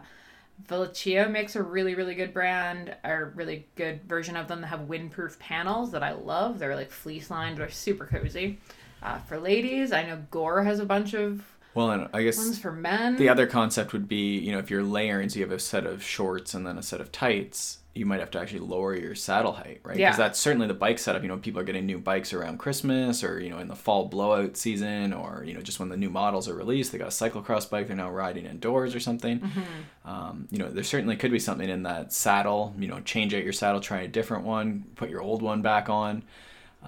Velocio 0.67 1.29
makes 1.29 1.55
a 1.55 1.61
really, 1.61 1.93
really 1.93 2.15
good 2.15 2.33
brand, 2.33 2.95
or 3.03 3.31
really 3.35 3.67
good 3.75 4.03
version 4.03 4.35
of 4.35 4.47
them 4.47 4.61
that 4.61 4.67
have 4.67 4.81
windproof 4.81 5.37
panels 5.37 5.91
that 5.91 6.01
I 6.01 6.13
love. 6.13 6.57
They're 6.57 6.75
like 6.75 6.89
fleece 6.89 7.29
lined, 7.29 7.57
they're 7.57 7.69
super 7.69 8.05
cozy. 8.05 8.57
Uh, 9.03 9.19
for 9.19 9.37
ladies, 9.39 9.91
I 9.91 10.03
know 10.03 10.23
Gore 10.31 10.63
has 10.63 10.79
a 10.79 10.85
bunch 10.85 11.13
of 11.13 11.43
Well, 11.77 11.91
and 11.91 12.09
I 12.11 12.23
guess 12.23 12.39
ones 12.39 12.57
for 12.57 12.71
men. 12.71 13.17
the 13.17 13.29
other 13.29 13.45
concept 13.45 13.93
would 13.93 14.07
be, 14.07 14.39
you 14.39 14.51
know, 14.51 14.57
if 14.57 14.71
you're 14.71 14.81
layering, 14.81 15.29
so 15.29 15.37
you 15.37 15.45
have 15.45 15.55
a 15.55 15.59
set 15.59 15.85
of 15.85 16.01
shorts 16.01 16.55
and 16.55 16.65
then 16.65 16.75
a 16.75 16.81
set 16.81 16.99
of 16.99 17.11
tights, 17.11 17.77
you 17.93 18.03
might 18.03 18.19
have 18.19 18.31
to 18.31 18.39
actually 18.39 18.61
lower 18.61 18.95
your 18.95 19.13
saddle 19.13 19.51
height, 19.51 19.81
right? 19.83 19.95
Yeah. 19.95 20.07
Because 20.07 20.17
that's 20.17 20.39
certainly 20.39 20.65
the 20.65 20.73
bike 20.73 20.97
setup. 20.97 21.21
You 21.21 21.27
know, 21.27 21.37
people 21.37 21.61
are 21.61 21.63
getting 21.63 21.85
new 21.85 21.99
bikes 21.99 22.33
around 22.33 22.57
Christmas 22.57 23.23
or, 23.23 23.39
you 23.39 23.51
know, 23.51 23.59
in 23.59 23.67
the 23.67 23.75
fall 23.75 24.07
blowout 24.07 24.57
season 24.57 25.13
or, 25.13 25.43
you 25.45 25.53
know, 25.53 25.61
just 25.61 25.79
when 25.79 25.89
the 25.89 25.97
new 25.97 26.09
models 26.09 26.49
are 26.49 26.55
released. 26.55 26.91
They 26.91 26.97
got 26.97 27.09
a 27.09 27.11
cyclocross 27.11 27.69
bike, 27.69 27.85
they're 27.85 27.95
now 27.95 28.09
riding 28.09 28.47
indoors 28.47 28.95
or 28.95 28.99
something. 28.99 29.39
Mm-hmm. 29.41 30.09
Um, 30.09 30.47
you 30.49 30.57
know, 30.57 30.71
there 30.71 30.83
certainly 30.83 31.15
could 31.15 31.31
be 31.31 31.37
something 31.37 31.69
in 31.69 31.83
that 31.83 32.11
saddle, 32.11 32.73
you 32.79 32.87
know, 32.87 33.01
change 33.01 33.35
out 33.35 33.43
your 33.43 33.53
saddle, 33.53 33.81
try 33.81 34.01
a 34.01 34.07
different 34.07 34.45
one, 34.45 34.85
put 34.95 35.11
your 35.11 35.21
old 35.21 35.43
one 35.43 35.61
back 35.61 35.89
on. 35.89 36.23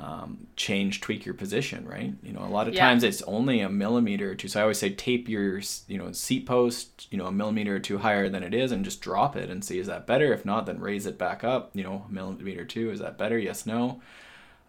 Um, 0.02 0.48
change, 0.56 1.02
tweak 1.02 1.26
your 1.26 1.36
position, 1.36 1.86
right? 1.86 2.14
You 2.24 2.32
know, 2.32 2.40
a 2.40 2.48
lot 2.48 2.70
of 2.70 2.74
Yeah. 2.74 2.88
times 2.88 3.04
it's 3.04 3.22
only 3.24 3.60
a 3.60 3.68
millimeter 3.68 4.32
or 4.32 4.36
two. 4.36 4.48
So 4.48 4.58
I 4.62 4.64
always 4.64 4.78
say 4.80 4.92
tape 4.92 5.28
your, 5.28 5.60
you 5.90 5.98
know, 5.98 6.14
seat 6.14 6.46
post, 6.46 7.08
you 7.12 7.18
know, 7.18 7.26
a 7.26 7.34
millimeter 7.34 7.76
or 7.76 7.80
two 7.80 7.98
higher 7.98 8.30
than 8.30 8.42
it 8.42 8.54
is, 8.54 8.72
and 8.72 8.86
just 8.86 9.02
drop 9.02 9.36
it 9.36 9.50
and 9.50 9.62
see 9.62 9.78
is 9.78 9.88
that 9.88 10.08
better. 10.08 10.32
If 10.32 10.46
not, 10.46 10.66
then 10.66 10.80
raise 10.80 11.06
it 11.06 11.18
back 11.18 11.44
up. 11.44 11.72
You 11.74 11.84
know, 11.84 12.06
a 12.08 12.12
millimeter 12.14 12.62
or 12.62 12.66
two. 12.66 12.92
Is 12.92 13.00
that 13.02 13.18
better? 13.18 13.38
Yes, 13.38 13.66
no. 13.66 14.02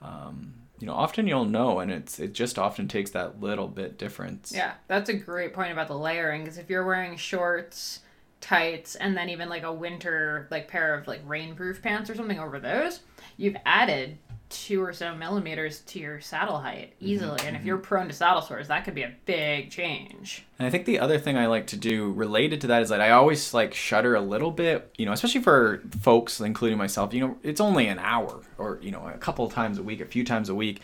Um, 0.02 0.54
you 0.80 0.86
know, 0.88 0.94
often 0.94 1.28
you'll 1.28 1.44
know, 1.44 1.78
and 1.78 1.92
it's 1.92 2.18
it 2.18 2.32
just 2.32 2.58
often 2.58 2.88
takes 2.88 3.10
that 3.12 3.40
little 3.40 3.68
bit 3.68 3.98
difference. 3.98 4.50
yeah, 4.52 4.72
that's 4.88 5.10
a 5.10 5.14
great 5.14 5.52
point 5.52 5.70
about 5.70 5.86
the 5.88 5.96
layering 5.96 6.42
because 6.42 6.58
if 6.58 6.68
you're 6.70 6.84
wearing 6.86 7.16
shorts, 7.16 8.00
tights, 8.40 8.96
and 8.96 9.16
then 9.16 9.28
even 9.28 9.48
like 9.48 9.62
a 9.62 9.72
winter 9.72 10.48
like 10.50 10.66
pair 10.68 10.94
of 10.94 11.06
like 11.06 11.24
rainproof 11.28 11.82
pants 11.82 12.08
or 12.10 12.14
something 12.16 12.40
over 12.40 12.58
those, 12.58 13.00
you've 13.36 13.56
added 13.66 14.16
two 14.50 14.82
or 14.82 14.92
so 14.92 15.14
millimeters 15.14 15.80
to 15.80 15.98
your 15.98 16.20
saddle 16.20 16.58
height 16.58 16.92
mm-hmm, 16.96 17.06
easily. 17.06 17.40
And 17.44 17.56
if 17.56 17.60
mm-hmm. 17.60 17.66
you're 17.68 17.78
prone 17.78 18.08
to 18.08 18.12
saddle 18.12 18.42
sores, 18.42 18.68
that 18.68 18.84
could 18.84 18.94
be 18.94 19.02
a 19.02 19.14
big 19.24 19.70
change. 19.70 20.44
And 20.58 20.66
I 20.66 20.70
think 20.70 20.84
the 20.84 20.98
other 20.98 21.18
thing 21.18 21.38
I 21.38 21.46
like 21.46 21.68
to 21.68 21.76
do 21.76 22.12
related 22.12 22.60
to 22.62 22.66
that 22.66 22.82
is 22.82 22.90
that 22.90 23.00
I 23.00 23.10
always 23.10 23.54
like 23.54 23.72
shudder 23.72 24.14
a 24.14 24.20
little 24.20 24.50
bit, 24.50 24.92
you 24.98 25.06
know, 25.06 25.12
especially 25.12 25.40
for 25.40 25.80
folks, 26.00 26.40
including 26.40 26.76
myself, 26.76 27.14
you 27.14 27.20
know, 27.20 27.38
it's 27.42 27.60
only 27.60 27.86
an 27.86 27.98
hour 27.98 28.42
or, 28.58 28.78
you 28.82 28.90
know, 28.90 29.06
a 29.06 29.18
couple 29.18 29.46
of 29.46 29.52
times 29.52 29.78
a 29.78 29.82
week, 29.82 30.00
a 30.00 30.06
few 30.06 30.24
times 30.24 30.48
a 30.48 30.54
week. 30.54 30.82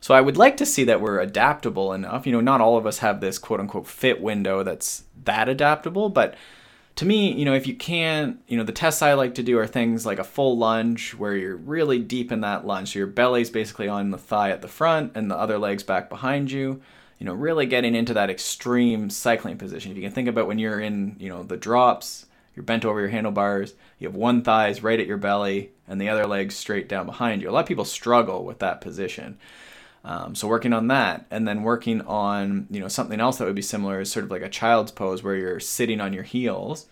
So 0.00 0.14
I 0.14 0.20
would 0.20 0.36
like 0.36 0.56
to 0.58 0.66
see 0.66 0.84
that 0.84 1.00
we're 1.00 1.18
adaptable 1.18 1.92
enough. 1.92 2.26
You 2.26 2.32
know, 2.32 2.40
not 2.40 2.60
all 2.60 2.76
of 2.76 2.86
us 2.86 2.98
have 2.98 3.20
this 3.20 3.38
quote 3.38 3.60
unquote 3.60 3.86
fit 3.86 4.20
window 4.20 4.62
that's 4.62 5.04
that 5.24 5.48
adaptable, 5.48 6.08
but 6.08 6.36
to 6.98 7.04
me, 7.04 7.32
you 7.32 7.44
know, 7.44 7.54
if 7.54 7.68
you 7.68 7.76
can't, 7.76 8.40
you 8.48 8.56
know, 8.56 8.64
the 8.64 8.72
tests 8.72 9.02
I 9.02 9.12
like 9.12 9.36
to 9.36 9.42
do 9.44 9.56
are 9.60 9.68
things 9.68 10.04
like 10.04 10.18
a 10.18 10.24
full 10.24 10.58
lunge 10.58 11.12
where 11.12 11.36
you're 11.36 11.54
really 11.54 12.00
deep 12.00 12.32
in 12.32 12.40
that 12.40 12.66
lunge. 12.66 12.92
So 12.92 12.98
your 12.98 13.06
belly's 13.06 13.50
basically 13.50 13.86
on 13.86 14.10
the 14.10 14.18
thigh 14.18 14.50
at 14.50 14.62
the 14.62 14.68
front 14.68 15.12
and 15.14 15.30
the 15.30 15.36
other 15.36 15.58
leg's 15.58 15.84
back 15.84 16.08
behind 16.08 16.50
you. 16.50 16.82
You 17.20 17.26
know, 17.26 17.34
really 17.34 17.66
getting 17.66 17.94
into 17.94 18.14
that 18.14 18.30
extreme 18.30 19.10
cycling 19.10 19.58
position. 19.58 19.92
If 19.92 19.96
you 19.96 20.02
can 20.02 20.10
think 20.10 20.26
about 20.26 20.48
when 20.48 20.58
you're 20.58 20.80
in, 20.80 21.14
you 21.20 21.28
know, 21.28 21.44
the 21.44 21.56
drops, 21.56 22.26
you're 22.56 22.64
bent 22.64 22.84
over 22.84 22.98
your 22.98 23.10
handlebars, 23.10 23.74
you 24.00 24.08
have 24.08 24.16
one 24.16 24.42
thigh's 24.42 24.82
right 24.82 24.98
at 24.98 25.06
your 25.06 25.18
belly 25.18 25.70
and 25.86 26.00
the 26.00 26.08
other 26.08 26.26
leg's 26.26 26.56
straight 26.56 26.88
down 26.88 27.06
behind 27.06 27.42
you. 27.42 27.48
A 27.48 27.52
lot 27.52 27.60
of 27.60 27.66
people 27.66 27.84
struggle 27.84 28.44
with 28.44 28.58
that 28.58 28.80
position. 28.80 29.38
Um, 30.10 30.34
so 30.34 30.48
working 30.48 30.72
on 30.72 30.88
that, 30.88 31.26
and 31.30 31.46
then 31.46 31.62
working 31.62 32.00
on 32.02 32.66
you 32.70 32.80
know 32.80 32.88
something 32.88 33.20
else 33.20 33.36
that 33.38 33.44
would 33.44 33.54
be 33.54 33.62
similar 33.74 34.00
is 34.00 34.10
sort 34.10 34.24
of 34.24 34.30
like 34.30 34.42
a 34.42 34.48
child's 34.48 34.90
pose 34.90 35.22
where 35.22 35.36
you're 35.36 35.60
sitting 35.60 36.00
on 36.00 36.12
your 36.14 36.22
heels, 36.22 36.86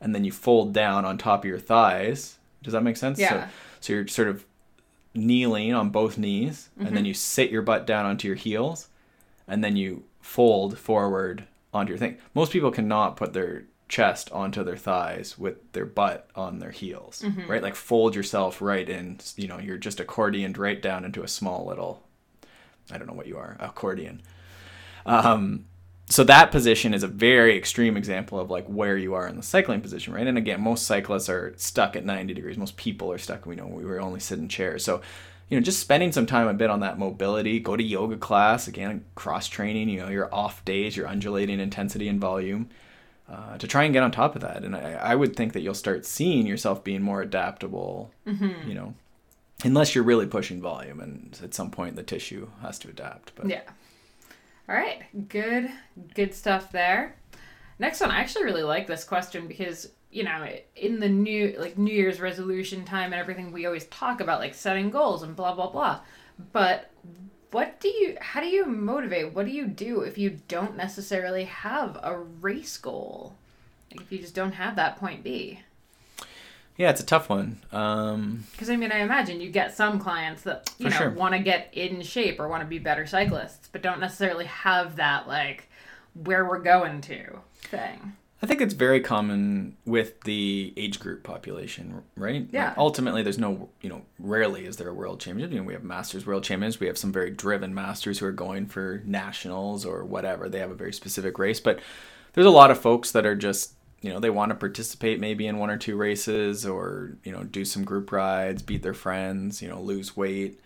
and 0.00 0.14
then 0.14 0.22
you 0.24 0.30
fold 0.32 0.72
down 0.72 1.04
on 1.04 1.18
top 1.18 1.40
of 1.44 1.48
your 1.48 1.58
thighs. 1.58 2.38
Does 2.62 2.72
that 2.74 2.82
make 2.84 2.96
sense? 2.96 3.18
Yeah. 3.18 3.46
So, 3.46 3.50
so 3.80 3.92
you're 3.94 4.06
sort 4.08 4.28
of 4.28 4.44
kneeling 5.14 5.74
on 5.74 5.90
both 5.90 6.16
knees, 6.18 6.68
and 6.76 6.86
Mm-hmm. 6.86 6.94
then 6.94 7.04
you 7.04 7.14
sit 7.14 7.50
your 7.50 7.62
butt 7.62 7.86
down 7.86 8.06
onto 8.06 8.28
your 8.28 8.36
heels, 8.36 8.88
and 9.48 9.64
then 9.64 9.76
you 9.76 10.04
fold 10.20 10.78
forward 10.78 11.44
onto 11.74 11.90
your 11.90 11.98
thing. 11.98 12.18
Most 12.34 12.52
people 12.52 12.70
cannot 12.70 13.16
put 13.16 13.32
their 13.32 13.64
chest 13.88 14.30
onto 14.30 14.62
their 14.62 14.76
thighs 14.76 15.36
with 15.36 15.56
their 15.72 15.86
butt 15.86 16.28
on 16.36 16.60
their 16.60 16.70
heels, 16.70 17.22
Mm-hmm. 17.26 17.50
right? 17.50 17.62
Like 17.62 17.74
fold 17.74 18.14
yourself 18.14 18.62
right 18.62 18.88
in. 18.88 19.18
You 19.36 19.48
know, 19.48 19.58
you're 19.58 19.78
just 19.78 19.98
accordioned 19.98 20.58
right 20.58 20.80
down 20.80 21.04
into 21.04 21.22
a 21.24 21.28
small 21.28 21.66
little 21.66 22.02
I 22.92 22.98
don't 22.98 23.06
know 23.06 23.14
what 23.14 23.26
you 23.26 23.38
are, 23.38 23.56
accordion. 23.60 24.22
Um, 25.06 25.66
so 26.08 26.24
that 26.24 26.50
position 26.50 26.92
is 26.92 27.04
a 27.04 27.08
very 27.08 27.56
extreme 27.56 27.96
example 27.96 28.40
of 28.40 28.50
like 28.50 28.66
where 28.66 28.96
you 28.96 29.14
are 29.14 29.28
in 29.28 29.36
the 29.36 29.42
cycling 29.42 29.80
position, 29.80 30.12
right? 30.12 30.26
And 30.26 30.36
again, 30.36 30.60
most 30.60 30.86
cyclists 30.86 31.28
are 31.28 31.54
stuck 31.56 31.94
at 31.94 32.04
90 32.04 32.34
degrees. 32.34 32.58
Most 32.58 32.76
people 32.76 33.12
are 33.12 33.18
stuck. 33.18 33.46
We 33.46 33.54
know 33.54 33.66
we 33.66 33.84
were 33.84 34.00
only 34.00 34.18
sitting 34.18 34.48
chairs. 34.48 34.84
So, 34.84 35.02
you 35.48 35.56
know, 35.56 35.62
just 35.62 35.78
spending 35.78 36.10
some 36.10 36.26
time 36.26 36.48
a 36.48 36.54
bit 36.54 36.68
on 36.68 36.80
that 36.80 36.98
mobility. 36.98 37.60
Go 37.60 37.76
to 37.76 37.82
yoga 37.82 38.16
class 38.16 38.66
again, 38.66 39.04
cross 39.14 39.46
training. 39.46 39.88
You 39.88 40.00
know, 40.00 40.08
your 40.08 40.34
off 40.34 40.64
days, 40.64 40.96
your 40.96 41.06
undulating 41.06 41.60
intensity 41.60 42.08
and 42.08 42.20
volume. 42.20 42.68
Uh, 43.28 43.56
to 43.58 43.68
try 43.68 43.84
and 43.84 43.92
get 43.92 44.02
on 44.02 44.10
top 44.10 44.34
of 44.34 44.42
that, 44.42 44.64
and 44.64 44.74
I, 44.74 44.94
I 44.94 45.14
would 45.14 45.36
think 45.36 45.52
that 45.52 45.60
you'll 45.60 45.74
start 45.74 46.04
seeing 46.04 46.48
yourself 46.48 46.82
being 46.82 47.00
more 47.00 47.22
adaptable. 47.22 48.10
You 48.66 48.74
know, 48.74 48.94
unless 49.64 49.94
you're 49.94 50.04
really 50.04 50.26
pushing 50.26 50.60
volume 50.60 51.00
and 51.00 51.38
at 51.42 51.54
some 51.54 51.70
point 51.70 51.96
the 51.96 52.02
tissue 52.02 52.48
has 52.62 52.78
to 52.78 52.88
adapt 52.88 53.34
but 53.34 53.48
Yeah. 53.48 53.62
All 54.68 54.76
right. 54.76 55.02
Good. 55.28 55.68
Good 56.14 56.32
stuff 56.32 56.70
there. 56.70 57.16
Next 57.80 58.00
one. 58.00 58.12
I 58.12 58.20
actually 58.20 58.44
really 58.44 58.62
like 58.62 58.86
this 58.86 59.02
question 59.02 59.48
because 59.48 59.90
you 60.12 60.22
know 60.22 60.46
in 60.76 61.00
the 61.00 61.08
new 61.08 61.56
like 61.58 61.76
New 61.76 61.92
Year's 61.92 62.20
resolution 62.20 62.84
time 62.84 63.12
and 63.12 63.20
everything 63.20 63.50
we 63.50 63.66
always 63.66 63.86
talk 63.86 64.20
about 64.20 64.38
like 64.38 64.54
setting 64.54 64.90
goals 64.90 65.24
and 65.24 65.34
blah 65.34 65.54
blah 65.54 65.70
blah. 65.70 66.00
But 66.52 66.90
what 67.50 67.80
do 67.80 67.88
you? 67.88 68.16
How 68.20 68.40
do 68.40 68.46
you 68.46 68.64
motivate? 68.64 69.34
What 69.34 69.46
do 69.46 69.52
you 69.52 69.66
do 69.66 70.02
if 70.02 70.16
you 70.18 70.38
don't 70.46 70.76
necessarily 70.76 71.44
have 71.44 71.98
a 72.02 72.16
race 72.16 72.76
goal? 72.76 73.34
Like 73.90 74.02
if 74.02 74.12
you 74.12 74.18
just 74.18 74.34
don't 74.34 74.52
have 74.52 74.76
that 74.76 74.98
point 74.98 75.24
B. 75.24 75.60
yeah 76.80 76.90
it's 76.90 77.00
a 77.00 77.06
tough 77.06 77.28
one 77.28 77.60
um, 77.72 78.44
Because 78.52 78.70
I 78.70 78.76
mean, 78.76 78.90
I 78.90 79.00
imagine 79.00 79.40
you 79.40 79.50
get 79.50 79.76
some 79.76 79.98
clients 79.98 80.42
that 80.42 80.70
you 80.78 80.88
know 80.88 80.96
sure. 80.96 81.10
want 81.10 81.34
to 81.34 81.38
get 81.38 81.68
in 81.72 82.00
shape 82.00 82.40
or 82.40 82.48
want 82.48 82.62
to 82.62 82.66
be 82.66 82.78
better 82.78 83.06
cyclists, 83.06 83.68
but 83.70 83.82
don't 83.82 84.00
necessarily 84.00 84.46
have 84.46 84.96
that 84.96 85.28
like 85.28 85.68
where 86.14 86.44
we're 86.44 86.58
going 86.58 87.02
to 87.02 87.40
thing. 87.62 88.14
I 88.42 88.46
think 88.46 88.62
it's 88.62 88.72
very 88.72 89.00
common 89.00 89.76
with 89.84 90.22
the 90.22 90.72
age 90.78 90.98
group 90.98 91.22
population, 91.24 92.02
right? 92.16 92.48
Yeah. 92.50 92.68
Like, 92.68 92.78
ultimately, 92.78 93.22
there's 93.22 93.38
no, 93.38 93.68
you 93.82 93.90
know, 93.90 94.00
rarely 94.18 94.64
is 94.64 94.78
there 94.78 94.88
a 94.88 94.94
world 94.94 95.20
champion. 95.20 95.52
You 95.52 95.58
know, 95.58 95.64
we 95.64 95.74
have 95.74 95.84
masters 95.84 96.24
world 96.24 96.42
champions. 96.42 96.80
We 96.80 96.86
have 96.86 96.96
some 96.96 97.12
very 97.12 97.30
driven 97.30 97.74
masters 97.74 98.18
who 98.18 98.24
are 98.24 98.32
going 98.32 98.64
for 98.64 99.02
nationals 99.04 99.84
or 99.84 100.06
whatever. 100.06 100.48
They 100.48 100.60
have 100.60 100.70
a 100.70 100.74
very 100.74 100.94
specific 100.94 101.38
race, 101.38 101.60
but 101.60 101.80
there's 102.32 102.46
a 102.46 102.50
lot 102.50 102.70
of 102.70 102.80
folks 102.80 103.10
that 103.12 103.26
are 103.26 103.36
just, 103.36 103.74
you 104.00 104.10
know, 104.10 104.18
they 104.18 104.30
want 104.30 104.50
to 104.50 104.54
participate 104.54 105.20
maybe 105.20 105.46
in 105.46 105.58
one 105.58 105.70
or 105.70 105.76
two 105.76 105.96
races 105.96 106.64
or, 106.64 107.16
you 107.22 107.32
know, 107.32 107.44
do 107.44 107.64
some 107.64 107.84
group 107.84 108.12
rides, 108.12 108.62
beat 108.62 108.82
their 108.82 108.94
friends, 108.94 109.60
you 109.60 109.68
know, 109.68 109.80
lose 109.80 110.16
weight. 110.16 110.60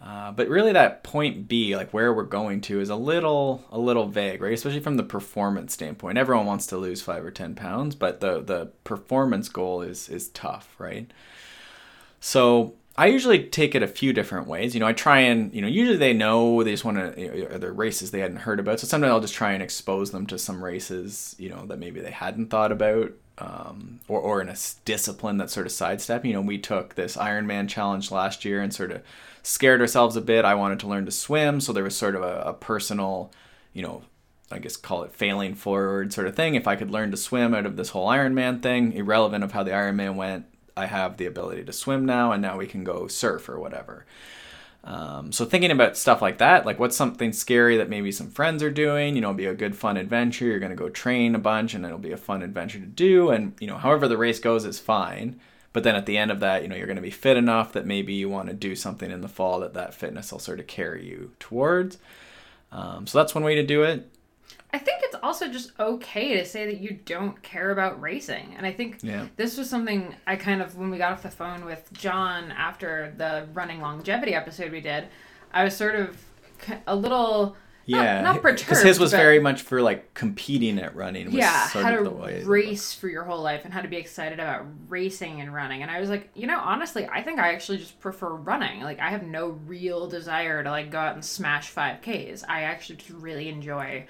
Uh, 0.00 0.30
but 0.30 0.48
really, 0.48 0.72
that 0.72 1.02
point 1.02 1.48
B, 1.48 1.74
like 1.74 1.92
where 1.92 2.14
we're 2.14 2.22
going 2.22 2.60
to, 2.62 2.80
is 2.80 2.88
a 2.88 2.96
little 2.96 3.64
a 3.70 3.78
little 3.78 4.06
vague, 4.06 4.40
right? 4.40 4.52
Especially 4.52 4.80
from 4.80 4.96
the 4.96 5.02
performance 5.02 5.74
standpoint. 5.74 6.18
Everyone 6.18 6.46
wants 6.46 6.66
to 6.68 6.76
lose 6.76 7.02
five 7.02 7.24
or 7.24 7.32
ten 7.32 7.54
pounds, 7.56 7.96
but 7.96 8.20
the 8.20 8.40
the 8.40 8.66
performance 8.84 9.48
goal 9.48 9.82
is 9.82 10.08
is 10.08 10.28
tough, 10.28 10.74
right? 10.78 11.10
So 12.20 12.74
I 12.98 13.06
usually 13.06 13.44
take 13.44 13.76
it 13.76 13.82
a 13.84 13.86
few 13.86 14.12
different 14.12 14.48
ways. 14.48 14.74
You 14.74 14.80
know, 14.80 14.86
I 14.86 14.92
try 14.92 15.20
and 15.20 15.54
you 15.54 15.62
know 15.62 15.68
usually 15.68 15.98
they 15.98 16.12
know 16.12 16.64
they 16.64 16.72
just 16.72 16.84
want 16.84 16.98
to 16.98 17.20
you 17.20 17.48
know, 17.48 17.68
races 17.68 18.10
they 18.10 18.18
hadn't 18.18 18.38
heard 18.38 18.58
about. 18.58 18.80
So 18.80 18.88
sometimes 18.88 19.12
I'll 19.12 19.20
just 19.20 19.34
try 19.34 19.52
and 19.52 19.62
expose 19.62 20.10
them 20.10 20.26
to 20.26 20.36
some 20.36 20.62
races 20.62 21.36
you 21.38 21.48
know 21.48 21.64
that 21.66 21.78
maybe 21.78 22.00
they 22.00 22.10
hadn't 22.10 22.48
thought 22.50 22.72
about. 22.72 23.12
Um, 23.40 24.00
or, 24.08 24.18
or 24.18 24.40
in 24.40 24.48
a 24.48 24.56
discipline 24.84 25.36
that's 25.36 25.52
sort 25.52 25.66
of 25.66 25.70
sidestepping. 25.70 26.32
You 26.32 26.36
know, 26.38 26.42
we 26.42 26.58
took 26.58 26.96
this 26.96 27.16
Ironman 27.16 27.68
challenge 27.68 28.10
last 28.10 28.44
year 28.44 28.60
and 28.60 28.74
sort 28.74 28.90
of 28.90 29.00
scared 29.44 29.80
ourselves 29.80 30.16
a 30.16 30.20
bit. 30.20 30.44
I 30.44 30.56
wanted 30.56 30.80
to 30.80 30.88
learn 30.88 31.04
to 31.04 31.12
swim, 31.12 31.60
so 31.60 31.72
there 31.72 31.84
was 31.84 31.96
sort 31.96 32.16
of 32.16 32.22
a, 32.22 32.40
a 32.40 32.52
personal, 32.52 33.30
you 33.72 33.82
know, 33.82 34.02
I 34.50 34.58
guess 34.58 34.76
call 34.76 35.04
it 35.04 35.12
failing 35.12 35.54
forward 35.54 36.12
sort 36.12 36.26
of 36.26 36.34
thing. 36.34 36.56
If 36.56 36.66
I 36.66 36.74
could 36.74 36.90
learn 36.90 37.12
to 37.12 37.16
swim 37.16 37.54
out 37.54 37.64
of 37.64 37.76
this 37.76 37.90
whole 37.90 38.08
Ironman 38.08 38.60
thing, 38.60 38.92
irrelevant 38.92 39.44
of 39.44 39.52
how 39.52 39.62
the 39.62 39.70
Ironman 39.70 40.16
went, 40.16 40.46
I 40.78 40.86
have 40.86 41.16
the 41.16 41.26
ability 41.26 41.64
to 41.64 41.72
swim 41.72 42.06
now, 42.06 42.32
and 42.32 42.40
now 42.40 42.56
we 42.56 42.66
can 42.66 42.84
go 42.84 43.08
surf 43.08 43.48
or 43.48 43.58
whatever. 43.58 44.06
Um, 44.84 45.32
so 45.32 45.44
thinking 45.44 45.70
about 45.70 45.96
stuff 45.96 46.22
like 46.22 46.38
that, 46.38 46.64
like 46.64 46.78
what's 46.78 46.96
something 46.96 47.32
scary 47.32 47.76
that 47.76 47.90
maybe 47.90 48.12
some 48.12 48.30
friends 48.30 48.62
are 48.62 48.70
doing, 48.70 49.16
you 49.16 49.20
know, 49.20 49.34
be 49.34 49.44
a 49.44 49.54
good 49.54 49.76
fun 49.76 49.96
adventure. 49.96 50.46
You're 50.46 50.60
going 50.60 50.70
to 50.70 50.76
go 50.76 50.88
train 50.88 51.34
a 51.34 51.38
bunch 51.38 51.74
and 51.74 51.84
it'll 51.84 51.98
be 51.98 52.12
a 52.12 52.16
fun 52.16 52.42
adventure 52.42 52.78
to 52.78 52.86
do. 52.86 53.30
And, 53.30 53.54
you 53.60 53.66
know, 53.66 53.76
however 53.76 54.08
the 54.08 54.16
race 54.16 54.38
goes 54.38 54.64
is 54.64 54.78
fine. 54.78 55.40
But 55.72 55.82
then 55.82 55.94
at 55.94 56.06
the 56.06 56.16
end 56.16 56.30
of 56.30 56.40
that, 56.40 56.62
you 56.62 56.68
know, 56.68 56.76
you're 56.76 56.86
going 56.86 56.96
to 56.96 57.02
be 57.02 57.10
fit 57.10 57.36
enough 57.36 57.72
that 57.74 57.86
maybe 57.86 58.14
you 58.14 58.28
want 58.28 58.48
to 58.48 58.54
do 58.54 58.74
something 58.74 59.10
in 59.10 59.20
the 59.20 59.28
fall 59.28 59.60
that 59.60 59.74
that 59.74 59.92
fitness 59.92 60.32
will 60.32 60.38
sort 60.38 60.60
of 60.60 60.66
carry 60.66 61.04
you 61.06 61.32
towards. 61.38 61.98
Um, 62.72 63.06
so 63.06 63.18
that's 63.18 63.34
one 63.34 63.44
way 63.44 63.56
to 63.56 63.62
do 63.62 63.82
it. 63.82 64.10
I 64.72 64.78
think 64.78 65.00
it's 65.02 65.16
also 65.22 65.48
just 65.48 65.72
okay 65.80 66.36
to 66.36 66.44
say 66.44 66.66
that 66.66 66.80
you 66.80 66.98
don't 67.06 67.40
care 67.42 67.70
about 67.70 68.00
racing. 68.00 68.54
And 68.56 68.66
I 68.66 68.72
think 68.72 68.98
Yeah. 69.02 69.26
this 69.36 69.56
was 69.56 69.70
something 69.70 70.14
I 70.26 70.36
kind 70.36 70.60
of, 70.60 70.76
when 70.76 70.90
we 70.90 70.98
got 70.98 71.12
off 71.12 71.22
the 71.22 71.30
phone 71.30 71.64
with 71.64 71.90
John 71.92 72.50
after 72.52 73.14
the 73.16 73.48
running 73.54 73.80
longevity 73.80 74.34
episode 74.34 74.70
we 74.72 74.80
did, 74.82 75.08
I 75.52 75.64
was 75.64 75.74
sort 75.74 75.94
of 75.94 76.22
a 76.86 76.94
little, 76.94 77.56
Yeah. 77.86 78.20
not 78.20 78.34
Because 78.34 78.42
perturbed, 78.42 78.58
Because 78.68 78.82
his 78.82 79.00
was 79.00 79.10
very 79.12 79.38
much 79.38 79.62
for 79.62 79.80
like 79.80 80.12
competing 80.12 80.78
at 80.78 80.94
running. 80.94 81.26
Was 81.26 81.34
yeah, 81.36 81.66
sort 81.68 81.86
how 81.86 81.92
of 81.92 81.98
to 82.00 82.04
the 82.04 82.10
way. 82.10 82.42
race 82.44 82.92
for 82.92 83.08
your 83.08 83.24
whole 83.24 83.40
life 83.40 83.64
and 83.64 83.72
how 83.72 83.80
to 83.80 83.88
be 83.88 83.96
excited 83.96 84.38
about 84.38 84.66
racing 84.88 85.40
and 85.40 85.54
running. 85.54 85.80
And 85.80 85.90
I 85.90 85.98
was 85.98 86.10
like, 86.10 86.28
you 86.34 86.46
know, 86.46 86.58
honestly, 86.60 87.08
I 87.10 87.22
think 87.22 87.38
I 87.38 87.54
actually 87.54 87.78
just 87.78 87.98
prefer 88.00 88.28
running. 88.34 88.82
Like, 88.82 89.00
I 89.00 89.08
have 89.08 89.22
no 89.22 89.48
real 89.66 90.08
desire 90.08 90.62
to 90.62 90.70
like 90.70 90.90
go 90.90 90.98
out 90.98 91.14
and 91.14 91.24
smash 91.24 91.72
5Ks. 91.74 92.44
I 92.46 92.64
actually 92.64 92.96
just 92.96 93.10
really 93.12 93.48
enjoy 93.48 94.06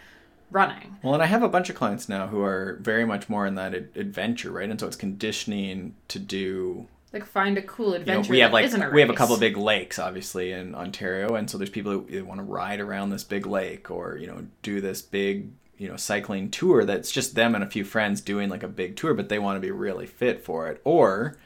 running. 0.50 0.96
Well, 1.02 1.14
and 1.14 1.22
I 1.22 1.26
have 1.26 1.42
a 1.42 1.48
bunch 1.48 1.70
of 1.70 1.76
clients 1.76 2.08
now 2.08 2.26
who 2.26 2.42
are 2.42 2.78
very 2.80 3.04
much 3.04 3.28
more 3.28 3.46
in 3.46 3.54
that 3.56 3.74
ad- 3.74 3.90
adventure, 3.94 4.50
right? 4.50 4.68
And 4.68 4.78
so 4.78 4.86
it's 4.86 4.96
conditioning 4.96 5.94
to 6.08 6.18
do 6.18 6.86
Like, 7.12 7.24
find 7.24 7.58
a 7.58 7.62
cool 7.62 7.86
you 7.86 7.92
know, 7.92 8.00
adventure. 8.00 8.30
we 8.30 8.38
have 8.40 8.52
like 8.52 8.92
we 8.92 9.00
have 9.00 9.10
a 9.10 9.14
couple 9.14 9.34
of 9.34 9.40
big 9.40 9.56
lakes 9.56 9.98
obviously 9.98 10.52
in 10.52 10.74
Ontario 10.74 11.34
and 11.34 11.50
so 11.50 11.58
there's 11.58 11.70
people 11.70 11.92
who 11.92 12.24
want 12.24 12.38
to 12.38 12.44
ride 12.44 12.80
around 12.80 13.10
this 13.10 13.24
big 13.24 13.46
lake 13.46 13.90
or 13.90 14.16
you 14.16 14.26
know 14.26 14.46
do 14.62 14.80
this 14.80 15.02
big 15.02 15.50
you 15.78 15.88
know 15.88 15.96
cycling 15.96 16.50
tour 16.50 16.84
that's 16.84 17.10
just 17.10 17.34
them 17.34 17.54
and 17.54 17.64
a 17.64 17.68
few 17.68 17.84
friends 17.84 18.20
doing 18.20 18.48
like 18.48 18.62
a 18.62 18.68
big 18.68 18.96
tour 18.96 19.14
but 19.14 19.28
they 19.28 19.38
want 19.38 19.56
to 19.56 19.60
be 19.60 19.70
really 19.70 20.06
fit 20.06 20.44
for 20.44 20.68
it 20.68 20.80
or 20.84 21.36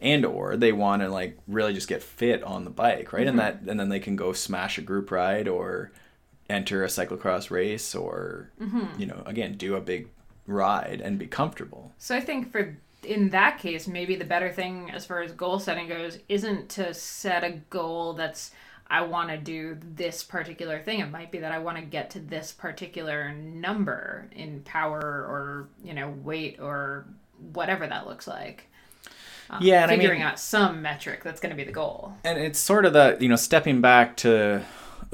and 0.00 0.24
or 0.24 0.56
they 0.56 0.72
want 0.72 1.02
to 1.02 1.08
like 1.08 1.38
really 1.46 1.72
just 1.72 1.88
get 1.88 2.02
fit 2.02 2.42
on 2.42 2.64
the 2.64 2.70
bike 2.70 3.12
right 3.12 3.26
and 3.26 3.38
mm-hmm. 3.38 3.64
that 3.64 3.70
and 3.70 3.78
then 3.78 3.88
they 3.88 4.00
can 4.00 4.16
go 4.16 4.32
smash 4.32 4.78
a 4.78 4.82
group 4.82 5.10
ride 5.10 5.46
or 5.46 5.92
enter 6.54 6.84
a 6.84 6.86
cyclocross 6.88 7.50
race 7.50 7.94
or 7.94 8.50
you 8.98 9.06
know 9.06 9.22
again 9.26 9.54
do 9.56 9.76
a 9.76 9.80
big 9.80 10.08
ride 10.46 11.00
and 11.04 11.18
be 11.18 11.26
comfortable 11.26 11.92
So 11.98 12.14
I 12.16 12.20
think 12.20 12.50
for 12.52 12.76
in 13.02 13.28
that 13.30 13.58
case, 13.58 13.86
maybe 13.86 14.16
the 14.16 14.24
better 14.24 14.50
thing 14.50 14.90
as 14.90 15.04
far 15.04 15.20
as 15.20 15.30
goal 15.32 15.58
setting 15.58 15.88
goes 15.88 16.18
isn't 16.28 16.70
to 16.70 16.94
set 16.94 17.44
a 17.44 17.50
goal 17.68 18.14
that's 18.14 18.50
I 18.88 19.02
want 19.02 19.28
to 19.30 19.36
do 19.38 19.76
this 19.94 20.22
particular 20.22 20.78
thing. 20.80 21.00
It 21.00 21.10
might 21.10 21.30
be 21.30 21.38
that 21.38 21.52
I 21.52 21.58
want 21.58 21.76
to 21.78 21.84
get 21.84 22.08
to 22.10 22.20
this 22.20 22.52
particular 22.52 23.32
number 23.34 24.28
in 24.32 24.60
power 24.62 25.00
or 25.00 25.68
you 25.82 25.92
know 25.94 26.10
weight 26.22 26.58
or 26.60 27.04
whatever 27.52 27.86
that 27.86 28.06
looks 28.06 28.26
like. 28.26 28.68
Um, 29.50 29.58
Yeah, 29.62 29.82
and 29.82 29.90
I 29.90 29.96
figuring 29.96 30.20
mean- 30.20 30.28
out 30.28 30.38
some 30.38 30.80
metric 30.80 31.22
that's 31.22 31.40
going 31.40 31.50
to 31.50 31.56
be 31.56 31.64
the 31.64 31.72
goal. 31.72 32.14
And 32.24 32.38
it's 32.38 32.58
sort 32.58 32.86
of 32.86 32.92
the, 32.94 33.18
you 33.20 33.28
know, 33.28 33.36
stepping 33.36 33.80
back 33.82 34.16
to 34.18 34.62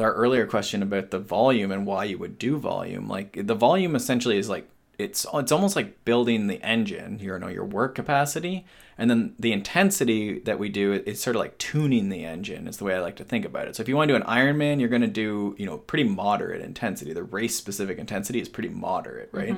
our 0.01 0.13
earlier 0.15 0.47
question 0.47 0.83
about 0.83 1.11
the 1.11 1.19
volume 1.19 1.71
and 1.71 1.87
why 1.87 2.05
you 2.05 2.19
would 2.19 2.39
do 2.39 2.59
volume. 2.59 3.09
Like 3.09 3.47
the 3.47 3.55
volume 3.55 3.95
essentially 3.95 4.39
is 4.39 4.49
like 4.49 4.69
it's 4.99 5.27
it's 5.33 5.53
almost 5.53 5.77
like 5.77 6.05
building 6.05 6.47
the 6.47 6.63
engine, 6.63 7.19
you 7.21 7.39
know, 7.39 7.49
your 7.49 7.65
work 7.65 7.95
capacity, 7.95 8.67
and 8.99 9.09
then 9.09 9.35
the 9.39 9.53
intensity 9.53 10.39
that 10.41 10.59
we 10.59 10.69
do 10.69 10.93
is 10.93 11.21
sort 11.21 11.37
of 11.37 11.41
like 11.41 11.57
tuning 11.59 12.09
the 12.09 12.25
engine. 12.25 12.69
Is 12.69 12.77
the 12.77 12.85
way 12.85 12.95
I 12.95 13.01
like 13.01 13.17
to 13.17 13.25
think 13.25 13.45
about 13.45 13.69
it. 13.69 13.77
So 13.77 13.83
if 13.83 13.89
you 13.89 13.97
want 13.97 14.09
to 14.09 14.19
do 14.19 14.23
an 14.23 14.29
Ironman, 14.29 14.79
you're 14.79 14.89
going 14.89 15.01
to 15.03 15.09
do 15.09 15.55
you 15.59 15.67
know 15.67 15.79
pretty 15.79 16.05
moderate 16.05 16.61
intensity. 16.63 17.13
The 17.13 17.23
race 17.23 17.57
specific 17.57 17.99
intensity 17.99 18.41
is 18.41 18.49
pretty 18.49 18.69
moderate, 18.69 19.31
right? 19.33 19.57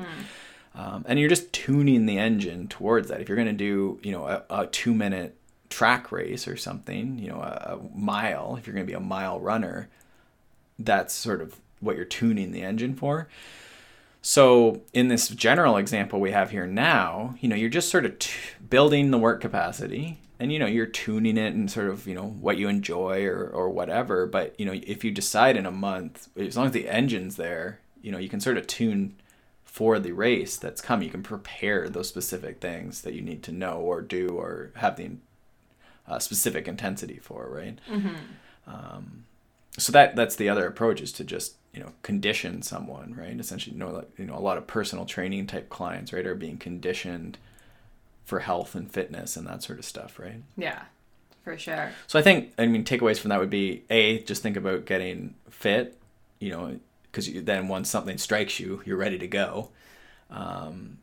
Um, 0.75 1.05
and 1.07 1.19
you're 1.19 1.29
just 1.29 1.53
tuning 1.53 2.07
the 2.07 2.19
engine 2.19 2.69
towards 2.69 3.09
that. 3.09 3.21
If 3.21 3.29
you're 3.29 3.37
going 3.37 3.49
to 3.49 3.53
do 3.53 3.99
you 4.03 4.13
know 4.13 4.27
a, 4.27 4.45
a 4.49 4.67
two 4.67 4.95
minute 4.95 5.37
track 5.73 6.13
race 6.13 6.47
or 6.47 6.57
something, 6.57 7.19
you 7.19 7.29
know, 7.29 7.41
a, 7.41 7.79
a 7.79 7.99
mile, 7.99 8.57
if 8.59 8.67
you're 8.67 8.75
going 8.75 8.87
to 8.87 8.91
be 8.91 8.97
a 8.97 9.01
mile 9.01 9.41
runner, 9.41 9.89
that's 10.85 11.15
sort 11.15 11.41
of 11.41 11.61
what 11.81 11.97
you're 11.97 12.05
tuning 12.05 12.53
the 12.53 12.63
engine 12.63 12.95
for. 12.95 13.29
So, 14.25 14.83
in 14.93 15.09
this 15.09 15.29
general 15.29 15.77
example 15.77 16.21
we 16.21 16.31
have 16.31 16.51
here 16.51 16.67
now, 16.67 17.35
you 17.41 17.49
know, 17.49 17.57
you're 17.57 17.69
just 17.69 17.91
sort 17.91 18.07
of 18.07 18.21
t- 18.21 18.31
building 18.71 19.11
the 19.11 19.19
work 19.19 19.41
capacity 19.41 20.19
and, 20.39 20.53
you 20.53 20.61
know, 20.61 20.67
you're 20.67 20.87
tuning 20.87 21.37
it 21.37 21.55
and 21.55 21.69
sort 21.69 21.89
of, 21.89 22.07
you 22.07 22.15
know, 22.15 22.27
what 22.27 22.57
you 22.57 22.69
enjoy 22.69 23.25
or, 23.25 23.47
or 23.47 23.69
whatever. 23.69 24.27
But, 24.27 24.59
you 24.59 24.67
know, 24.67 24.73
if 24.75 25.03
you 25.03 25.11
decide 25.11 25.57
in 25.57 25.67
a 25.67 25.73
month, 25.73 26.29
as 26.37 26.57
long 26.57 26.67
as 26.67 26.73
the 26.73 26.89
engine's 26.89 27.35
there, 27.37 27.81
you 28.01 28.13
know, 28.13 28.19
you 28.19 28.29
can 28.29 28.41
sort 28.41 28.59
of 28.59 28.67
tune 28.69 29.17
for 29.65 29.99
the 29.99 30.13
race 30.13 30.57
that's 30.57 30.81
coming. 30.81 31.07
You 31.07 31.13
can 31.13 31.23
prepare 31.23 31.89
those 31.89 32.09
specific 32.09 32.61
things 32.61 33.03
that 33.03 33.15
you 33.15 33.23
need 33.23 33.43
to 33.45 33.53
know 33.53 33.79
or 33.79 34.03
do 34.03 34.29
or 34.31 34.71
have 34.77 34.97
the 34.97 35.13
uh, 36.07 36.19
specific 36.19 36.69
intensity 36.69 37.19
for, 37.21 37.49
right? 37.49 37.79
Um, 38.67 39.25
so 39.79 39.93
that 39.93 40.17
that's 40.17 40.37
the 40.37 40.49
other 40.49 40.67
approach 40.67 41.01
is 41.01 41.13
to 41.13 41.25
just 41.25 41.55
you 41.73 41.81
know 41.81 41.93
condition 42.03 42.63
someone, 42.63 43.15
right? 43.15 43.39
Essentially, 43.39 43.75
you 43.75 43.79
know, 43.79 43.91
like, 43.91 44.11
you 44.19 44.27
know, 44.27 44.37
a 44.37 44.41
lot 44.41 44.59
of 44.59 44.67
personal 44.67 45.07
training 45.07 45.47
type 45.47 45.69
clients, 45.69 46.13
right, 46.13 46.27
are 46.27 46.35
being 46.35 46.59
conditioned 46.59 47.39
for 48.25 48.41
health 48.41 48.75
and 48.75 48.91
fitness 48.91 49.37
and 49.37 49.47
that 49.47 49.63
sort 49.63 49.79
of 49.79 49.85
stuff, 49.85 50.19
right? 50.19 50.43
Yeah, 50.57 50.83
for 51.45 51.57
sure. 51.59 51.91
So 52.07 52.19
I 52.19 52.23
think, 52.23 52.53
I 52.59 52.67
mean, 52.67 52.85
takeaways 52.85 53.19
from 53.19 53.31
that 53.31 53.41
would 53.41 53.51
be 53.51 53.83
a 53.91 54.21
just 54.23 54.43
think 54.43 54.57
about 54.57 54.85
getting 54.85 55.35
fit, 55.51 55.99
you 56.39 56.51
know, 56.51 56.79
because 57.11 57.31
then 57.45 57.69
once 57.69 57.91
something 57.91 58.19
strikes 58.19 58.61
you, 58.61 58.83
you're 58.85 58.97
ready 58.97 59.19
to 59.19 59.27
go. 59.27 59.71
Um, 60.31 60.99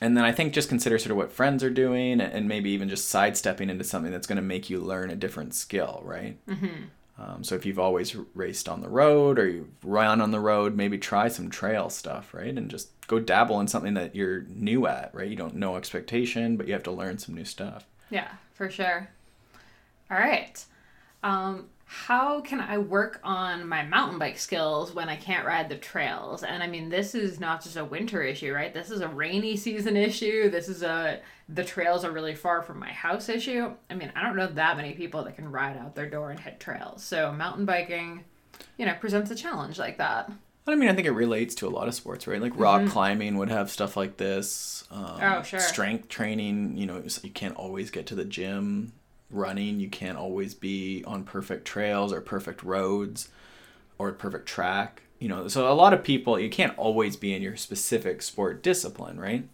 and 0.00 0.16
then 0.16 0.24
I 0.24 0.32
think 0.32 0.54
just 0.54 0.68
consider 0.68 0.98
sort 0.98 1.10
of 1.10 1.16
what 1.16 1.32
friends 1.32 1.62
are 1.64 1.70
doing, 1.70 2.20
and 2.20 2.48
maybe 2.48 2.70
even 2.70 2.88
just 2.88 3.08
sidestepping 3.08 3.68
into 3.68 3.84
something 3.84 4.12
that's 4.12 4.26
going 4.26 4.36
to 4.36 4.42
make 4.42 4.70
you 4.70 4.78
learn 4.80 5.10
a 5.10 5.16
different 5.16 5.52
skill, 5.54 6.00
right? 6.04 6.38
Mm-hmm. 6.46 6.84
Um, 7.20 7.44
so 7.44 7.54
if 7.54 7.66
you've 7.66 7.78
always 7.78 8.16
raced 8.34 8.68
on 8.68 8.80
the 8.80 8.88
road 8.88 9.38
or 9.38 9.46
you've 9.46 9.84
run 9.84 10.22
on 10.22 10.30
the 10.30 10.40
road, 10.40 10.74
maybe 10.74 10.96
try 10.96 11.28
some 11.28 11.50
trail 11.50 11.90
stuff, 11.90 12.32
right? 12.32 12.56
And 12.56 12.70
just 12.70 12.88
go 13.08 13.20
dabble 13.20 13.60
in 13.60 13.68
something 13.68 13.94
that 13.94 14.16
you're 14.16 14.42
new 14.48 14.86
at, 14.86 15.14
right? 15.14 15.28
You 15.28 15.36
don't 15.36 15.56
know 15.56 15.76
expectation, 15.76 16.56
but 16.56 16.66
you 16.66 16.72
have 16.72 16.82
to 16.84 16.90
learn 16.90 17.18
some 17.18 17.34
new 17.34 17.44
stuff. 17.44 17.86
Yeah, 18.08 18.28
for 18.54 18.70
sure. 18.70 19.08
All 20.10 20.16
right. 20.16 20.64
Um, 21.22 21.66
how 21.84 22.40
can 22.40 22.60
I 22.60 22.78
work 22.78 23.20
on 23.22 23.68
my 23.68 23.84
mountain 23.84 24.18
bike 24.18 24.38
skills 24.38 24.94
when 24.94 25.08
I 25.08 25.16
can't 25.16 25.44
ride 25.44 25.68
the 25.68 25.76
trails? 25.76 26.42
And 26.42 26.62
I 26.62 26.68
mean, 26.68 26.88
this 26.88 27.14
is 27.14 27.38
not 27.38 27.62
just 27.62 27.76
a 27.76 27.84
winter 27.84 28.22
issue, 28.22 28.54
right? 28.54 28.72
This 28.72 28.90
is 28.90 29.00
a 29.00 29.08
rainy 29.08 29.56
season 29.58 29.96
issue. 29.96 30.48
This 30.48 30.68
is 30.68 30.82
a 30.82 31.20
the 31.52 31.64
trails 31.64 32.04
are 32.04 32.10
really 32.10 32.34
far 32.34 32.62
from 32.62 32.78
my 32.78 32.90
house 32.90 33.28
issue. 33.28 33.72
I 33.88 33.94
mean, 33.94 34.12
I 34.14 34.22
don't 34.22 34.36
know 34.36 34.46
that 34.46 34.76
many 34.76 34.92
people 34.92 35.24
that 35.24 35.36
can 35.36 35.50
ride 35.50 35.76
out 35.76 35.94
their 35.94 36.08
door 36.08 36.30
and 36.30 36.38
hit 36.38 36.60
trails. 36.60 37.02
So 37.02 37.32
mountain 37.32 37.64
biking, 37.64 38.24
you 38.76 38.86
know, 38.86 38.94
presents 39.00 39.30
a 39.30 39.34
challenge 39.34 39.78
like 39.78 39.98
that. 39.98 40.30
I 40.66 40.76
mean, 40.76 40.88
I 40.88 40.94
think 40.94 41.08
it 41.08 41.12
relates 41.12 41.56
to 41.56 41.66
a 41.66 41.70
lot 41.70 41.88
of 41.88 41.94
sports, 41.94 42.28
right? 42.28 42.40
Like 42.40 42.56
rock 42.56 42.86
climbing 42.86 43.36
would 43.38 43.48
have 43.48 43.70
stuff 43.70 43.96
like 43.96 44.16
this. 44.18 44.84
Um, 44.90 45.00
Mm-hmm. 45.04 45.38
Oh, 45.38 45.42
sure. 45.42 45.60
Strength 45.60 46.08
training, 46.08 46.76
you 46.76 46.86
know, 46.86 47.02
you 47.22 47.30
can't 47.30 47.56
always 47.56 47.90
get 47.90 48.06
to 48.06 48.14
the 48.14 48.24
gym. 48.24 48.92
Running, 49.30 49.78
you 49.80 49.88
can't 49.88 50.18
always 50.18 50.54
be 50.54 51.04
on 51.06 51.22
perfect 51.24 51.64
trails 51.64 52.12
or 52.12 52.20
perfect 52.20 52.62
roads 52.62 53.28
or 53.98 54.12
perfect 54.12 54.46
track. 54.46 55.02
You 55.18 55.28
know, 55.28 55.48
so 55.48 55.70
a 55.70 55.74
lot 55.74 55.92
of 55.92 56.02
people, 56.02 56.38
you 56.38 56.50
can't 56.50 56.76
always 56.78 57.16
be 57.16 57.34
in 57.34 57.42
your 57.42 57.56
specific 57.56 58.22
sport 58.22 58.62
discipline, 58.62 59.20
right? 59.20 59.46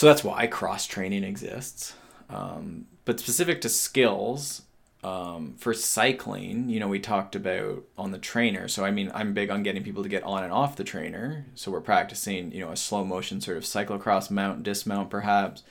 So 0.00 0.06
that's 0.06 0.24
why 0.24 0.46
cross 0.46 0.86
training 0.86 1.24
exists. 1.24 1.92
Um, 2.30 2.86
but 3.04 3.20
specific 3.20 3.60
to 3.60 3.68
skills, 3.68 4.62
um, 5.04 5.56
for 5.58 5.74
cycling, 5.74 6.70
you 6.70 6.80
know, 6.80 6.88
we 6.88 6.98
talked 6.98 7.36
about 7.36 7.84
on 7.98 8.10
the 8.10 8.16
trainer. 8.16 8.66
So, 8.66 8.82
I 8.82 8.92
mean, 8.92 9.10
I'm 9.12 9.34
big 9.34 9.50
on 9.50 9.62
getting 9.62 9.82
people 9.82 10.02
to 10.02 10.08
get 10.08 10.22
on 10.22 10.42
and 10.42 10.54
off 10.54 10.76
the 10.76 10.84
trainer. 10.84 11.44
So, 11.54 11.70
we're 11.70 11.82
practicing, 11.82 12.50
you 12.50 12.64
know, 12.64 12.72
a 12.72 12.78
slow 12.78 13.04
motion 13.04 13.42
sort 13.42 13.58
of 13.58 13.64
cyclocross 13.64 14.30
mount, 14.30 14.62
dismount, 14.62 15.10
perhaps, 15.10 15.64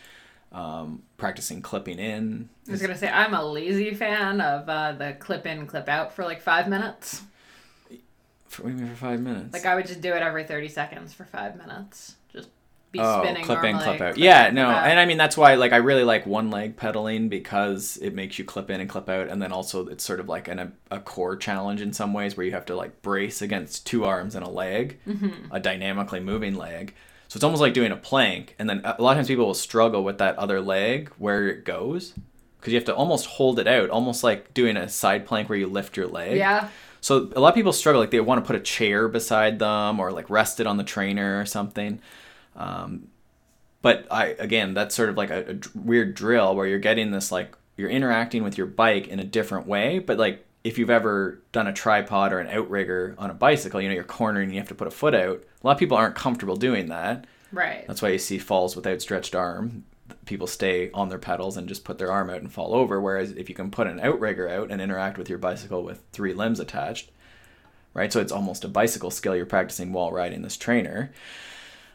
um, 0.52 1.02
practicing 1.18 1.64
clipping 1.64 1.98
in. 1.98 2.50
I 2.68 2.72
was 2.74 2.84
gonna 2.84 3.00
say 3.00 3.10
I'm 3.10 3.34
a 3.34 3.44
lazy 3.44 3.96
fan 3.96 4.42
of 4.42 4.70
uh, 4.70 4.92
the 4.92 5.14
clip 5.14 5.48
in, 5.48 5.66
clip 5.66 5.90
out 5.90 6.14
for 6.14 6.24
like 6.24 6.40
five 6.40 6.68
minutes. 6.68 7.24
For, 8.48 8.62
what 8.62 8.70
do 8.70 8.76
you 8.76 8.84
mean 8.84 8.94
for 8.94 9.08
five 9.08 9.22
minutes? 9.22 9.54
Like 9.54 9.66
I 9.66 9.74
would 9.74 9.88
just 9.88 10.02
do 10.02 10.14
it 10.14 10.22
every 10.22 10.44
thirty 10.44 10.68
seconds 10.68 11.16
for 11.16 11.26
five 11.26 11.56
minutes. 11.58 12.14
Be 12.92 13.00
oh, 13.00 13.22
spinning 13.22 13.44
clip 13.44 13.62
normally. 13.62 13.70
in, 13.72 13.78
clip 13.84 14.02
out. 14.02 14.14
clip 14.16 14.18
Yeah, 14.18 14.48
in, 14.50 14.56
no, 14.56 14.68
out. 14.68 14.88
and 14.88 15.00
I 15.00 15.06
mean 15.06 15.18
that's 15.18 15.38
why 15.38 15.56
like 15.56 15.74
I 15.74 15.78
really 15.78 16.04
like 16.04 16.26
one 16.26 16.50
leg 16.50 16.76
pedaling 16.76 17.30
because 17.30 17.98
it 18.02 18.16
makes 18.16 18.40
you 18.40 18.46
clip 18.46 18.70
in 18.72 18.82
and 18.82 18.90
clip 18.90 19.08
out, 19.10 19.28
and 19.28 19.42
then 19.42 19.52
also 19.52 19.88
it's 19.88 20.04
sort 20.04 20.20
of 20.20 20.28
like 20.28 20.48
an, 20.48 20.60
a, 20.60 20.72
a 20.90 21.00
core 21.00 21.36
challenge 21.36 21.82
in 21.82 21.94
some 21.94 22.14
ways 22.14 22.36
where 22.36 22.46
you 22.46 22.52
have 22.54 22.66
to 22.66 22.76
like 22.76 23.02
brace 23.04 23.42
against 23.44 23.86
two 23.86 24.06
arms 24.06 24.34
and 24.36 24.44
a 24.46 24.50
leg, 24.50 25.00
Mm-hmm. 25.08 25.54
a 25.54 25.60
dynamically 25.60 26.20
moving 26.20 26.56
leg. 26.56 26.96
So 27.28 27.38
it's 27.38 27.44
almost 27.44 27.62
like 27.62 27.76
doing 27.76 27.92
a 27.92 27.96
plank, 27.96 28.56
and 28.58 28.68
then 28.68 28.82
a 28.84 29.00
lot 29.02 29.12
of 29.12 29.18
times 29.18 29.28
people 29.28 29.46
will 29.46 29.54
struggle 29.54 30.04
with 30.04 30.18
that 30.18 30.36
other 30.40 30.60
leg 30.60 31.12
where 31.20 31.48
it 31.48 31.64
goes 31.66 32.16
because 32.60 32.74
you 32.74 32.80
have 32.80 32.86
to 32.86 32.96
almost 32.96 33.28
hold 33.28 33.60
it 33.60 33.68
out, 33.68 33.92
almost 33.92 34.24
like 34.24 34.52
doing 34.56 34.76
a 34.78 34.90
side 34.90 35.28
plank 35.28 35.48
where 35.48 35.58
you 35.60 35.68
lift 35.68 35.96
your 35.96 36.08
leg. 36.08 36.38
yeah, 36.38 36.70
So 37.02 37.30
a 37.36 37.40
lot 37.40 37.50
of 37.50 37.56
people 37.56 37.72
struggle, 37.72 38.02
like 38.02 38.10
they 38.12 38.20
want 38.20 38.44
to 38.44 38.48
put 38.48 38.56
a 38.56 38.60
chair 38.60 39.08
beside 39.08 39.60
them 39.60 40.00
or 40.00 40.12
like 40.12 40.30
rest 40.30 40.60
it 40.60 40.66
on 40.68 40.78
the 40.78 40.84
trainer 40.84 41.40
or 41.40 41.46
something. 41.46 42.02
Um, 42.56 43.08
but 43.82 44.08
I 44.12 44.28
again, 44.40 44.74
that's 44.74 44.96
sort 44.96 45.10
of 45.10 45.18
like 45.18 45.30
a, 45.30 45.52
a 45.52 45.58
weird 45.78 46.16
drill 46.16 46.56
where 46.56 46.68
you're 46.68 46.80
getting 46.80 47.12
this 47.12 47.32
like 47.32 47.56
you're 47.78 47.90
interacting 47.90 48.44
with 48.44 48.58
your 48.58 48.68
bike 48.68 49.08
in 49.08 49.20
a 49.20 49.24
different 49.24 49.68
way. 49.68 50.00
But 50.00 50.18
like 50.18 50.46
if 50.64 50.78
you've 50.78 50.90
ever 50.90 51.42
done 51.52 51.68
a 51.68 51.74
tripod 51.74 52.34
or 52.34 52.40
an 52.40 52.50
outrigger 52.50 53.16
on 53.18 53.30
a 53.30 53.34
bicycle, 53.34 53.82
you 53.82 53.88
know 53.88 53.96
you're 53.96 54.04
cornering, 54.04 54.46
and 54.46 54.54
you 54.54 54.60
have 54.60 54.68
to 54.70 54.76
put 54.76 54.88
a 54.88 54.92
foot 54.92 55.16
out. 55.16 55.44
A 55.64 55.68
lot 55.68 55.74
of 55.74 55.80
people 55.80 55.98
aren't 55.98 56.16
comfortable 56.16 56.56
doing 56.56 56.88
that. 56.90 57.26
right. 57.52 57.86
That's 57.88 58.02
why 58.02 58.10
you 58.10 58.18
see 58.18 58.38
falls 58.38 58.76
with 58.76 58.88
outstretched 58.88 59.36
arm. 59.36 59.86
People 60.26 60.48
stay 60.48 60.92
on 60.92 61.10
their 61.10 61.18
pedals 61.18 61.56
and 61.56 61.68
just 61.68 61.86
put 61.86 61.98
their 61.98 62.12
arm 62.12 62.30
out 62.30 62.42
and 62.42 62.52
fall 62.52 62.74
over. 62.74 63.00
Whereas 63.00 63.32
if 63.32 63.48
you 63.48 63.56
can 63.56 63.72
put 63.72 63.88
an 63.88 64.00
outrigger 64.00 64.50
out 64.50 64.72
and 64.72 64.82
interact 64.82 65.18
with 65.18 65.30
your 65.30 65.38
bicycle 65.38 65.84
with 65.84 66.02
three 66.12 66.34
limbs 66.34 66.60
attached, 66.60 67.12
right? 67.94 68.12
So 68.12 68.20
it's 68.20 68.32
almost 68.32 68.66
a 68.66 68.70
bicycle 68.70 69.12
skill 69.12 69.36
you're 69.36 69.46
practicing 69.46 69.94
while 69.94 70.12
riding 70.12 70.42
this 70.42 70.58
trainer. 70.58 71.12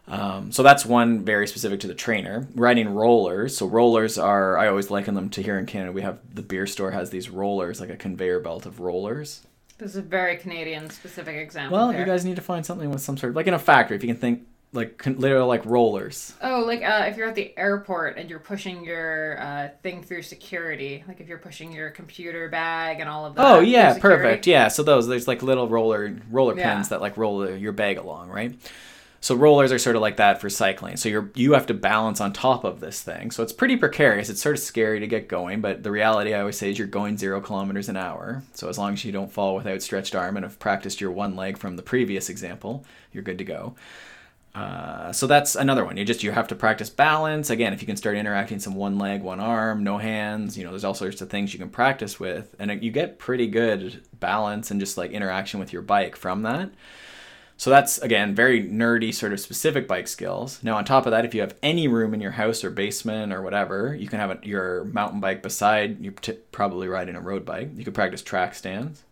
Um, 0.07 0.52
so 0.52 0.62
that's 0.62 0.84
one 0.84 1.24
very 1.24 1.46
specific 1.46 1.80
to 1.80 1.86
the 1.86 1.94
trainer. 1.94 2.46
Riding 2.55 2.90
rollers. 2.94 3.57
So 3.57 3.66
rollers 3.66 4.18
are 4.18 4.59
I 4.59 4.68
always 4.68 4.90
liken 4.90 5.14
them 5.14 5.30
to 5.30 5.42
here 5.42 5.59
in 5.59 5.66
Canada. 5.66 5.92
We 5.92 6.02
have 6.02 6.18
the 6.34 6.42
beer 6.42 6.66
store 6.66 6.90
has 6.90 7.11
these 7.11 7.30
rollers, 7.30 7.80
like 7.80 7.90
a 7.90 7.96
conveyor 7.96 8.40
belt 8.40 8.66
of 8.66 8.80
rollers. 8.80 9.46
This 9.78 9.90
is 9.90 9.96
a 9.96 10.02
very 10.02 10.36
Canadian 10.36 10.90
specific 10.90 11.36
example. 11.36 11.76
Well, 11.78 11.92
you 11.94 12.05
guys 12.05 12.24
need 12.24 12.36
to 12.36 12.42
find 12.42 12.64
something 12.64 12.90
with 12.90 13.00
some 13.00 13.16
sort 13.16 13.30
of 13.30 13.36
like 13.36 13.46
in 13.46 13.55
a 13.55 13.59
factory. 13.59 13.96
If 13.96 14.05
you 14.05 14.09
can 14.09 14.20
think 14.20 14.46
like 14.72 14.98
con- 14.98 15.18
literally 15.18 15.46
like 15.46 15.64
rollers. 15.64 16.34
Oh, 16.42 16.64
like 16.66 16.82
uh, 16.82 17.07
if 17.09 17.16
you're 17.16 17.28
at 17.28 17.34
the 17.34 17.57
airport 17.57 18.18
and 18.18 18.28
you're 18.28 18.38
pushing 18.40 18.84
your 18.84 19.40
uh, 19.40 19.68
thing 19.82 20.02
through 20.02 20.22
security, 20.22 21.02
like 21.09 21.20
if 21.20 21.28
you're 21.28 21.38
pushing 21.38 21.72
your 21.72 21.90
computer 21.90 22.48
bag 22.48 23.00
and 23.00 23.09
all 23.09 23.24
of 23.24 23.34
that. 23.36 23.44
Oh 23.46 23.61
yeah, 23.61 23.98
perfect. 23.98 24.46
Yeah, 24.46 24.68
so 24.68 24.82
those 24.82 25.07
there's 25.09 25.26
like 25.26 25.42
little 25.42 25.66
roller 25.68 26.14
roller 26.30 26.57
Yeah. 26.59 26.74
pins 26.74 26.90
that 26.90 27.00
like 27.00 27.16
roll 27.16 27.48
your 27.50 27.72
bag 27.72 27.96
along, 27.98 28.28
right? 28.28 28.55
So 29.25 29.35
rollers 29.35 29.72
are 29.72 29.79
sort 29.79 29.97
of 29.97 30.03
like 30.03 30.18
that 30.18 30.39
for 30.39 30.51
cycling. 30.51 30.99
So 30.99 31.09
you're 31.09 31.31
you 31.35 31.55
have 31.55 31.64
to 31.68 31.72
balance 31.72 32.20
on 32.20 32.35
top 32.35 32.62
of 32.62 32.81
this 32.81 33.01
thing. 33.01 33.31
So 33.31 33.43
it's 33.43 33.55
pretty 33.55 33.79
precarious. 33.79 34.29
It's 34.29 34.43
sort 34.43 34.55
of 34.55 34.61
scary 34.61 35.01
to 35.01 35.07
get 35.07 35.29
going, 35.29 35.62
but 35.62 35.83
the 35.83 35.91
reality 35.91 36.35
I 36.35 36.41
always 36.41 36.59
say 36.59 36.70
is 36.70 36.79
you're 36.79 36.87
going 36.87 37.16
zero 37.16 37.41
kilometers 37.41 37.89
an 37.89 37.97
hour. 37.97 38.43
So 38.53 38.68
as 38.68 38.77
long 38.77 38.93
as 38.93 39.03
you 39.03 39.12
don't 39.12 39.33
fall 39.33 39.57
with 39.57 39.66
outstretched 39.66 40.14
arm 40.14 40.37
and 40.37 40.45
have 40.45 40.59
practiced 40.59 41.01
your 41.01 41.11
one 41.11 41.37
leg 41.37 41.57
from 41.57 41.77
the 41.77 41.83
previous 41.83 42.29
example, 42.29 42.85
you're 43.12 43.22
good 43.22 43.39
to 43.39 43.45
go. 43.45 43.77
Uh, 44.55 45.11
so 45.11 45.27
that's 45.27 45.57
another 45.57 45.87
one. 45.87 45.97
You 45.97 46.05
just 46.05 46.22
you 46.22 46.31
have 46.31 46.49
to 46.49 46.55
practice 46.55 46.91
balance. 46.91 47.49
Again, 47.49 47.72
if 47.72 47.81
you 47.81 47.87
can 47.87 47.97
start 47.97 48.18
interacting 48.18 48.59
some 48.59 48.75
one 48.75 48.99
leg, 48.99 49.22
one 49.22 49.41
arm, 49.41 49.83
no 49.83 49.97
hands, 49.97 50.59
you 50.59 50.64
know, 50.64 50.70
there's 50.70 50.85
all 50.85 50.93
sorts 50.93 51.22
of 51.22 51.31
things 51.31 51.55
you 51.55 51.59
can 51.59 51.70
practice 51.70 52.20
with, 52.20 52.55
and 52.59 52.83
you 52.83 52.91
get 52.91 53.18
pretty 53.18 53.47
good 53.47 54.03
balance 54.20 54.70
and 54.70 54.81
just 54.81 54.99
like 54.99 55.12
interaction 55.12 55.61
with 55.61 55.72
your 55.72 55.81
bike 55.81 56.14
from 56.14 56.43
that. 56.43 56.68
So 57.64 57.70
that's 57.70 57.96
again 57.96 58.34
very 58.34 58.62
nerdy, 58.62 59.14
sort 59.14 59.32
of 59.32 59.40
specific 59.40 59.88
bike 59.88 60.06
skills. 60.06 60.62
Now 60.62 60.76
on 60.76 60.84
top 60.84 61.06
of 61.06 61.12
that, 61.12 61.24
if 61.24 61.34
you 61.34 61.40
have 61.40 61.56
any 61.62 61.88
room 61.88 62.12
in 62.12 62.20
your 62.20 62.32
house 62.32 62.62
or 62.62 62.68
basement 62.68 63.32
or 63.32 63.40
whatever, 63.40 63.94
you 63.94 64.06
can 64.06 64.20
have 64.20 64.32
a, 64.32 64.38
your 64.42 64.84
mountain 64.84 65.18
bike 65.18 65.42
beside. 65.42 65.98
You're 65.98 66.12
t- 66.12 66.36
probably 66.52 66.88
riding 66.88 67.16
a 67.16 67.22
road 67.22 67.46
bike. 67.46 67.70
You 67.74 67.82
could 67.82 67.94
practice 67.94 68.20
track 68.20 68.54
stands. 68.54 69.02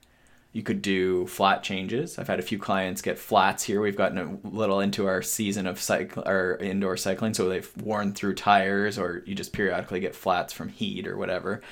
You 0.53 0.63
could 0.63 0.83
do 0.83 1.27
flat 1.29 1.63
changes. 1.63 2.19
I've 2.19 2.29
had 2.29 2.41
a 2.41 2.43
few 2.43 2.59
clients 2.59 3.01
get 3.01 3.19
flats 3.19 3.63
here. 3.63 3.81
We've 3.81 3.97
gotten 3.97 4.19
a 4.19 4.47
little 4.47 4.81
into 4.81 5.07
our 5.07 5.23
season 5.23 5.67
of 5.67 5.81
cycle 5.81 6.23
or 6.27 6.59
indoor 6.59 6.99
cycling, 6.99 7.33
so 7.33 7.49
they've 7.49 7.73
worn 7.79 8.13
through 8.13 8.35
tires, 8.35 8.99
or 8.99 9.23
you 9.25 9.35
just 9.35 9.55
periodically 9.55 10.01
get 10.01 10.15
flats 10.15 10.53
from 10.53 10.69
heat 10.69 11.07
or 11.07 11.17
whatever. 11.17 11.63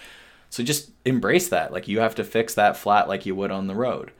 So 0.48 0.62
just 0.62 0.92
embrace 1.04 1.50
that. 1.50 1.74
Like 1.74 1.88
you 1.88 2.00
have 2.00 2.14
to 2.14 2.24
fix 2.24 2.54
that 2.54 2.78
flat 2.78 3.06
like 3.06 3.26
you 3.26 3.34
would 3.34 3.50
on 3.50 3.66
the 3.66 3.74
road. 3.74 4.12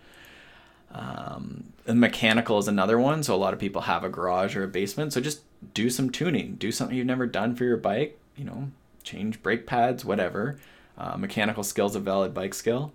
Um, 0.92 1.72
and 1.86 2.00
mechanical 2.00 2.58
is 2.58 2.68
another 2.68 2.98
one. 2.98 3.22
So 3.22 3.34
a 3.34 3.36
lot 3.36 3.52
of 3.52 3.60
people 3.60 3.82
have 3.82 4.04
a 4.04 4.08
garage 4.08 4.56
or 4.56 4.64
a 4.64 4.68
basement. 4.68 5.12
So 5.12 5.20
just 5.20 5.42
do 5.74 5.90
some 5.90 6.10
tuning. 6.10 6.56
Do 6.56 6.72
something 6.72 6.96
you've 6.96 7.06
never 7.06 7.26
done 7.26 7.54
for 7.54 7.64
your 7.64 7.76
bike. 7.76 8.18
You 8.36 8.44
know, 8.44 8.70
change 9.02 9.42
brake 9.42 9.66
pads, 9.66 10.04
whatever. 10.04 10.58
Uh, 10.98 11.16
mechanical 11.16 11.62
skills 11.62 11.96
a 11.96 12.00
valid 12.00 12.34
bike 12.34 12.54
skill. 12.54 12.92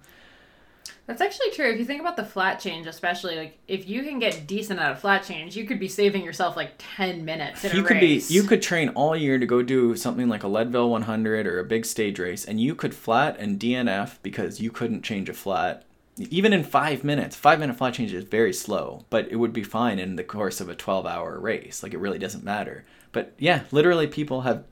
That's 1.08 1.22
actually 1.22 1.52
true. 1.52 1.70
If 1.70 1.78
you 1.78 1.86
think 1.86 2.02
about 2.02 2.18
the 2.18 2.26
flat 2.26 2.60
change, 2.60 2.88
especially 2.88 3.36
like 3.36 3.60
if 3.68 3.88
you 3.88 4.04
can 4.04 4.18
get 4.18 4.48
decent 4.48 4.80
at 4.80 4.92
a 4.92 4.96
flat 4.96 5.24
change, 5.24 5.56
you 5.56 5.66
could 5.66 5.80
be 5.80 5.88
saving 5.88 6.24
yourself 6.24 6.56
like 6.56 6.72
ten 6.78 7.24
minutes 7.26 7.64
in 7.64 7.76
you 7.76 7.84
could 7.84 7.98
race. 7.98 8.28
be 8.28 8.34
you 8.34 8.44
could 8.44 8.62
train 8.62 8.90
all 8.90 9.16
year 9.16 9.38
to 9.38 9.46
go 9.46 9.62
do 9.62 9.96
something 9.96 10.28
like 10.28 10.42
a 10.44 10.48
Leadville 10.48 10.90
100 10.90 11.46
or 11.46 11.60
a 11.60 11.64
big 11.64 11.86
stage 11.86 12.18
race, 12.18 12.44
and 12.44 12.60
you 12.60 12.74
could 12.74 12.96
flat 12.96 13.38
and 13.40 13.60
DNF 13.60 14.18
because 14.24 14.60
you 14.60 14.72
couldn't 14.72 15.04
change 15.04 15.30
a 15.30 15.34
flat. 15.34 15.84
Even 16.18 16.54
in 16.54 16.64
five 16.64 17.04
minutes, 17.04 17.36
five 17.36 17.60
minute 17.60 17.76
flat 17.78 17.94
change 17.94 18.14
is 18.14 18.24
very 18.24 18.54
slow, 18.54 19.06
but 19.10 19.28
it 19.30 19.36
would 19.36 19.52
be 19.54 19.64
fine 19.64 20.00
in 20.00 20.16
the 20.16 20.24
course 20.24 20.62
of 20.62 20.70
a 20.70 20.76
12 20.76 21.06
hour 21.06 21.38
race. 21.40 21.84
Like 21.84 21.94
it 21.94 21.98
really 22.00 22.20
doesn't 22.20 22.44
matter. 22.44 22.86
But 23.12 23.34
yeah, 23.38 23.64
literally, 23.72 24.08
people 24.08 24.42
have 24.42 24.64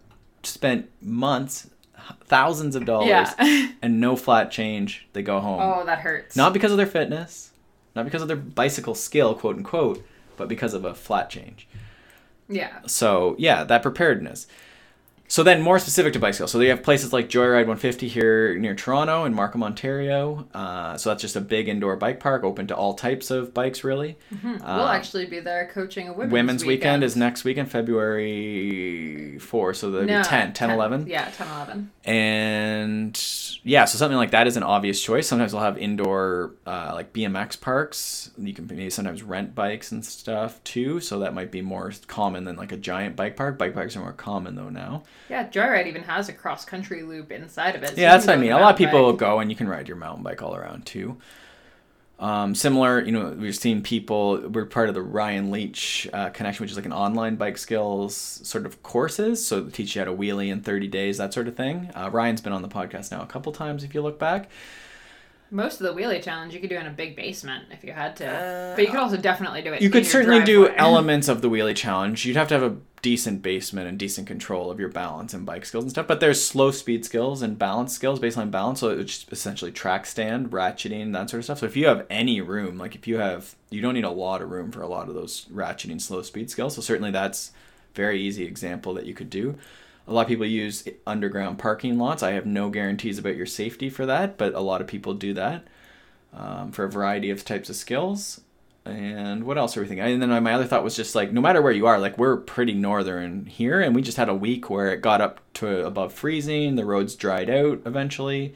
spent 0.44 0.90
months, 1.02 1.70
thousands 2.26 2.76
of 2.76 2.86
dollars, 2.86 3.08
Yeah. 3.08 3.72
and 3.82 4.00
no 4.00 4.16
flat 4.16 4.52
change. 4.52 5.08
They 5.14 5.22
go 5.22 5.40
home. 5.40 5.60
oh, 5.62 5.86
that 5.86 6.00
hurts. 6.00 6.36
Not 6.36 6.54
because 6.54 6.72
of 6.72 6.78
their 6.78 6.86
fitness, 6.88 7.52
not 7.96 8.06
because 8.06 8.22
of 8.22 8.28
their 8.30 8.38
bicycle 8.38 8.96
skill, 8.96 9.36
quote 9.36 9.58
unquote, 9.58 10.06
but 10.38 10.48
because 10.48 10.74
of 10.74 10.86
a 10.86 10.94
flat 10.96 11.30
change. 11.30 11.68
yeah. 12.48 12.80
So 12.88 13.36
yeah, 13.38 13.64
that 13.66 13.82
preparedness. 13.84 14.48
So 15.34 15.42
then, 15.42 15.64
more 15.64 15.80
specific 15.80 16.14
to 16.14 16.20
bicycle. 16.20 16.48
So 16.48 16.60
you 16.60 16.70
have 16.70 16.84
places 16.84 17.12
like 17.12 17.28
Joyride 17.28 17.66
150 17.66 18.08
here 18.08 18.56
near 18.60 18.76
Toronto 18.76 19.26
in 19.26 19.34
Markham, 19.34 19.64
Ontario. 19.64 20.48
Uh, 20.54 20.96
so 20.96 21.10
that's 21.10 21.24
just 21.24 21.36
a 21.36 21.42
big 21.42 21.68
indoor 21.68 21.96
bike 21.96 22.20
park, 22.20 22.44
open 22.44 22.68
to 22.68 22.76
all 22.76 22.94
types 22.94 23.32
of 23.32 23.52
bikes, 23.52 23.84
really. 23.84 24.16
we'll 24.44 24.62
Uh, 24.64 24.94
actually 24.94 25.26
be 25.26 25.40
there 25.40 25.72
coaching 25.74 26.08
a 26.08 26.14
women's, 26.14 26.20
weekend. 26.20 26.32
Women's 26.34 26.66
weekend 26.66 27.04
is 27.04 27.16
next 27.16 27.44
weekend, 27.46 27.72
February 27.72 29.40
4. 29.40 29.74
So 29.74 29.90
the 29.90 30.06
No, 30.06 30.22
10, 30.22 30.54
10, 30.54 30.70
11. 30.70 31.08
Yeah, 31.08 31.28
10, 31.36 31.48
11. 31.48 31.92
And 32.06 33.20
yeah, 33.64 33.86
so 33.86 33.98
something 33.98 34.18
like 34.18 34.32
that 34.32 34.46
is 34.46 34.56
an 34.56 34.62
obvious 34.62 35.02
choice. 35.02 35.28
Sometimes 35.28 35.52
we'll 35.52 35.64
have 35.64 35.80
indoor 35.80 36.52
uh, 36.68 36.92
like 36.94 37.12
BMX 37.12 37.60
parks. 37.60 38.30
You 38.38 38.54
can 38.54 38.68
maybe 38.68 38.88
sometimes 38.92 39.24
rent 39.24 39.56
bikes 39.56 39.92
and 39.92 40.06
stuff 40.06 40.64
too. 40.64 41.00
So 41.00 41.18
that 41.20 41.34
might 41.34 41.50
be 41.50 41.62
more 41.64 41.92
common 42.06 42.44
than 42.44 42.56
like 42.56 42.72
a 42.72 42.78
giant 42.78 43.16
bike 43.16 43.36
park. 43.36 43.58
Bike 43.58 43.74
parks 43.74 43.96
are 43.96 44.02
more 44.02 44.14
common 44.14 44.54
though 44.54 44.70
now. 44.70 45.02
Yeah, 45.34 45.48
Joyride 45.48 45.88
even 45.88 46.04
has 46.04 46.30
a 46.30 46.34
cross 46.34 46.64
country 46.64 47.02
loop 47.02 47.32
inside 47.32 47.76
of 47.76 47.82
it. 47.82 47.90
so 47.90 47.96
yeah, 47.96 48.12
that's 48.12 48.28
what 48.28 48.36
I 48.36 48.40
mean. 48.40 48.52
A 48.52 48.60
lot 48.60 48.74
of 48.74 48.78
people 48.78 49.12
bike. 49.12 49.20
go 49.20 49.40
and 49.40 49.50
you 49.50 49.56
can 49.56 49.68
ride 49.68 49.88
your 49.88 49.98
mountain 49.98 50.22
bike 50.22 50.44
all 50.44 50.56
around 50.56 50.86
too. 50.86 51.18
Um, 52.20 52.54
similar, 52.54 53.02
you 53.02 53.12
know, 53.12 53.36
we've 53.36 53.56
seen 53.56 53.82
people. 53.82 54.48
We're 54.48 54.68
part 54.68 54.90
of 54.90 54.94
the 54.94 55.02
Ryan 55.02 55.50
Leech 55.50 56.08
uh, 56.14 56.30
connection, 56.30 56.64
which 56.64 56.70
is 56.70 56.78
like 56.78 56.86
an 56.86 56.94
online 56.94 57.36
bike 57.36 57.58
skills 57.58 58.16
sort 58.16 58.68
of 58.68 58.84
courses. 58.84 59.44
So 59.44 59.62
they 59.62 59.72
teach 59.72 59.96
you 59.96 60.02
how 60.02 60.06
to 60.06 60.14
wheelie 60.16 60.50
in 60.50 60.62
30 60.62 60.88
days, 60.88 61.18
that 61.18 61.34
sort 61.34 61.48
of 61.48 61.56
thing. 61.56 61.90
Uh, 61.96 62.12
Ryan's 62.14 62.40
been 62.40 62.54
on 62.54 62.62
the 62.62 62.70
podcast 62.70 63.12
now 63.12 63.24
a 63.24 63.26
couple 63.26 63.52
times, 63.54 63.84
if 63.84 63.96
you 63.96 64.04
look 64.04 64.20
back. 64.20 64.52
Most 65.54 65.80
of 65.80 65.86
the 65.86 66.02
wheelie 66.02 66.22
challenge 66.22 66.54
you 66.54 66.60
could 66.60 66.70
do 66.70 66.78
in 66.78 66.88
a 66.88 66.92
big 66.92 67.16
basement 67.16 67.66
if 67.72 67.84
you 67.84 67.94
had 67.94 68.16
to, 68.18 68.74
but 68.76 68.82
you 68.82 68.90
could 68.90 69.00
uh, 69.00 69.04
also 69.04 69.18
definitely 69.18 69.62
do 69.62 69.72
it. 69.72 69.82
You 69.82 69.88
in 69.88 69.92
could 69.92 70.04
your 70.04 70.12
certainly 70.12 70.44
do 70.44 70.68
elements 70.76 71.28
of 71.28 71.42
the 71.42 71.50
wheelie 71.50 71.76
challenge. 71.76 72.26
You'd 72.26 72.36
have 72.36 72.48
to 72.48 72.56
have 72.56 72.64
a 72.64 72.78
decent 73.04 73.42
basement 73.42 73.88
and 73.88 74.00
decent 74.00 74.26
control 74.26 74.72
of 74.72 74.80
your 74.80 74.90
balance 74.90 75.34
and 75.34 75.46
bike 75.46 75.66
skills 75.66 75.84
and 75.84 75.92
stuff. 75.92 76.08
But 76.08 76.22
there's 76.22 76.44
slow 76.44 76.72
speed 76.72 77.06
skills 77.06 77.42
and 77.44 77.60
balance 77.60 77.94
skills, 77.94 78.20
baseline 78.20 78.50
balance. 78.50 78.80
So 78.80 78.90
it's 78.90 79.28
essentially 79.30 79.72
track 79.72 80.08
stand, 80.08 80.50
ratcheting, 80.50 81.12
that 81.14 81.30
sort 81.30 81.40
of 81.40 81.44
stuff. 81.44 81.60
So 81.60 81.66
if 81.68 81.76
you 81.76 81.86
have 81.86 82.08
any 82.10 82.42
room, 82.42 82.78
like 82.80 82.96
if 82.96 83.06
you 83.06 83.18
have, 83.18 83.56
you 83.70 83.82
don't 83.82 83.94
need 83.94 84.06
a 84.06 84.10
lot 84.10 84.42
of 84.42 84.50
room 84.50 84.72
for 84.72 84.82
a 84.82 84.88
lot 84.88 85.10
of 85.10 85.16
those 85.16 85.46
ratcheting, 85.54 86.02
slow 86.02 86.22
speed 86.24 86.50
skills. 86.50 86.76
So 86.76 86.82
certainly 86.82 87.12
that's 87.12 87.52
very 87.94 88.22
easy 88.22 88.46
example 88.46 88.94
that 88.96 89.06
you 89.06 89.14
could 89.14 89.30
do. 89.30 89.56
A 90.08 90.14
lot 90.14 90.24
of 90.24 90.28
people 90.28 90.46
use 90.46 90.88
underground 91.08 91.60
parking 91.60 91.98
lots. 91.98 92.24
I 92.24 92.32
have 92.32 92.46
no 92.46 92.70
guarantees 92.70 93.18
about 93.18 93.36
your 93.36 93.46
safety 93.46 93.90
for 93.90 94.06
that, 94.06 94.38
but 94.38 94.54
a 94.54 94.60
lot 94.60 94.82
of 94.82 94.88
people 94.88 95.14
do 95.14 95.34
that 95.34 95.66
um, 96.34 96.72
for 96.72 96.84
a 96.86 96.90
variety 96.90 97.30
of 97.30 97.46
types 97.46 97.70
of 97.70 97.76
skills. 97.76 98.42
And 98.86 99.46
what 99.46 99.58
else 99.58 99.78
are 99.78 99.82
we 99.82 99.88
thinking? 99.88 100.06
And 100.06 100.22
then 100.22 100.44
my 100.44 100.54
other 100.54 100.66
thought 100.66 100.84
was 100.84 100.98
just 100.98 101.16
like, 101.16 101.32
no 101.32 101.40
matter 101.40 101.62
where 101.62 101.72
you 101.72 101.88
are, 101.88 102.00
like 102.00 102.18
we're 102.18 102.36
pretty 102.36 102.74
northern 102.74 103.46
here, 103.46 103.80
and 103.80 103.96
we 103.96 104.02
just 104.02 104.18
had 104.18 104.28
a 104.28 104.36
week 104.36 104.70
where 104.70 104.92
it 104.92 105.02
got 105.02 105.22
up 105.22 105.40
to 105.56 105.86
above 105.86 106.12
freezing. 106.12 106.76
The 106.76 106.84
roads 106.84 107.16
dried 107.16 107.50
out 107.50 107.82
eventually. 107.86 108.56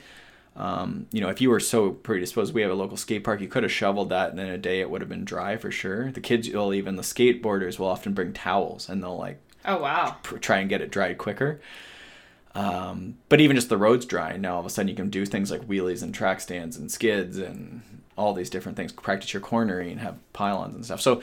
Um, 0.57 1.05
you 1.11 1.21
know, 1.21 1.29
if 1.29 1.39
you 1.39 1.49
were 1.49 1.61
so 1.61 1.91
predisposed, 1.91 2.53
we 2.53 2.61
have 2.61 2.71
a 2.71 2.75
local 2.75 2.97
skate 2.97 3.23
park. 3.23 3.39
You 3.39 3.47
could 3.47 3.63
have 3.63 3.71
shoveled 3.71 4.09
that, 4.09 4.31
and 4.31 4.39
in 4.39 4.49
a 4.49 4.57
day 4.57 4.81
it 4.81 4.89
would 4.89 5.01
have 5.01 5.09
been 5.09 5.23
dry 5.23 5.55
for 5.55 5.71
sure. 5.71 6.11
The 6.11 6.19
kids 6.19 6.49
will 6.49 6.73
even 6.73 6.97
the 6.97 7.03
skateboarders 7.03 7.79
will 7.79 7.87
often 7.87 8.13
bring 8.13 8.33
towels, 8.33 8.89
and 8.89 9.01
they'll 9.01 9.17
like 9.17 9.39
Oh 9.67 9.81
wow! 9.81 10.15
try 10.23 10.59
and 10.59 10.69
get 10.69 10.81
it 10.81 10.89
dried 10.89 11.17
quicker. 11.17 11.59
Um, 12.55 13.17
but 13.29 13.39
even 13.39 13.55
just 13.55 13.69
the 13.69 13.77
roads 13.77 14.05
dry, 14.05 14.35
now 14.37 14.55
all 14.55 14.61
of 14.61 14.65
a 14.65 14.69
sudden 14.69 14.87
you 14.87 14.95
can 14.95 15.11
do 15.11 15.25
things 15.25 15.51
like 15.51 15.67
wheelies 15.67 16.01
and 16.01 16.13
track 16.13 16.41
stands 16.41 16.75
and 16.75 16.91
skids 16.91 17.37
and 17.37 17.81
all 18.17 18.33
these 18.33 18.49
different 18.49 18.75
things. 18.77 18.91
Practice 18.91 19.31
your 19.31 19.41
cornering 19.41 19.91
and 19.91 19.99
have 20.01 20.17
pylons 20.33 20.73
and 20.73 20.83
stuff. 20.83 21.01
So 21.01 21.21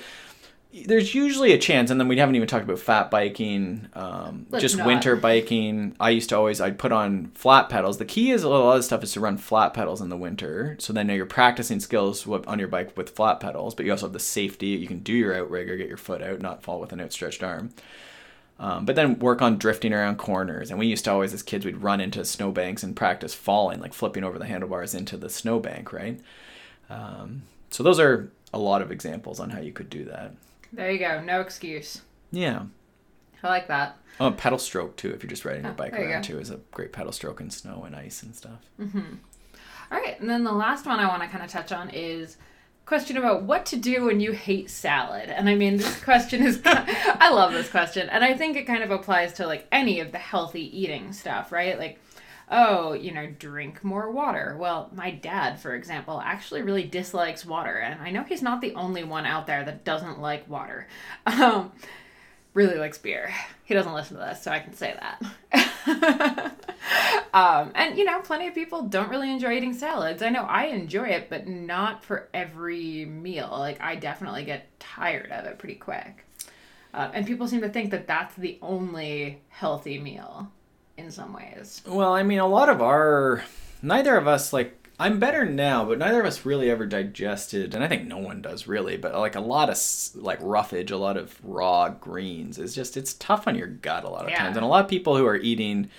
there's 0.86 1.14
usually 1.14 1.52
a 1.52 1.58
chance, 1.58 1.90
and 1.90 2.00
then 2.00 2.08
we 2.08 2.18
haven't 2.18 2.34
even 2.34 2.48
talked 2.48 2.64
about 2.64 2.78
fat 2.78 3.10
biking, 3.10 3.88
um, 3.94 4.46
just 4.58 4.76
not. 4.76 4.86
winter 4.86 5.14
biking. 5.14 5.94
I 6.00 6.10
used 6.10 6.28
to 6.30 6.36
always 6.36 6.60
I'd 6.60 6.78
put 6.78 6.92
on 6.92 7.32
flat 7.34 7.68
pedals. 7.68 7.98
The 7.98 8.04
key 8.04 8.30
is 8.32 8.42
a 8.42 8.48
lot 8.48 8.76
of 8.76 8.84
stuff 8.84 9.04
is 9.04 9.12
to 9.12 9.20
run 9.20 9.36
flat 9.36 9.72
pedals 9.72 10.00
in 10.00 10.08
the 10.08 10.16
winter, 10.16 10.76
so 10.80 10.92
then 10.92 11.08
you're 11.08 11.26
practicing 11.26 11.78
skills 11.80 12.26
on 12.28 12.58
your 12.58 12.68
bike 12.68 12.96
with 12.96 13.10
flat 13.10 13.40
pedals, 13.40 13.74
but 13.74 13.86
you 13.86 13.92
also 13.92 14.06
have 14.06 14.12
the 14.12 14.20
safety. 14.20 14.68
You 14.68 14.88
can 14.88 15.00
do 15.00 15.12
your 15.12 15.34
outrigger, 15.34 15.76
get 15.76 15.88
your 15.88 15.96
foot 15.96 16.22
out, 16.22 16.40
not 16.40 16.62
fall 16.62 16.80
with 16.80 16.92
an 16.92 17.00
outstretched 17.00 17.42
arm. 17.42 17.70
Um, 18.58 18.84
but 18.84 18.94
then 18.94 19.18
work 19.18 19.42
on 19.42 19.58
drifting 19.58 19.92
around 19.92 20.16
corners. 20.16 20.70
And 20.70 20.78
we 20.78 20.86
used 20.86 21.04
to 21.06 21.10
always, 21.12 21.32
as 21.34 21.42
kids, 21.42 21.64
we'd 21.64 21.78
run 21.78 22.00
into 22.00 22.24
snowbanks 22.24 22.82
and 22.84 22.94
practice 22.94 23.34
falling, 23.34 23.80
like 23.80 23.92
flipping 23.92 24.22
over 24.22 24.38
the 24.38 24.46
handlebars 24.46 24.94
into 24.94 25.16
the 25.16 25.28
snowbank, 25.28 25.92
right? 25.92 26.20
Um, 26.88 27.42
so 27.70 27.82
those 27.82 27.98
are 27.98 28.30
a 28.52 28.58
lot 28.58 28.80
of 28.82 28.92
examples 28.92 29.40
on 29.40 29.50
how 29.50 29.60
you 29.60 29.72
could 29.72 29.90
do 29.90 30.04
that. 30.04 30.32
There 30.72 30.90
you 30.90 30.98
go. 31.00 31.20
No 31.20 31.40
excuse. 31.40 32.02
Yeah. 32.30 32.62
I 33.42 33.48
like 33.48 33.66
that. 33.68 33.96
Oh, 34.20 34.30
pedal 34.30 34.58
stroke 34.60 34.94
too. 34.96 35.10
If 35.10 35.22
you're 35.24 35.30
just 35.30 35.44
riding 35.44 35.64
your 35.64 35.72
Oh, 35.72 35.76
bike 35.76 35.92
you 35.92 35.98
around 36.04 36.22
go. 36.22 36.34
too, 36.34 36.38
is 36.38 36.50
a 36.50 36.60
great 36.70 36.92
pedal 36.92 37.10
stroke 37.12 37.40
in 37.40 37.50
snow 37.50 37.82
and 37.84 37.96
ice 37.96 38.22
and 38.22 38.34
stuff. 38.34 38.60
All 38.80 39.98
right, 40.00 40.18
and 40.20 40.30
then 40.30 40.44
the 40.44 40.52
last 40.52 40.86
one 40.86 40.98
I 41.00 41.08
want 41.08 41.22
to 41.22 41.28
kind 41.28 41.42
of 41.44 41.50
touch 41.50 41.72
on 41.72 41.90
is 41.90 42.36
question 42.86 43.16
about 43.16 43.42
what 43.42 43.66
to 43.66 43.76
do 43.76 44.04
when 44.04 44.20
you 44.20 44.32
hate 44.32 44.70
salad. 44.70 45.30
And 45.30 45.48
I 45.48 45.54
mean, 45.54 45.76
this 45.76 46.02
question 46.02 46.42
is 46.44 46.60
I 46.64 47.30
love 47.30 47.52
this 47.52 47.70
question, 47.70 48.08
and 48.08 48.24
I 48.24 48.34
think 48.34 48.56
it 48.56 48.66
kind 48.66 48.82
of 48.82 48.90
applies 48.90 49.32
to 49.34 49.46
like 49.46 49.66
any 49.72 50.00
of 50.00 50.12
the 50.12 50.18
healthy 50.18 50.78
eating 50.78 51.12
stuff, 51.12 51.52
right? 51.52 51.78
Like 51.78 51.98
oh, 52.50 52.92
you 52.92 53.12
know, 53.12 53.26
drink 53.26 53.82
more 53.82 54.10
water. 54.10 54.56
Well, 54.58 54.90
my 54.94 55.10
dad, 55.10 55.58
for 55.58 55.74
example, 55.74 56.20
actually 56.24 56.62
really 56.62 56.84
dislikes 56.84 57.44
water, 57.44 57.76
and 57.78 58.00
I 58.00 58.10
know 58.10 58.22
he's 58.22 58.42
not 58.42 58.60
the 58.60 58.74
only 58.74 59.04
one 59.04 59.26
out 59.26 59.46
there 59.46 59.64
that 59.64 59.84
doesn't 59.84 60.20
like 60.20 60.48
water. 60.48 60.86
Um, 61.26 61.72
really 62.52 62.76
likes 62.76 62.98
beer. 62.98 63.34
He 63.64 63.74
doesn't 63.74 63.92
listen 63.92 64.16
to 64.16 64.22
this, 64.22 64.42
so 64.42 64.52
I 64.52 64.60
can 64.60 64.74
say 64.74 64.96
that. 65.00 65.20
um, 67.34 67.72
and 67.74 67.98
you 67.98 68.04
know, 68.04 68.20
plenty 68.20 68.46
of 68.48 68.54
people 68.54 68.82
don't 68.82 69.08
really 69.08 69.30
enjoy 69.30 69.52
eating 69.52 69.74
salads. 69.74 70.22
I 70.22 70.30
know 70.30 70.42
I 70.42 70.66
enjoy 70.66 71.08
it, 71.08 71.28
but 71.28 71.46
not 71.46 72.04
for 72.04 72.28
every 72.32 73.04
meal. 73.04 73.48
Like 73.50 73.80
I 73.80 73.96
definitely 73.96 74.44
get 74.44 74.78
tired 74.80 75.30
of 75.30 75.44
it 75.46 75.58
pretty 75.58 75.76
quick. 75.76 76.26
Uh, 76.92 77.10
and 77.12 77.26
people 77.26 77.48
seem 77.48 77.60
to 77.60 77.68
think 77.68 77.90
that 77.90 78.06
that's 78.06 78.34
the 78.36 78.58
only 78.62 79.42
healthy 79.48 79.98
meal 79.98 80.50
in 80.96 81.10
some 81.10 81.32
ways. 81.32 81.82
Well, 81.86 82.12
I 82.12 82.22
mean, 82.22 82.38
a 82.38 82.46
lot 82.46 82.68
of 82.68 82.80
our, 82.80 83.44
neither 83.82 84.16
of 84.16 84.28
us 84.28 84.52
like. 84.52 84.83
I'm 84.98 85.18
better 85.18 85.44
now, 85.44 85.84
but 85.84 85.98
neither 85.98 86.20
of 86.20 86.26
us 86.26 86.46
really 86.46 86.70
ever 86.70 86.86
digested, 86.86 87.74
and 87.74 87.82
I 87.82 87.88
think 87.88 88.06
no 88.06 88.18
one 88.18 88.40
does 88.40 88.68
really. 88.68 88.96
But 88.96 89.14
like 89.14 89.34
a 89.34 89.40
lot 89.40 89.68
of 89.68 89.76
like 90.14 90.38
roughage, 90.40 90.90
a 90.92 90.96
lot 90.96 91.16
of 91.16 91.36
raw 91.44 91.88
greens 91.88 92.58
is 92.58 92.74
just 92.74 92.96
it's 92.96 93.14
tough 93.14 93.48
on 93.48 93.56
your 93.56 93.66
gut 93.66 94.04
a 94.04 94.08
lot 94.08 94.24
of 94.24 94.30
Yeah. 94.30 94.38
times. 94.38 94.56
And 94.56 94.64
a 94.64 94.68
lot 94.68 94.84
of 94.84 94.90
people 94.90 95.16
who 95.16 95.26
are 95.26 95.36
eating 95.36 95.90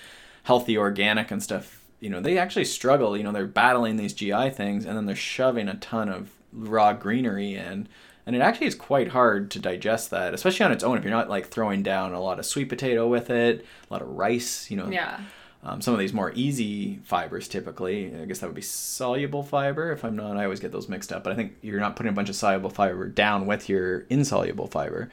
healthy, 0.44 0.78
organic 0.78 1.30
and 1.30 1.42
stuff, 1.42 1.82
you 2.00 2.08
know, 2.08 2.20
they 2.20 2.38
actually 2.38 2.64
struggle. 2.64 3.16
You 3.18 3.24
know, 3.24 3.32
they're 3.32 3.46
battling 3.46 3.96
these 3.96 4.14
GI 4.14 4.50
things, 4.50 4.86
and 4.86 4.96
then 4.96 5.04
they're 5.06 5.14
shoving 5.16 5.68
a 5.68 5.74
ton 5.74 6.08
of 6.08 6.30
raw 6.52 6.94
greenery 6.94 7.54
in, 7.54 7.88
and 8.24 8.34
it 8.34 8.40
actually 8.40 8.66
is 8.66 8.74
quite 8.74 9.08
hard 9.08 9.50
to 9.50 9.58
digest 9.58 10.10
that, 10.10 10.32
especially 10.32 10.64
on 10.64 10.72
its 10.72 10.82
own. 10.82 10.96
If 10.96 11.04
you're 11.04 11.10
not 11.12 11.28
like 11.28 11.48
throwing 11.48 11.82
down 11.82 12.14
a 12.14 12.20
lot 12.20 12.38
of 12.38 12.46
sweet 12.46 12.70
potato 12.70 13.06
with 13.06 13.28
it, 13.28 13.66
a 13.90 13.92
lot 13.92 14.00
of 14.00 14.08
rice, 14.08 14.70
you 14.70 14.78
know, 14.78 14.88
Yeah. 14.88 15.20
Um, 15.62 15.80
some 15.80 15.94
of 15.94 16.00
these 16.00 16.12
more 16.12 16.32
easy 16.34 16.98
fibers 17.04 17.48
typically 17.48 18.14
i 18.20 18.24
guess 18.24 18.38
that 18.40 18.46
would 18.46 18.54
be 18.56 18.62
soluble 18.62 19.42
fiber 19.42 19.92
if 19.92 20.04
i'm 20.04 20.16
not 20.16 20.36
i 20.36 20.44
always 20.44 20.60
get 20.60 20.72
those 20.72 20.88
mixed 20.88 21.12
up 21.12 21.24
but 21.24 21.32
i 21.32 21.36
think 21.36 21.54
you're 21.62 21.80
not 21.80 21.96
putting 21.96 22.10
a 22.10 22.14
bunch 22.14 22.28
of 22.28 22.36
soluble 22.36 22.70
fiber 22.70 23.08
down 23.08 23.46
with 23.46 23.68
your 23.68 24.00
insoluble 24.10 24.66
fiber 24.66 25.10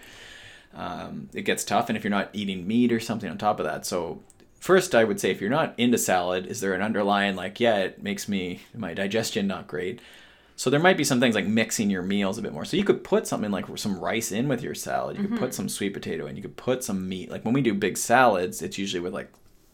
um, 0.75 1.29
it 1.33 1.43
gets 1.43 1.63
tough 1.63 1.89
and 1.89 1.97
if 1.97 2.03
you're 2.03 2.11
not 2.11 2.29
eating 2.33 2.65
meat 2.65 2.91
or 2.91 2.99
something 2.99 3.29
on 3.29 3.37
top 3.37 3.59
of 3.59 3.65
that 3.65 3.85
so 3.85 4.21
first 4.59 4.95
i 4.95 5.03
would 5.03 5.19
say 5.19 5.31
if 5.31 5.41
you're 5.41 5.49
not 5.49 5.73
into 5.77 5.97
salad 5.97 6.45
is 6.45 6.61
there 6.61 6.73
an 6.73 6.81
underlying 6.81 7.35
like 7.35 7.59
yeah 7.59 7.77
it 7.77 8.01
makes 8.01 8.27
me 8.27 8.61
my 8.73 8.93
digestion 8.93 9.47
not 9.47 9.67
great 9.67 9.99
so 10.55 10.69
there 10.69 10.79
might 10.79 10.97
be 10.97 11.03
some 11.03 11.19
things 11.19 11.35
like 11.35 11.45
mixing 11.45 11.89
your 11.89 12.03
meals 12.03 12.37
a 12.37 12.41
bit 12.41 12.53
more. 12.53 12.65
So 12.65 12.77
you 12.77 12.83
could 12.83 13.03
put 13.03 13.27
something 13.27 13.51
like 13.51 13.65
some 13.77 13.99
rice 13.99 14.31
in 14.31 14.47
with 14.47 14.61
your 14.61 14.75
salad. 14.75 15.17
You 15.17 15.27
could 15.27 15.39
put 15.39 15.53
some 15.53 15.67
sweet 15.67 15.93
potato 15.93 16.27
in. 16.27 16.35
You 16.35 16.41
could 16.41 16.57
put 16.57 16.83
some 16.83 17.09
meat. 17.09 17.31
Like 17.31 17.43
when 17.43 17.53
we 17.53 17.61
do 17.61 17.73
big 17.73 17.97
salads, 17.97 18.61
it's 18.61 18.77
usually 18.77 19.01
with 19.01 19.13
like, 19.13 19.31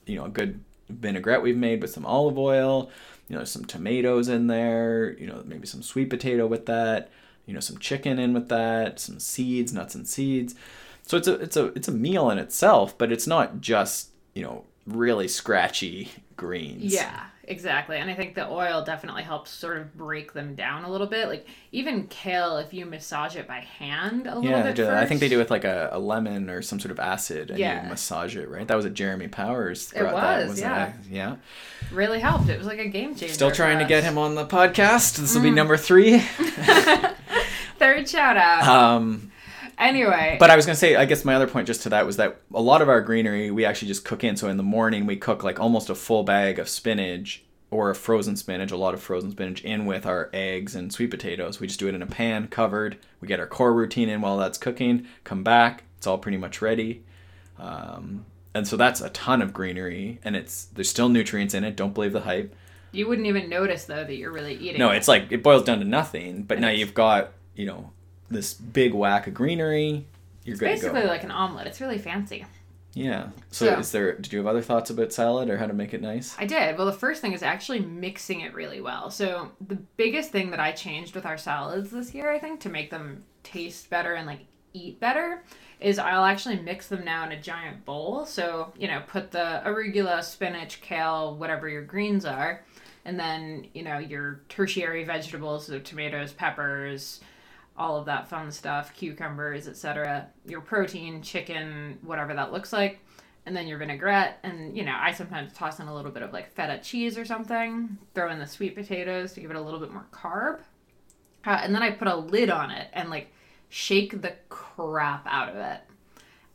you 0.10 0.18
know, 0.18 0.26
a 0.26 0.30
good 0.30 0.64
vinaigrette 0.90 1.42
we've 1.42 1.58
made 1.58 1.82
with 1.82 1.92
some 1.92 2.06
olive 2.06 2.38
oil. 2.38 2.90
You 3.28 3.38
know, 3.38 3.44
some 3.44 3.64
tomatoes 3.64 4.28
in 4.28 4.48
there. 4.48 5.16
You 5.20 5.28
know, 5.28 5.44
maybe 5.46 5.68
some 5.68 5.84
sweet 5.84 6.10
potato 6.10 6.48
with 6.48 6.66
that. 6.66 7.12
You 7.46 7.54
know, 7.54 7.60
some 7.60 7.78
chicken 7.78 8.20
in 8.20 8.34
with 8.34 8.50
that. 8.50 9.00
Some 9.00 9.20
seeds, 9.20 9.72
nuts 9.72 9.96
and 9.96 10.08
seeds. 10.08 10.56
So 11.04 11.18
it's 11.18 11.28
a 11.28 11.34
it's 11.36 11.58
a 11.58 11.66
it's 11.68 11.88
a 11.88 11.92
meal 11.92 12.30
in 12.30 12.40
itself, 12.40 12.98
but 12.98 13.12
it's 13.12 13.28
not 13.28 13.62
just 13.62 14.10
you 14.34 14.44
know 14.44 14.66
really 14.86 15.28
scratchy 15.28 16.10
greens. 16.36 16.94
Yeah, 16.94 17.26
exactly. 17.50 17.98
And 17.98 18.10
I 18.10 18.14
think 18.14 18.36
the 18.36 18.48
oil 18.50 18.84
definitely 18.86 19.24
helps 19.24 19.52
sort 19.52 19.78
of 19.78 19.98
break 19.98 20.32
them 20.34 20.56
down 20.56 20.86
a 20.86 20.90
little 20.92 21.08
bit. 21.08 21.28
Like 21.28 21.46
even 21.74 22.08
kale, 22.08 22.58
if 22.58 22.74
you 22.74 22.86
massage 22.86 23.36
it 23.36 23.48
by 23.48 23.60
hand 23.60 24.28
a 24.28 24.36
little 24.36 24.50
Yeah, 24.50 24.64
bit 24.64 24.78
that. 24.78 24.94
I 24.94 25.06
think 25.06 25.20
they 25.20 25.28
do 25.30 25.38
with 25.38 25.52
like 25.52 25.66
a, 25.66 25.90
a 25.92 26.00
lemon 26.00 26.50
or 26.50 26.62
some 26.62 26.80
sort 26.80 26.92
of 26.92 27.00
acid, 27.00 27.50
and 27.50 27.60
Yeah. 27.60 27.84
you 27.84 27.90
massage 27.90 28.36
it, 28.38 28.48
right? 28.50 28.68
That 28.68 28.76
was 28.76 28.86
a 28.86 28.90
Jeremy 28.90 29.28
Powers. 29.28 29.92
It 29.94 30.00
brought 30.00 30.16
that, 30.16 30.48
was, 30.48 30.60
yeah. 30.62 30.88
it? 30.90 30.94
yeah. 31.10 31.36
really 31.92 32.20
helped. 32.20 32.48
It 32.50 32.58
was 32.58 32.68
like 32.68 32.80
a 32.80 32.88
game 32.88 33.16
changer. 33.16 33.34
Still 33.34 33.52
trying 33.52 33.80
to 33.80 33.86
get 33.86 34.04
him 34.04 34.18
on 34.18 34.36
the 34.36 34.46
podcast. 34.46 35.18
This 35.18 35.32
Mm. 35.34 35.36
will 35.36 35.42
be 35.44 35.52
number 35.52 35.76
three. 35.78 36.20
Third 37.80 38.10
shout 38.10 38.38
out. 38.38 38.68
Um, 38.68 39.32
anyway, 39.80 40.38
but 40.40 40.50
I 40.50 40.56
was 40.56 40.66
gonna 40.66 40.76
say, 40.76 40.96
I 40.96 41.06
guess 41.06 41.26
my 41.26 41.36
other 41.36 41.48
point 41.48 41.68
just 41.68 41.82
to 41.84 41.90
that 41.90 42.06
was 42.06 42.18
that 42.18 42.42
a 42.54 42.62
lot 42.62 42.82
of 42.82 42.90
our 42.90 43.02
greenery 43.02 43.52
we 43.52 43.66
actually 43.66 43.88
just 43.88 44.06
cook 44.06 44.24
in. 44.24 44.36
So 44.36 44.50
in 44.50 44.58
the 44.58 44.64
morning 44.64 45.06
we 45.06 45.16
cook 45.16 45.44
like 45.44 45.60
almost 45.60 45.90
a 45.90 45.96
full 45.96 46.24
bag 46.24 46.60
of 46.60 46.70
spinach 46.70 47.44
or 47.72 47.90
a 47.90 47.96
frozen 47.96 48.36
spinach, 48.36 48.72
a 48.72 48.78
lot 48.78 48.94
of 48.94 49.02
frozen 49.02 49.32
spinach 49.32 49.62
in 49.64 49.86
with 49.86 50.06
our 50.06 50.30
eggs 50.34 50.76
and 50.76 50.92
sweet 50.92 51.12
potatoes. 51.12 51.60
We 51.60 51.68
just 51.68 51.80
do 51.80 51.88
it 51.88 51.96
in 51.96 52.02
a 52.02 52.08
pan 52.08 52.48
covered. 52.48 52.98
We 53.22 53.28
get 53.28 53.40
our 53.40 53.48
core 53.48 53.74
routine 53.74 54.10
in 54.10 54.22
while 54.22 54.38
that's 54.38 54.58
cooking. 54.58 55.06
Come 55.24 55.44
back, 55.44 55.84
it's 55.98 56.08
all 56.08 56.18
pretty 56.18 56.38
much 56.38 56.62
ready. 56.62 57.04
Um, 57.60 58.26
and 58.54 58.68
so 58.68 58.78
that's 58.78 59.02
a 59.02 59.10
ton 59.10 59.42
of 59.42 59.54
greenery, 59.54 60.20
and 60.24 60.36
it's 60.36 60.66
there's 60.66 60.90
still 60.90 61.10
nutrients 61.10 61.54
in 61.54 61.64
it. 61.64 61.76
Don't 61.76 61.94
believe 61.94 62.14
the 62.14 62.22
hype. 62.22 62.56
you 62.92 63.08
wouldn't 63.08 63.28
even 63.28 63.50
notice 63.50 63.86
though 63.86 64.04
that 64.04 64.16
you're 64.16 64.32
really 64.32 64.56
eating. 64.56 64.80
No, 64.80 64.92
it. 64.92 64.98
it's 64.98 65.08
like 65.08 65.32
it 65.32 65.44
boils 65.44 65.64
down 65.64 65.80
to 65.80 65.86
nothing. 65.86 66.44
But 66.44 66.56
And 66.56 66.62
now 66.64 66.70
you've 66.70 66.94
got 66.96 67.34
you 67.56 67.68
know 67.68 67.92
this 68.30 68.54
big 68.54 68.94
whack 68.94 69.28
of 69.28 69.34
greenery. 69.34 70.06
You're 70.44 70.54
It's 70.54 70.60
good 70.60 70.68
to 70.68 70.74
basically 70.76 71.04
like 71.04 71.24
an 71.24 71.32
omelet. 71.32 71.68
It's 71.68 71.82
really 71.82 71.98
fancy. 71.98 72.46
Yeah. 72.94 73.30
So, 73.52 73.66
So- 73.68 73.80
is 73.80 73.92
there? 73.92 74.14
Did 74.14 74.34
you 74.34 74.40
have 74.40 74.48
other 74.48 74.62
thoughts 74.62 74.90
about 74.90 75.14
salad 75.14 75.50
or 75.50 75.58
how 75.58 75.68
to 75.68 75.74
make 75.74 75.94
it 75.94 76.02
nice? 76.02 76.36
I 76.40 76.46
did. 76.46 76.78
Well, 76.78 76.88
the 76.88 76.94
first 76.94 77.22
thing 77.22 77.34
is 77.34 77.44
actually 77.44 77.80
mixing 77.80 78.42
it 78.42 78.54
really 78.54 78.82
well. 78.82 79.12
So 79.12 79.52
the 79.66 79.76
biggest 79.76 80.32
thing 80.32 80.50
that 80.52 80.60
I 80.60 80.72
changed 80.72 81.16
with 81.16 81.26
our 81.26 81.38
salads 81.38 81.92
this 81.92 82.14
year, 82.14 82.32
I 82.32 82.40
think, 82.40 82.60
to 82.62 82.70
make 82.70 82.90
them 82.90 83.24
taste 83.44 83.90
better 83.90 84.14
and 84.16 84.26
like 84.26 84.40
eat 84.74 85.00
better, 85.00 85.44
is 85.80 85.98
I'll 86.00 86.26
actually 86.26 86.60
mix 86.60 86.88
them 86.88 87.06
now 87.06 87.26
in 87.26 87.32
a 87.32 87.42
giant 87.42 87.86
bowl. 87.86 88.26
So 88.26 88.74
you 88.78 88.88
know, 88.88 89.02
put 89.08 89.32
the 89.32 89.62
arugula, 89.66 90.24
spinach, 90.24 90.82
kale, 90.82 91.36
whatever 91.36 91.70
your 91.70 91.84
greens 91.84 92.26
are. 92.26 92.64
And 93.06 93.20
then, 93.20 93.68
you 93.74 93.82
know, 93.84 93.98
your 93.98 94.42
tertiary 94.50 95.04
vegetables, 95.06 95.68
so 95.68 95.80
tomatoes, 95.80 96.34
peppers, 96.34 97.22
all 97.80 97.98
of 97.98 98.06
that 98.06 98.28
fun 98.28 98.52
stuff, 98.52 98.94
cucumbers, 98.94 99.68
etc. 99.68 100.28
Your 100.46 100.62
protein, 100.62 101.22
chicken, 101.22 101.98
whatever 102.04 102.34
that 102.34 102.52
looks 102.52 102.74
like. 102.74 103.00
And 103.46 103.56
then 103.56 103.68
your 103.68 103.80
vinaigrette, 103.80 104.38
and 104.44 104.78
you 104.78 104.84
know, 104.84 104.96
I 104.96 105.12
sometimes 105.14 105.54
toss 105.54 105.80
in 105.80 105.88
a 105.88 105.96
little 105.96 106.12
bit 106.12 106.22
of 106.22 106.34
like 106.34 106.52
feta 106.52 106.80
cheese 106.84 107.18
or 107.18 107.26
something. 107.26 107.98
Throw 108.14 108.30
in 108.30 108.38
the 108.38 108.46
sweet 108.46 108.76
potatoes 108.76 109.34
to 109.34 109.40
give 109.40 109.50
it 109.50 109.56
a 109.56 109.62
little 109.62 109.80
bit 109.80 109.92
more 109.92 110.06
carb. 110.12 110.60
Uh, 111.46 111.62
and 111.64 111.74
then 111.74 111.82
I 111.82 111.92
put 111.92 112.10
a 112.10 112.16
lid 112.16 112.50
on 112.50 112.70
it 112.70 112.90
and 112.94 113.10
like 113.10 113.32
shake 113.70 114.22
the 114.22 114.36
crap 114.50 115.26
out 115.26 115.50
of 115.50 115.56
it. 115.56 115.80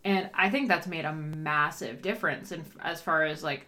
And 0.04 0.28
I 0.34 0.50
think 0.50 0.68
that's 0.68 0.86
made 0.86 1.06
a 1.06 1.12
massive 1.14 2.02
difference 2.02 2.52
in 2.52 2.64
as 2.80 3.00
far 3.00 3.24
as 3.24 3.42
like 3.42 3.66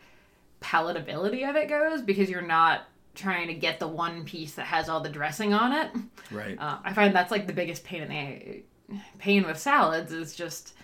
palatability 0.61 1.49
of 1.49 1.57
it 1.57 1.69
goes 1.69 2.03
because 2.03 2.29
you're 2.29 2.43
not 2.43 2.83
trying 3.17 3.49
to 3.49 3.55
get 3.55 3.81
the 3.81 3.89
one 3.89 4.25
piece 4.25 4.55
that 4.55 4.67
has 4.67 4.89
all 4.89 5.01
the 5.01 5.09
dressing 5.09 5.53
on 5.55 5.73
it. 5.73 5.91
Right. 6.31 6.59
Uh, 6.59 6.79
I 6.85 6.93
find 6.93 7.15
that's 7.15 7.31
like 7.33 7.47
the 7.47 7.53
biggest 7.53 7.83
pain 7.85 8.03
in 8.03 8.09
the 8.09 8.63
pain 9.19 9.45
with 9.45 9.59
salads 9.59 10.13
is 10.13 10.35
just 10.37 10.75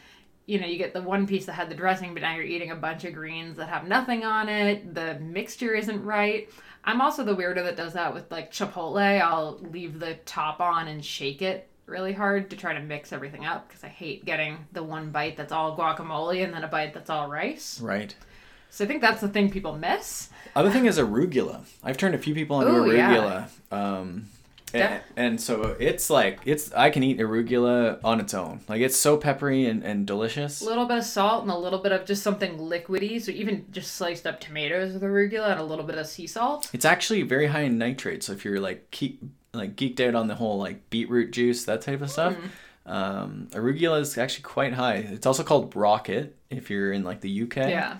you 0.47 0.59
know 0.61 0.66
you 0.66 0.76
get 0.76 0.93
the 0.93 1.01
one 1.01 1.24
piece 1.24 1.47
that 1.47 1.53
had 1.53 1.70
the 1.70 1.74
dressing 1.74 2.12
but 2.14 2.20
now 2.22 2.35
you're 2.35 2.43
eating 2.45 2.72
a 2.72 2.74
bunch 2.76 3.05
of 3.05 3.14
greens 3.14 3.57
that 3.57 3.68
have 3.68 3.87
nothing 3.87 4.24
on 4.24 4.49
it 4.49 4.93
the 4.93 5.14
mixture 5.20 5.72
isn't 5.72 6.03
right 6.05 6.49
i'm 6.83 7.01
also 7.01 7.22
the 7.22 7.35
weirdo 7.37 7.62
that 7.62 7.76
does 7.76 7.93
that 7.93 8.12
with 8.12 8.28
like 8.33 8.51
chipotle 8.51 9.20
i'll 9.20 9.57
leave 9.70 10.01
the 10.01 10.14
top 10.26 10.59
on 10.61 10.89
and 10.89 11.05
shake 11.05 11.43
it 11.43 11.68
really 11.87 12.12
hard 12.12 12.51
to 12.51 12.57
try 12.57 12.74
to 12.74 12.80
mix 12.80 13.12
everything 13.12 13.45
up 13.45 13.68
because 13.68 13.85
i 13.85 13.89
hate 13.89 14.24
getting 14.24 14.59
the 14.72 14.83
one 14.83 15.11
bite 15.12 15.37
that's 15.37 15.53
all 15.53 15.76
guacamole 15.76 16.43
and 16.43 16.53
then 16.53 16.64
a 16.64 16.68
bite 16.68 16.93
that's 16.93 17.09
all 17.09 17.28
rice 17.30 17.80
Right. 17.80 18.12
So 18.74 18.84
i 18.84 18.86
think 18.88 19.00
that's 19.00 19.20
the 19.20 19.28
thing 19.28 19.50
people 19.50 19.74
miss 19.76 20.28
Other 20.56 20.70
thing 20.74 20.84
is 20.86 20.98
arugula. 20.98 21.56
I've 21.86 21.96
turned 21.96 22.14
a 22.14 22.18
few 22.26 22.34
people 22.34 22.60
into 22.60 22.72
Ooh, 22.74 22.92
yeah. 22.94 23.08
arugula. 23.10 23.38
Um, 23.78 24.26
and, 24.74 25.00
and 25.16 25.34
so 25.46 25.76
it's 25.88 26.08
like 26.18 26.40
it's 26.52 26.64
I 26.72 26.88
can 26.94 27.02
eat 27.02 27.18
arugula 27.18 27.98
on 28.04 28.20
its 28.20 28.32
own. 28.34 28.60
Like 28.68 28.80
it's 28.86 28.96
so 28.96 29.16
peppery 29.16 29.66
and, 29.70 29.82
and 29.90 30.06
delicious. 30.06 30.60
a 30.62 30.64
little 30.72 30.86
bit 30.86 30.98
of 30.98 31.04
salt 31.04 31.42
and 31.44 31.50
a 31.50 31.56
little 31.66 31.78
bit 31.86 31.92
of 31.92 32.04
just 32.06 32.22
something 32.22 32.52
liquidy 32.58 33.20
so 33.20 33.30
even 33.32 33.64
just 33.70 33.90
sliced 33.98 34.26
up 34.26 34.40
tomatoes 34.40 34.92
with 34.94 35.02
arugula 35.02 35.50
and 35.52 35.60
a 35.60 35.64
little 35.72 35.84
bit 35.90 35.96
of 35.98 36.06
sea 36.06 36.26
salt 36.26 36.68
It's 36.72 36.84
actually 36.94 37.22
very 37.22 37.46
high 37.48 37.64
in 37.70 37.76
nitrate. 37.78 38.22
So 38.24 38.32
if 38.32 38.44
you're 38.44 38.60
like 38.60 38.90
keep 38.90 39.20
like 39.54 39.76
geeked 39.76 40.00
out 40.06 40.14
on 40.14 40.26
the 40.28 40.34
whole 40.36 40.58
like 40.58 40.78
beetroot 40.90 41.32
juice 41.32 41.64
that 41.64 41.80
type 41.82 42.00
of 42.02 42.10
stuff, 42.10 42.34
Mm-hmm. 42.34 42.90
um, 42.92 43.48
arugula 43.52 44.00
is 44.00 44.16
actually 44.18 44.42
quite 44.44 44.72
high. 44.74 44.96
It's 45.16 45.26
also 45.26 45.42
called 45.44 45.74
rocket 45.76 46.36
if 46.50 46.68
you're 46.70 46.92
in 46.92 47.04
like 47.04 47.20
the 47.20 47.42
UK. 47.42 47.56
yeah 47.56 47.96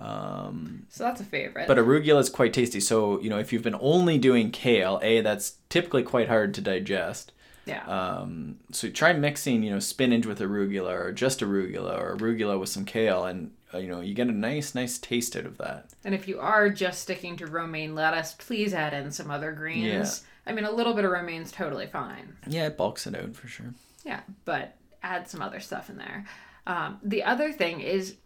Um, 0.00 0.86
so 0.88 1.04
that's 1.04 1.20
a 1.20 1.24
favorite 1.24 1.68
but 1.68 1.76
arugula 1.76 2.20
is 2.20 2.30
quite 2.30 2.52
tasty. 2.54 2.80
So 2.80 3.20
you 3.20 3.28
know 3.30 3.38
if 3.38 3.52
you've 3.52 3.62
been 3.62 3.76
only 3.80 4.18
doing 4.18 4.50
kale, 4.50 4.98
a 5.02 5.20
that's 5.20 5.56
typically 5.68 6.02
quite 6.02 6.28
hard 6.28 6.54
to 6.54 6.60
digest. 6.60 7.32
yeah 7.66 7.84
Um, 7.86 8.56
so 8.72 8.88
try 8.88 9.12
mixing, 9.12 9.62
you 9.62 9.70
know, 9.70 9.78
spinach 9.78 10.26
with 10.26 10.40
arugula 10.40 10.92
or 10.98 11.12
just 11.12 11.40
arugula 11.40 12.00
or 12.00 12.16
arugula 12.16 12.58
with 12.58 12.70
some 12.70 12.84
kale, 12.86 13.24
and 13.24 13.50
uh, 13.74 13.78
you 13.78 13.88
know 13.88 14.00
you 14.00 14.14
get 14.14 14.28
a 14.28 14.32
nice, 14.32 14.74
nice 14.74 14.98
taste 14.98 15.36
out 15.36 15.44
of 15.44 15.58
that. 15.58 15.90
And 16.04 16.14
if 16.14 16.26
you 16.26 16.40
are 16.40 16.70
just 16.70 17.02
sticking 17.02 17.36
to 17.36 17.46
romaine 17.46 17.94
lettuce, 17.94 18.34
please 18.38 18.72
add 18.72 18.94
in 18.94 19.10
some 19.10 19.30
other 19.30 19.52
greens. 19.52 19.84
Yeah. 20.24 20.26
I 20.50 20.54
mean, 20.54 20.64
a 20.64 20.70
little 20.72 20.94
bit 20.94 21.04
of 21.04 21.10
romaine's 21.10 21.52
totally 21.52 21.86
fine. 21.86 22.36
Yeah, 22.46 22.66
it 22.66 22.76
bulks 22.78 23.06
it 23.06 23.14
out 23.14 23.36
for 23.36 23.46
sure. 23.46 23.74
Yeah, 24.04 24.20
but 24.46 24.74
add 25.02 25.28
some 25.28 25.42
other 25.42 25.60
stuff 25.60 25.90
in 25.90 25.98
there. 25.98 26.24
Um, 26.66 26.98
the 27.02 27.22
other 27.24 27.52
thing 27.52 27.80
is, 27.80 28.16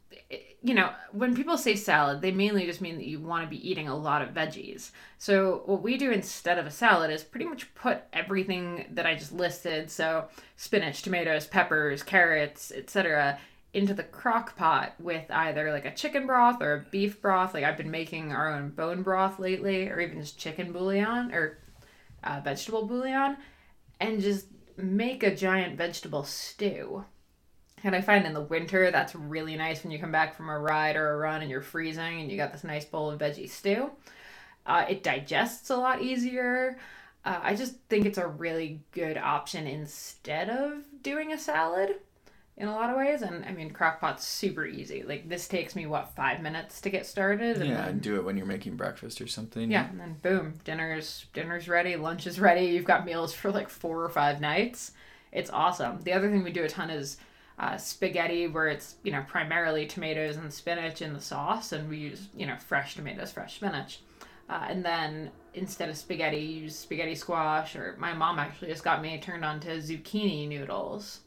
you 0.63 0.75
know, 0.75 0.91
when 1.13 1.35
people 1.35 1.59
say 1.59 1.77
salad, 1.77 2.23
they 2.23 2.31
mainly 2.31 2.65
just 2.65 2.81
mean 2.81 2.97
that 2.97 3.07
you 3.07 3.21
want 3.21 3.45
to 3.45 3.51
be 3.51 3.69
eating 3.69 3.87
a 3.87 3.97
lot 3.97 4.23
of 4.23 4.31
veggies. 4.31 4.91
So 5.19 5.63
what 5.67 5.83
we 5.83 5.99
do 5.99 6.11
instead 6.11 6.59
of 6.59 6.67
a 6.67 6.71
salad 6.71 7.11
is 7.11 7.23
pretty 7.23 7.47
much 7.47 7.75
put 7.75 8.03
everything 8.13 8.87
that 8.93 9.05
I 9.05 9.15
just 9.15 9.33
listed, 9.33 9.91
so 9.91 10.29
spinach, 10.57 11.03
tomatoes, 11.03 11.47
peppers, 11.47 12.03
carrots, 12.03 12.73
etc., 12.73 13.39
into 13.75 13.93
the 13.93 14.05
crock 14.05 14.57
pot 14.57 14.95
with 15.01 15.29
either 15.31 15.73
like 15.73 15.85
a 15.85 15.95
chicken 15.95 16.27
broth 16.27 16.63
or 16.63 16.75
a 16.75 16.87
beef 16.91 17.21
broth. 17.21 17.53
Like 17.53 17.65
I've 17.65 17.77
been 17.77 17.91
making 17.91 18.33
our 18.33 18.55
own 18.55 18.71
bone 18.71 19.03
broth 19.03 19.39
lately, 19.39 19.89
or 19.89 20.01
even 20.01 20.21
just 20.21 20.39
chicken 20.39 20.73
bouillon 20.73 21.33
or 21.35 21.59
uh, 22.23 22.41
vegetable 22.43 22.87
bouillon, 22.87 23.37
and 24.01 24.21
just 24.21 24.47
make 24.77 25.23
a 25.23 25.35
giant 25.35 25.77
vegetable 25.77 26.25
stew. 26.25 27.05
And 27.85 27.95
I 27.95 28.01
find 28.01 28.27
in 28.27 28.33
the 28.33 28.41
winter 28.41 28.91
that's 28.91 29.15
really 29.15 29.57
nice 29.57 29.85
when 29.85 29.91
you 29.93 29.99
come 29.99 30.11
back 30.11 30.35
from 30.37 30.49
a 30.49 30.59
ride 30.59 30.97
or 30.97 31.13
a 31.13 31.17
run 31.19 31.43
and 31.43 31.51
you're 31.51 31.61
freezing 31.61 32.23
and 32.23 32.31
you 32.31 32.37
got 32.39 32.51
this 32.53 32.65
nice 32.65 32.85
bowl 32.87 33.11
of 33.11 33.21
veggie 33.21 33.49
stew. 33.49 33.91
Uh, 34.67 34.87
it 34.89 35.03
digests 35.03 35.69
a 35.69 35.77
lot 35.77 36.01
easier. 36.01 36.79
Uh, 37.27 37.39
I 37.43 37.55
just 37.55 37.75
think 37.91 38.07
it's 38.07 38.17
a 38.19 38.27
really 38.27 38.81
good 38.93 39.19
option 39.19 39.67
instead 39.67 40.49
of 40.49 40.85
doing 41.03 41.33
a 41.33 41.39
salad 41.39 41.97
in 42.57 42.69
a 42.69 42.73
lot 42.73 42.89
of 42.89 42.97
ways. 42.97 43.21
And 43.21 43.45
I 43.45 43.53
mean, 43.53 43.71
crockpot's 43.71 44.25
super 44.25 44.65
easy. 44.65 45.03
Like 45.03 45.29
this 45.29 45.47
takes 45.47 45.77
me 45.77 45.85
what 45.85 46.15
five 46.17 46.41
minutes 46.41 46.81
to 46.83 46.91
get 46.91 47.05
started. 47.05 47.59
And 47.59 47.69
Yeah, 47.69 47.77
then- 47.83 47.89
and 47.89 48.01
do 48.01 48.17
it 48.17 48.25
when 48.25 48.39
you're 48.39 48.47
making 48.47 48.77
breakfast 48.77 49.21
or 49.21 49.27
something. 49.27 49.71
yeah, 49.71 49.91
and 49.91 50.01
then 50.01 50.17
boom, 50.23 50.55
dinner's 50.65 51.27
dinner's 51.35 51.69
ready, 51.69 51.97
lunch 51.97 52.27
is 52.27 52.41
ready. 52.41 52.67
You've 52.67 52.85
got 52.87 53.05
meals 53.05 53.35
for 53.35 53.51
like 53.51 53.69
four 53.69 54.03
or 54.03 54.09
five 54.09 54.41
nights. 54.41 54.93
It's 55.33 55.51
awesome. 55.51 56.01
The 56.03 56.13
other 56.15 56.31
thing 56.31 56.45
we 56.45 56.53
do 56.53 56.65
a 56.65 56.69
ton 56.69 56.89
is 56.89 57.19
uh, 57.59 57.77
spaghetti, 57.77 58.47
where 58.47 58.69
it's 58.69 58.97
you 59.03 59.13
know 59.13 59.25
primarily 59.29 59.87
tomatoes 59.87 60.37
and 60.37 60.53
spinach 60.53 61.03
in 61.03 61.13
the 61.13 61.21
sauce, 61.21 61.73
and 61.73 61.89
we 61.89 61.97
use 61.99 62.29
you 62.37 62.47
know 62.47 62.57
fresh 62.57 62.95
tomatoes, 62.97 63.33
fresh 63.33 63.57
spinach, 63.57 64.01
uh, 64.49 64.67
and 64.69 64.85
then 64.85 65.31
instead 65.55 65.89
of 65.89 65.97
spaghetti, 65.97 66.39
use 66.39 66.77
spaghetti 66.77 67.15
squash. 67.15 67.77
Or 67.77 67.97
my 67.99 68.13
mom 68.13 68.39
actually 68.39 68.69
just 68.69 68.85
got 68.85 69.01
me 69.03 69.19
turned 69.21 69.45
on 69.45 69.61
to 69.61 69.69
zucchini 69.79 70.49
noodles. 70.49 71.21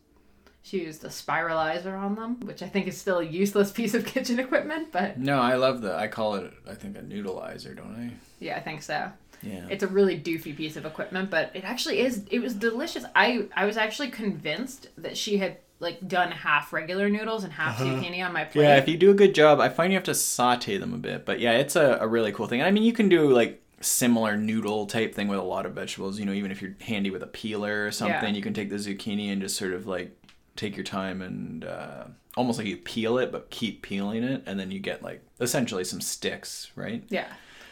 She 0.63 0.81
used 0.83 1.05
a 1.05 1.07
spiralizer 1.07 1.97
on 1.97 2.15
them, 2.15 2.41
which 2.41 2.61
I 2.61 2.67
think 2.67 2.87
is 2.87 2.97
still 2.97 3.19
a 3.19 3.23
useless 3.23 3.71
piece 3.71 3.93
of 3.93 4.05
kitchen 4.13 4.37
equipment, 4.37 4.91
but 4.91 5.17
No, 5.17 5.39
I 5.39 5.55
love 5.55 5.81
the. 5.81 5.95
I 5.95 6.07
call 6.07 6.35
it. 6.35 6.51
I 6.69 6.73
think 6.73 6.97
a 6.97 7.01
noodleizer, 7.01 7.73
don't 7.77 7.95
I? 7.95 8.11
yeah, 8.39 8.57
I 8.57 8.59
think 8.59 8.81
so. 8.83 9.09
Yeah. 9.41 9.65
It's 9.69 9.83
a 9.83 9.87
really 9.87 10.19
doofy 10.19 10.57
piece 10.57 10.75
of 10.75 10.85
equipment, 10.85 11.29
but 11.29 11.51
it 11.53 11.63
actually 11.63 11.99
is. 11.99 12.25
It 12.29 12.39
was 12.39 12.53
delicious. 12.53 13.05
I 13.15 13.47
I 13.55 13.65
was 13.65 13.77
actually 13.77 14.09
convinced 14.09 14.89
that 14.97 15.15
she 15.15 15.37
had 15.37 15.57
like 15.79 16.07
done 16.07 16.31
half 16.31 16.73
regular 16.73 17.09
noodles 17.09 17.43
and 17.43 17.53
half 17.53 17.77
zucchini 17.77 18.25
on 18.25 18.33
my 18.33 18.43
plate. 18.45 18.63
Uh-huh. 18.63 18.73
Yeah, 18.73 18.77
if 18.77 18.87
you 18.87 18.97
do 18.97 19.11
a 19.11 19.13
good 19.13 19.35
job, 19.35 19.59
I 19.59 19.69
find 19.69 19.91
you 19.91 19.97
have 19.97 20.03
to 20.05 20.15
saute 20.15 20.77
them 20.77 20.93
a 20.93 20.97
bit. 20.97 21.25
But 21.25 21.39
yeah, 21.39 21.51
it's 21.53 21.75
a, 21.75 21.97
a 22.01 22.07
really 22.07 22.31
cool 22.31 22.47
thing. 22.47 22.61
I 22.61 22.71
mean, 22.71 22.83
you 22.83 22.93
can 22.93 23.09
do 23.09 23.29
like 23.31 23.61
similar 23.79 24.35
noodle 24.35 24.87
type 24.87 25.13
thing 25.13 25.27
with 25.27 25.37
a 25.39 25.43
lot 25.43 25.65
of 25.67 25.73
vegetables. 25.73 26.19
You 26.19 26.25
know, 26.25 26.33
even 26.33 26.51
if 26.51 26.61
you're 26.61 26.75
handy 26.81 27.11
with 27.11 27.21
a 27.21 27.27
peeler 27.27 27.85
or 27.85 27.91
something, 27.91 28.29
Yeah. 28.29 28.35
you 28.35 28.41
can 28.41 28.53
take 28.53 28.69
the 28.69 28.77
zucchini 28.77 29.31
and 29.31 29.41
just 29.41 29.55
sort 29.55 29.73
of 29.73 29.85
like 29.85 30.17
take 30.55 30.75
your 30.75 30.83
time 30.83 31.21
and 31.21 31.63
uh, 31.63 32.05
almost 32.35 32.57
like 32.57 32.67
you 32.67 32.77
peel 32.77 33.19
it, 33.19 33.31
but 33.31 33.51
keep 33.51 33.83
peeling 33.83 34.23
it, 34.23 34.41
and 34.47 34.59
then 34.59 34.71
you 34.71 34.79
get 34.79 35.03
like 35.03 35.21
essentially 35.39 35.83
some 35.83 36.01
sticks, 36.01 36.71
right? 36.75 37.03
Yeah. 37.09 37.27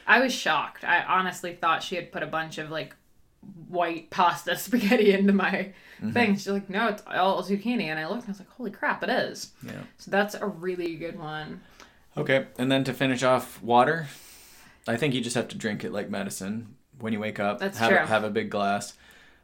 I 0.07 0.19
was 0.19 0.31
shocked. 0.31 0.83
I 0.83 1.01
honestly 1.03 1.55
thought 1.55 1.81
she 1.81 1.95
had 1.95 2.11
put 2.11 2.21
a 2.21 2.27
bunch 2.27 2.59
of 2.59 2.69
like 2.69 2.95
white 3.67 4.09
pasta 4.09 4.57
spaghetti 4.57 5.11
into 5.13 5.33
my 5.33 5.73
Mm-hmm. 6.01 6.11
thing. 6.11 6.33
She's 6.33 6.49
like, 6.49 6.69
no, 6.69 6.89
it's 6.89 7.01
all 7.07 7.41
zucchini. 7.41 7.83
And 7.83 7.97
I 7.97 8.05
looked 8.07 8.23
and 8.23 8.27
I 8.27 8.31
was 8.31 8.39
like, 8.39 8.49
holy 8.49 8.69
crap, 8.69 9.01
it 9.01 9.09
is. 9.09 9.53
Yeah. 9.65 9.79
So 9.97 10.11
that's 10.11 10.35
a 10.35 10.45
really 10.45 10.97
good 10.97 11.17
one. 11.17 11.61
Okay, 12.17 12.47
and 12.57 12.69
then 12.69 12.83
to 12.83 12.93
finish 12.93 13.23
off, 13.23 13.63
water. 13.63 14.07
I 14.89 14.97
think 14.97 15.13
you 15.13 15.21
just 15.21 15.37
have 15.37 15.47
to 15.47 15.57
drink 15.57 15.85
it 15.85 15.93
like 15.93 16.09
medicine 16.09 16.75
when 16.99 17.13
you 17.13 17.21
wake 17.21 17.39
up. 17.39 17.59
That's 17.59 17.77
have 17.77 17.89
true. 17.91 17.97
A, 17.99 18.05
have 18.05 18.25
a 18.25 18.29
big 18.29 18.49
glass. 18.49 18.93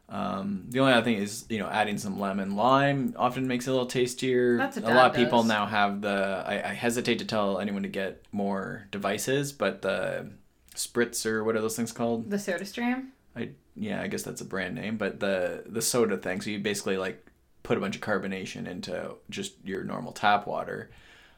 Um, 0.10 0.66
the 0.68 0.82
only 0.82 0.92
other 0.92 1.06
thing 1.06 1.16
is, 1.16 1.46
you 1.50 1.58
know, 1.58 1.68
adding 1.70 1.98
some 1.98 2.20
lemon 2.20 2.58
lime 2.58 3.16
often 3.18 3.48
makes 3.48 3.66
it 3.66 3.70
a 3.70 3.74
little 3.74 3.88
tastier. 3.88 4.58
That's 4.58 4.76
a 4.76 4.82
lot 4.82 5.12
of 5.12 5.14
Dad 5.16 5.24
people 5.24 5.44
now 5.44 5.66
have 5.66 6.02
the. 6.02 6.44
I, 6.46 6.72
I 6.72 6.74
hesitate 6.74 7.20
to 7.20 7.26
tell 7.26 7.60
anyone 7.60 7.84
to 7.84 7.90
get 7.90 8.26
more 8.34 8.88
devices, 8.92 9.54
but 9.54 9.82
the 9.82 10.32
spritz 10.76 11.26
or 11.26 11.46
what 11.46 11.56
are 11.56 11.62
those 11.62 11.78
things 11.78 11.94
called? 11.94 12.30
The 12.30 12.36
SodaStream. 12.38 13.06
I 13.38 13.52
yeah, 13.76 14.02
I 14.02 14.08
guess 14.08 14.24
that's 14.24 14.42
a 14.42 14.46
brand 14.46 14.76
name, 14.76 14.98
but 14.98 15.20
the 15.20 15.64
the 15.66 15.82
soda 15.82 16.18
thing. 16.18 16.42
So 16.42 16.50
you 16.50 16.60
basically 16.60 16.98
like 16.98 17.26
put 17.64 17.78
a 17.78 17.82
bunch 17.82 17.96
of 17.96 18.02
carbonation 18.02 18.68
into 18.68 19.16
just 19.30 19.54
your 19.64 19.84
normal 19.84 20.12
tap 20.12 20.48
water. 20.48 20.90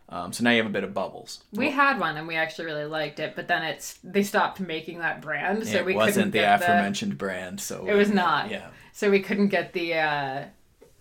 Um, 0.10 0.32
so 0.34 0.44
now 0.44 0.52
you 0.52 0.58
have 0.58 0.66
a 0.66 0.70
bit 0.74 0.84
of 0.84 0.94
bubbles. 0.94 1.44
We 1.54 1.72
had 1.72 2.00
one 2.00 2.18
and 2.18 2.28
we 2.28 2.36
actually 2.36 2.66
really 2.66 2.86
liked 2.86 3.20
it, 3.20 3.36
but 3.36 3.48
then 3.48 3.64
it's 3.64 3.98
they 4.04 4.22
stopped 4.24 4.60
making 4.60 5.00
that 5.00 5.22
brand, 5.22 5.66
so 5.68 5.78
it 5.78 5.86
we 5.86 5.96
wasn't 5.96 6.16
couldn't 6.16 6.32
the 6.32 6.38
get 6.40 6.60
the 6.60 6.66
aforementioned 6.66 7.18
brand, 7.18 7.60
so 7.62 7.86
It 7.88 7.94
was 7.94 8.10
not. 8.12 8.52
Yeah, 8.52 8.68
So 8.92 9.10
we 9.10 9.22
couldn't 9.22 9.48
get 9.48 9.74
the 9.74 9.96
uh, 9.96 10.44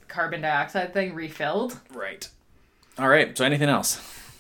carbon 0.09 0.41
dioxide 0.43 0.95
thing 0.95 1.15
refilled. 1.15 1.79
right. 1.93 2.29
All 2.99 3.09
right. 3.09 3.37
So 3.37 3.45
anything 3.45 3.69
else? 3.69 3.99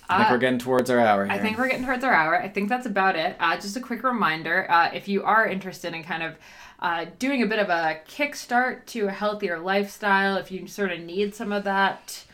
I 0.09 0.18
think 0.18 0.30
Uh, 0.30 0.32
we're 0.34 0.38
getting 0.38 0.59
towards 0.59 0.90
our 0.90 1.01
hour. 1.01 1.24
Here. 1.24 1.34
I 1.34 1.38
think 1.38 1.59
we're 1.59 1.68
getting 1.68 1.86
towards 1.86 2.05
our 2.05 2.12
hour. 2.12 2.40
I 2.40 2.49
think 2.49 2.68
that's 2.68 2.86
about 2.86 3.16
it. 3.16 3.36
Uh, 3.40 3.57
just 3.57 3.76
a 3.76 3.80
quick 3.80 4.03
reminder 4.03 4.70
uh, 4.70 4.90
if 4.93 5.09
you 5.09 5.22
are 5.24 5.47
interested 5.47 5.95
in 5.95 6.03
kind 6.05 6.22
of 6.22 6.34
uh, 6.83 7.07
doing 7.20 7.45
a 7.45 7.47
bit 7.47 7.61
of 7.61 7.68
a 7.68 8.01
kickstart 8.09 8.85
to 8.87 9.07
a 9.07 9.12
healthier 9.12 9.57
lifestyle, 9.61 10.37
if 10.37 10.51
you 10.51 10.66
sort 10.66 10.91
of 10.91 10.99
need 10.99 11.33
some 11.33 11.53
of 11.53 11.62
that 11.62 12.24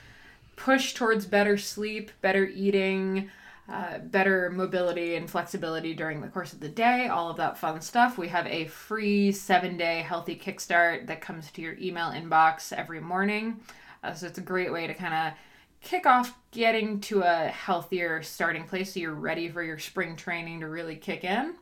push 0.56 0.94
towards 0.94 1.26
better 1.26 1.58
sleep, 1.58 2.10
better 2.22 2.46
eating, 2.46 3.30
uh, 3.68 3.98
better 3.98 4.48
mobility 4.48 5.16
and 5.16 5.30
flexibility 5.30 5.92
during 5.92 6.22
the 6.22 6.28
course 6.28 6.54
of 6.54 6.60
the 6.60 6.68
day, 6.68 7.08
all 7.08 7.28
of 7.28 7.36
that 7.36 7.58
fun 7.58 7.78
stuff. 7.82 8.16
We 8.16 8.28
have 8.28 8.46
a 8.46 8.64
free 8.68 9.32
seven 9.32 9.76
day 9.76 10.00
healthy 10.00 10.34
kickstart 10.34 11.06
that 11.08 11.20
comes 11.20 11.50
to 11.52 11.60
your 11.60 11.74
email 11.74 12.10
inbox 12.10 12.72
every 12.72 13.00
morning. 13.00 13.60
Uh, 14.02 14.14
so 14.14 14.26
it's 14.26 14.38
a 14.38 14.42
great 14.42 14.72
way 14.72 14.86
to 14.86 14.94
kind 14.94 15.12
of 15.12 15.38
kick 15.82 16.06
off 16.06 16.34
getting 16.52 17.00
to 17.00 17.20
a 17.20 17.48
healthier 17.48 18.22
starting 18.22 18.64
place 18.64 18.94
so 18.94 19.00
you're 19.00 19.12
ready 19.12 19.50
for 19.50 19.62
your 19.62 19.78
spring 19.78 20.16
training 20.16 20.60
to 20.60 20.68
really 20.68 20.96
kick 20.96 21.22
in. 21.22 21.54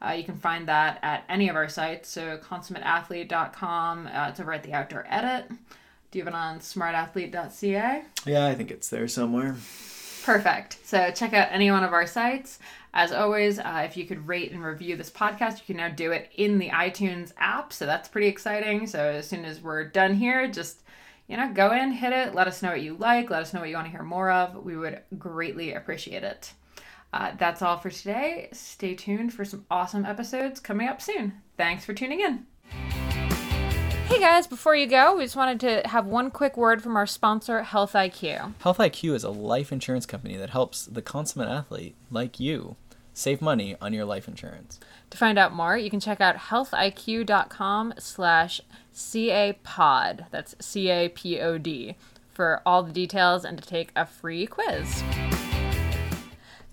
Uh, 0.00 0.12
you 0.12 0.24
can 0.24 0.36
find 0.36 0.68
that 0.68 0.98
at 1.02 1.24
any 1.28 1.48
of 1.48 1.56
our 1.56 1.68
sites. 1.68 2.08
So 2.08 2.38
consummateathlete.com. 2.38 4.06
Uh, 4.06 4.28
it's 4.28 4.40
over 4.40 4.52
at 4.52 4.62
the 4.62 4.72
outdoor 4.72 5.06
edit. 5.08 5.48
Do 6.10 6.18
you 6.18 6.24
have 6.24 6.32
it 6.32 6.36
on 6.36 6.60
smartathlete.ca? 6.60 8.04
Yeah, 8.26 8.46
I 8.46 8.54
think 8.54 8.70
it's 8.70 8.88
there 8.88 9.08
somewhere. 9.08 9.56
Perfect. 10.24 10.78
So 10.84 11.10
check 11.10 11.34
out 11.34 11.48
any 11.50 11.70
one 11.70 11.84
of 11.84 11.92
our 11.92 12.06
sites. 12.06 12.58
As 12.94 13.12
always, 13.12 13.58
uh, 13.58 13.82
if 13.84 13.96
you 13.96 14.06
could 14.06 14.28
rate 14.28 14.52
and 14.52 14.64
review 14.64 14.96
this 14.96 15.10
podcast, 15.10 15.58
you 15.58 15.64
can 15.66 15.76
now 15.76 15.88
do 15.88 16.12
it 16.12 16.30
in 16.36 16.58
the 16.58 16.70
iTunes 16.70 17.32
app. 17.36 17.72
So 17.72 17.84
that's 17.84 18.08
pretty 18.08 18.28
exciting. 18.28 18.86
So 18.86 19.00
as 19.00 19.28
soon 19.28 19.44
as 19.44 19.60
we're 19.60 19.84
done 19.84 20.14
here, 20.14 20.46
just 20.48 20.84
you 21.26 21.36
know, 21.36 21.52
go 21.52 21.72
in, 21.72 21.92
hit 21.92 22.12
it, 22.12 22.34
let 22.34 22.46
us 22.46 22.62
know 22.62 22.70
what 22.70 22.82
you 22.82 22.94
like, 22.94 23.30
let 23.30 23.42
us 23.42 23.54
know 23.54 23.60
what 23.60 23.68
you 23.68 23.76
want 23.76 23.86
to 23.86 23.90
hear 23.90 24.02
more 24.02 24.30
of. 24.30 24.62
We 24.62 24.76
would 24.76 25.00
greatly 25.18 25.72
appreciate 25.72 26.22
it. 26.22 26.52
Uh, 27.14 27.30
that's 27.38 27.62
all 27.62 27.76
for 27.78 27.90
today. 27.90 28.48
Stay 28.50 28.92
tuned 28.92 29.32
for 29.32 29.44
some 29.44 29.64
awesome 29.70 30.04
episodes 30.04 30.58
coming 30.58 30.88
up 30.88 31.00
soon. 31.00 31.34
Thanks 31.56 31.84
for 31.84 31.94
tuning 31.94 32.18
in. 32.18 32.44
Hey 34.08 34.18
guys, 34.18 34.48
before 34.48 34.74
you 34.74 34.88
go, 34.88 35.14
we 35.14 35.22
just 35.22 35.36
wanted 35.36 35.60
to 35.60 35.88
have 35.88 36.06
one 36.06 36.32
quick 36.32 36.56
word 36.56 36.82
from 36.82 36.96
our 36.96 37.06
sponsor, 37.06 37.62
Health 37.62 37.92
IQ. 37.92 38.54
Health 38.62 38.78
IQ 38.78 39.14
is 39.14 39.22
a 39.22 39.30
life 39.30 39.70
insurance 39.70 40.06
company 40.06 40.36
that 40.36 40.50
helps 40.50 40.86
the 40.86 41.02
consummate 41.02 41.48
athlete 41.48 41.94
like 42.10 42.40
you 42.40 42.74
save 43.12 43.40
money 43.40 43.76
on 43.80 43.92
your 43.92 44.04
life 44.04 44.26
insurance. 44.26 44.80
To 45.10 45.16
find 45.16 45.38
out 45.38 45.54
more, 45.54 45.78
you 45.78 45.90
can 45.90 46.00
check 46.00 46.20
out 46.20 46.34
healthiq.com 46.34 47.94
slash 47.96 48.60
CAPOD. 48.92 50.26
That's 50.32 50.56
C-A-P-O-D 50.58 51.94
for 52.32 52.60
all 52.66 52.82
the 52.82 52.92
details 52.92 53.44
and 53.44 53.56
to 53.56 53.64
take 53.64 53.92
a 53.94 54.04
free 54.04 54.48
quiz. 54.48 55.04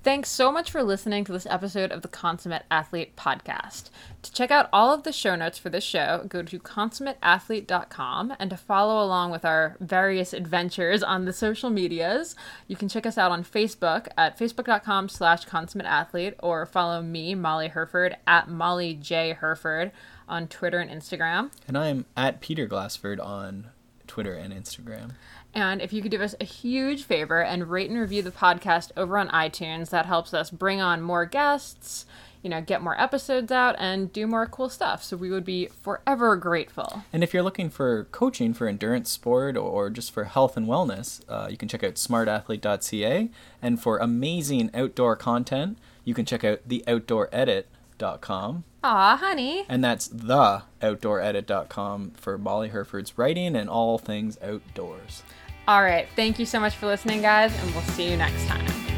Thanks 0.03 0.31
so 0.31 0.51
much 0.51 0.71
for 0.71 0.81
listening 0.81 1.25
to 1.25 1.31
this 1.31 1.45
episode 1.45 1.91
of 1.91 2.01
the 2.01 2.07
Consummate 2.07 2.65
Athlete 2.71 3.15
Podcast. 3.15 3.91
To 4.23 4.33
check 4.33 4.49
out 4.49 4.67
all 4.73 4.91
of 4.91 5.03
the 5.03 5.13
show 5.13 5.35
notes 5.35 5.59
for 5.59 5.69
this 5.69 5.83
show, 5.83 6.25
go 6.27 6.41
to 6.41 6.57
consummateathlete.com 6.57 8.33
and 8.39 8.49
to 8.49 8.57
follow 8.57 9.05
along 9.05 9.29
with 9.29 9.45
our 9.45 9.77
various 9.79 10.33
adventures 10.33 11.03
on 11.03 11.25
the 11.25 11.33
social 11.33 11.69
medias, 11.69 12.35
you 12.67 12.75
can 12.75 12.89
check 12.89 13.05
us 13.05 13.15
out 13.15 13.31
on 13.31 13.43
Facebook 13.43 14.07
at 14.17 14.39
facebook.com 14.39 15.07
slash 15.07 15.45
consummateathlete 15.45 16.33
or 16.39 16.65
follow 16.65 17.03
me, 17.03 17.35
Molly 17.35 17.67
Hurford, 17.67 18.17
at 18.25 18.49
Molly 18.49 18.95
J. 18.95 19.33
Hurford 19.33 19.91
on 20.27 20.47
Twitter 20.47 20.79
and 20.79 20.89
Instagram. 20.89 21.51
And 21.67 21.77
I'm 21.77 22.05
at 22.17 22.41
Peter 22.41 22.65
Glassford 22.65 23.19
on 23.19 23.67
Twitter 24.07 24.33
and 24.33 24.51
Instagram. 24.51 25.11
And 25.53 25.81
if 25.81 25.91
you 25.91 26.01
could 26.01 26.11
do 26.11 26.21
us 26.21 26.33
a 26.39 26.45
huge 26.45 27.03
favor 27.03 27.43
and 27.43 27.69
rate 27.69 27.89
and 27.89 27.99
review 27.99 28.21
the 28.21 28.31
podcast 28.31 28.91
over 28.95 29.17
on 29.17 29.27
iTunes, 29.29 29.89
that 29.89 30.05
helps 30.05 30.33
us 30.33 30.49
bring 30.49 30.79
on 30.79 31.01
more 31.01 31.25
guests, 31.25 32.05
you 32.41 32.49
know, 32.49 32.61
get 32.61 32.81
more 32.81 32.99
episodes 32.99 33.51
out 33.51 33.75
and 33.77 34.13
do 34.13 34.25
more 34.27 34.47
cool 34.47 34.69
stuff. 34.69 35.03
So 35.03 35.17
we 35.17 35.29
would 35.29 35.43
be 35.43 35.65
forever 35.67 36.37
grateful. 36.37 37.03
And 37.11 37.23
if 37.23 37.33
you're 37.33 37.43
looking 37.43 37.69
for 37.69 38.05
coaching 38.05 38.53
for 38.53 38.67
endurance 38.67 39.11
sport 39.11 39.57
or 39.57 39.89
just 39.89 40.11
for 40.11 40.23
health 40.23 40.55
and 40.55 40.67
wellness, 40.67 41.21
uh, 41.27 41.49
you 41.51 41.57
can 41.57 41.67
check 41.67 41.83
out 41.83 41.95
smartathlete.ca. 41.95 43.29
And 43.61 43.81
for 43.81 43.97
amazing 43.97 44.71
outdoor 44.73 45.17
content, 45.17 45.77
you 46.05 46.13
can 46.13 46.25
check 46.25 46.43
out 46.43 46.67
theoutdooredit.com. 46.67 48.63
Aw, 48.83 49.17
honey. 49.17 49.63
And 49.69 49.83
that's 49.83 50.07
theoutdooredit.com 50.07 52.11
for 52.11 52.37
Molly 52.39 52.69
Hurford's 52.69 53.15
writing 53.17 53.55
and 53.55 53.69
all 53.69 53.99
things 53.99 54.39
outdoors. 54.41 55.21
All 55.67 55.81
right. 55.81 56.07
Thank 56.15 56.39
you 56.39 56.45
so 56.45 56.59
much 56.59 56.75
for 56.75 56.87
listening, 56.87 57.21
guys, 57.21 57.53
and 57.61 57.71
we'll 57.73 57.83
see 57.83 58.09
you 58.09 58.17
next 58.17 58.45
time. 58.47 58.90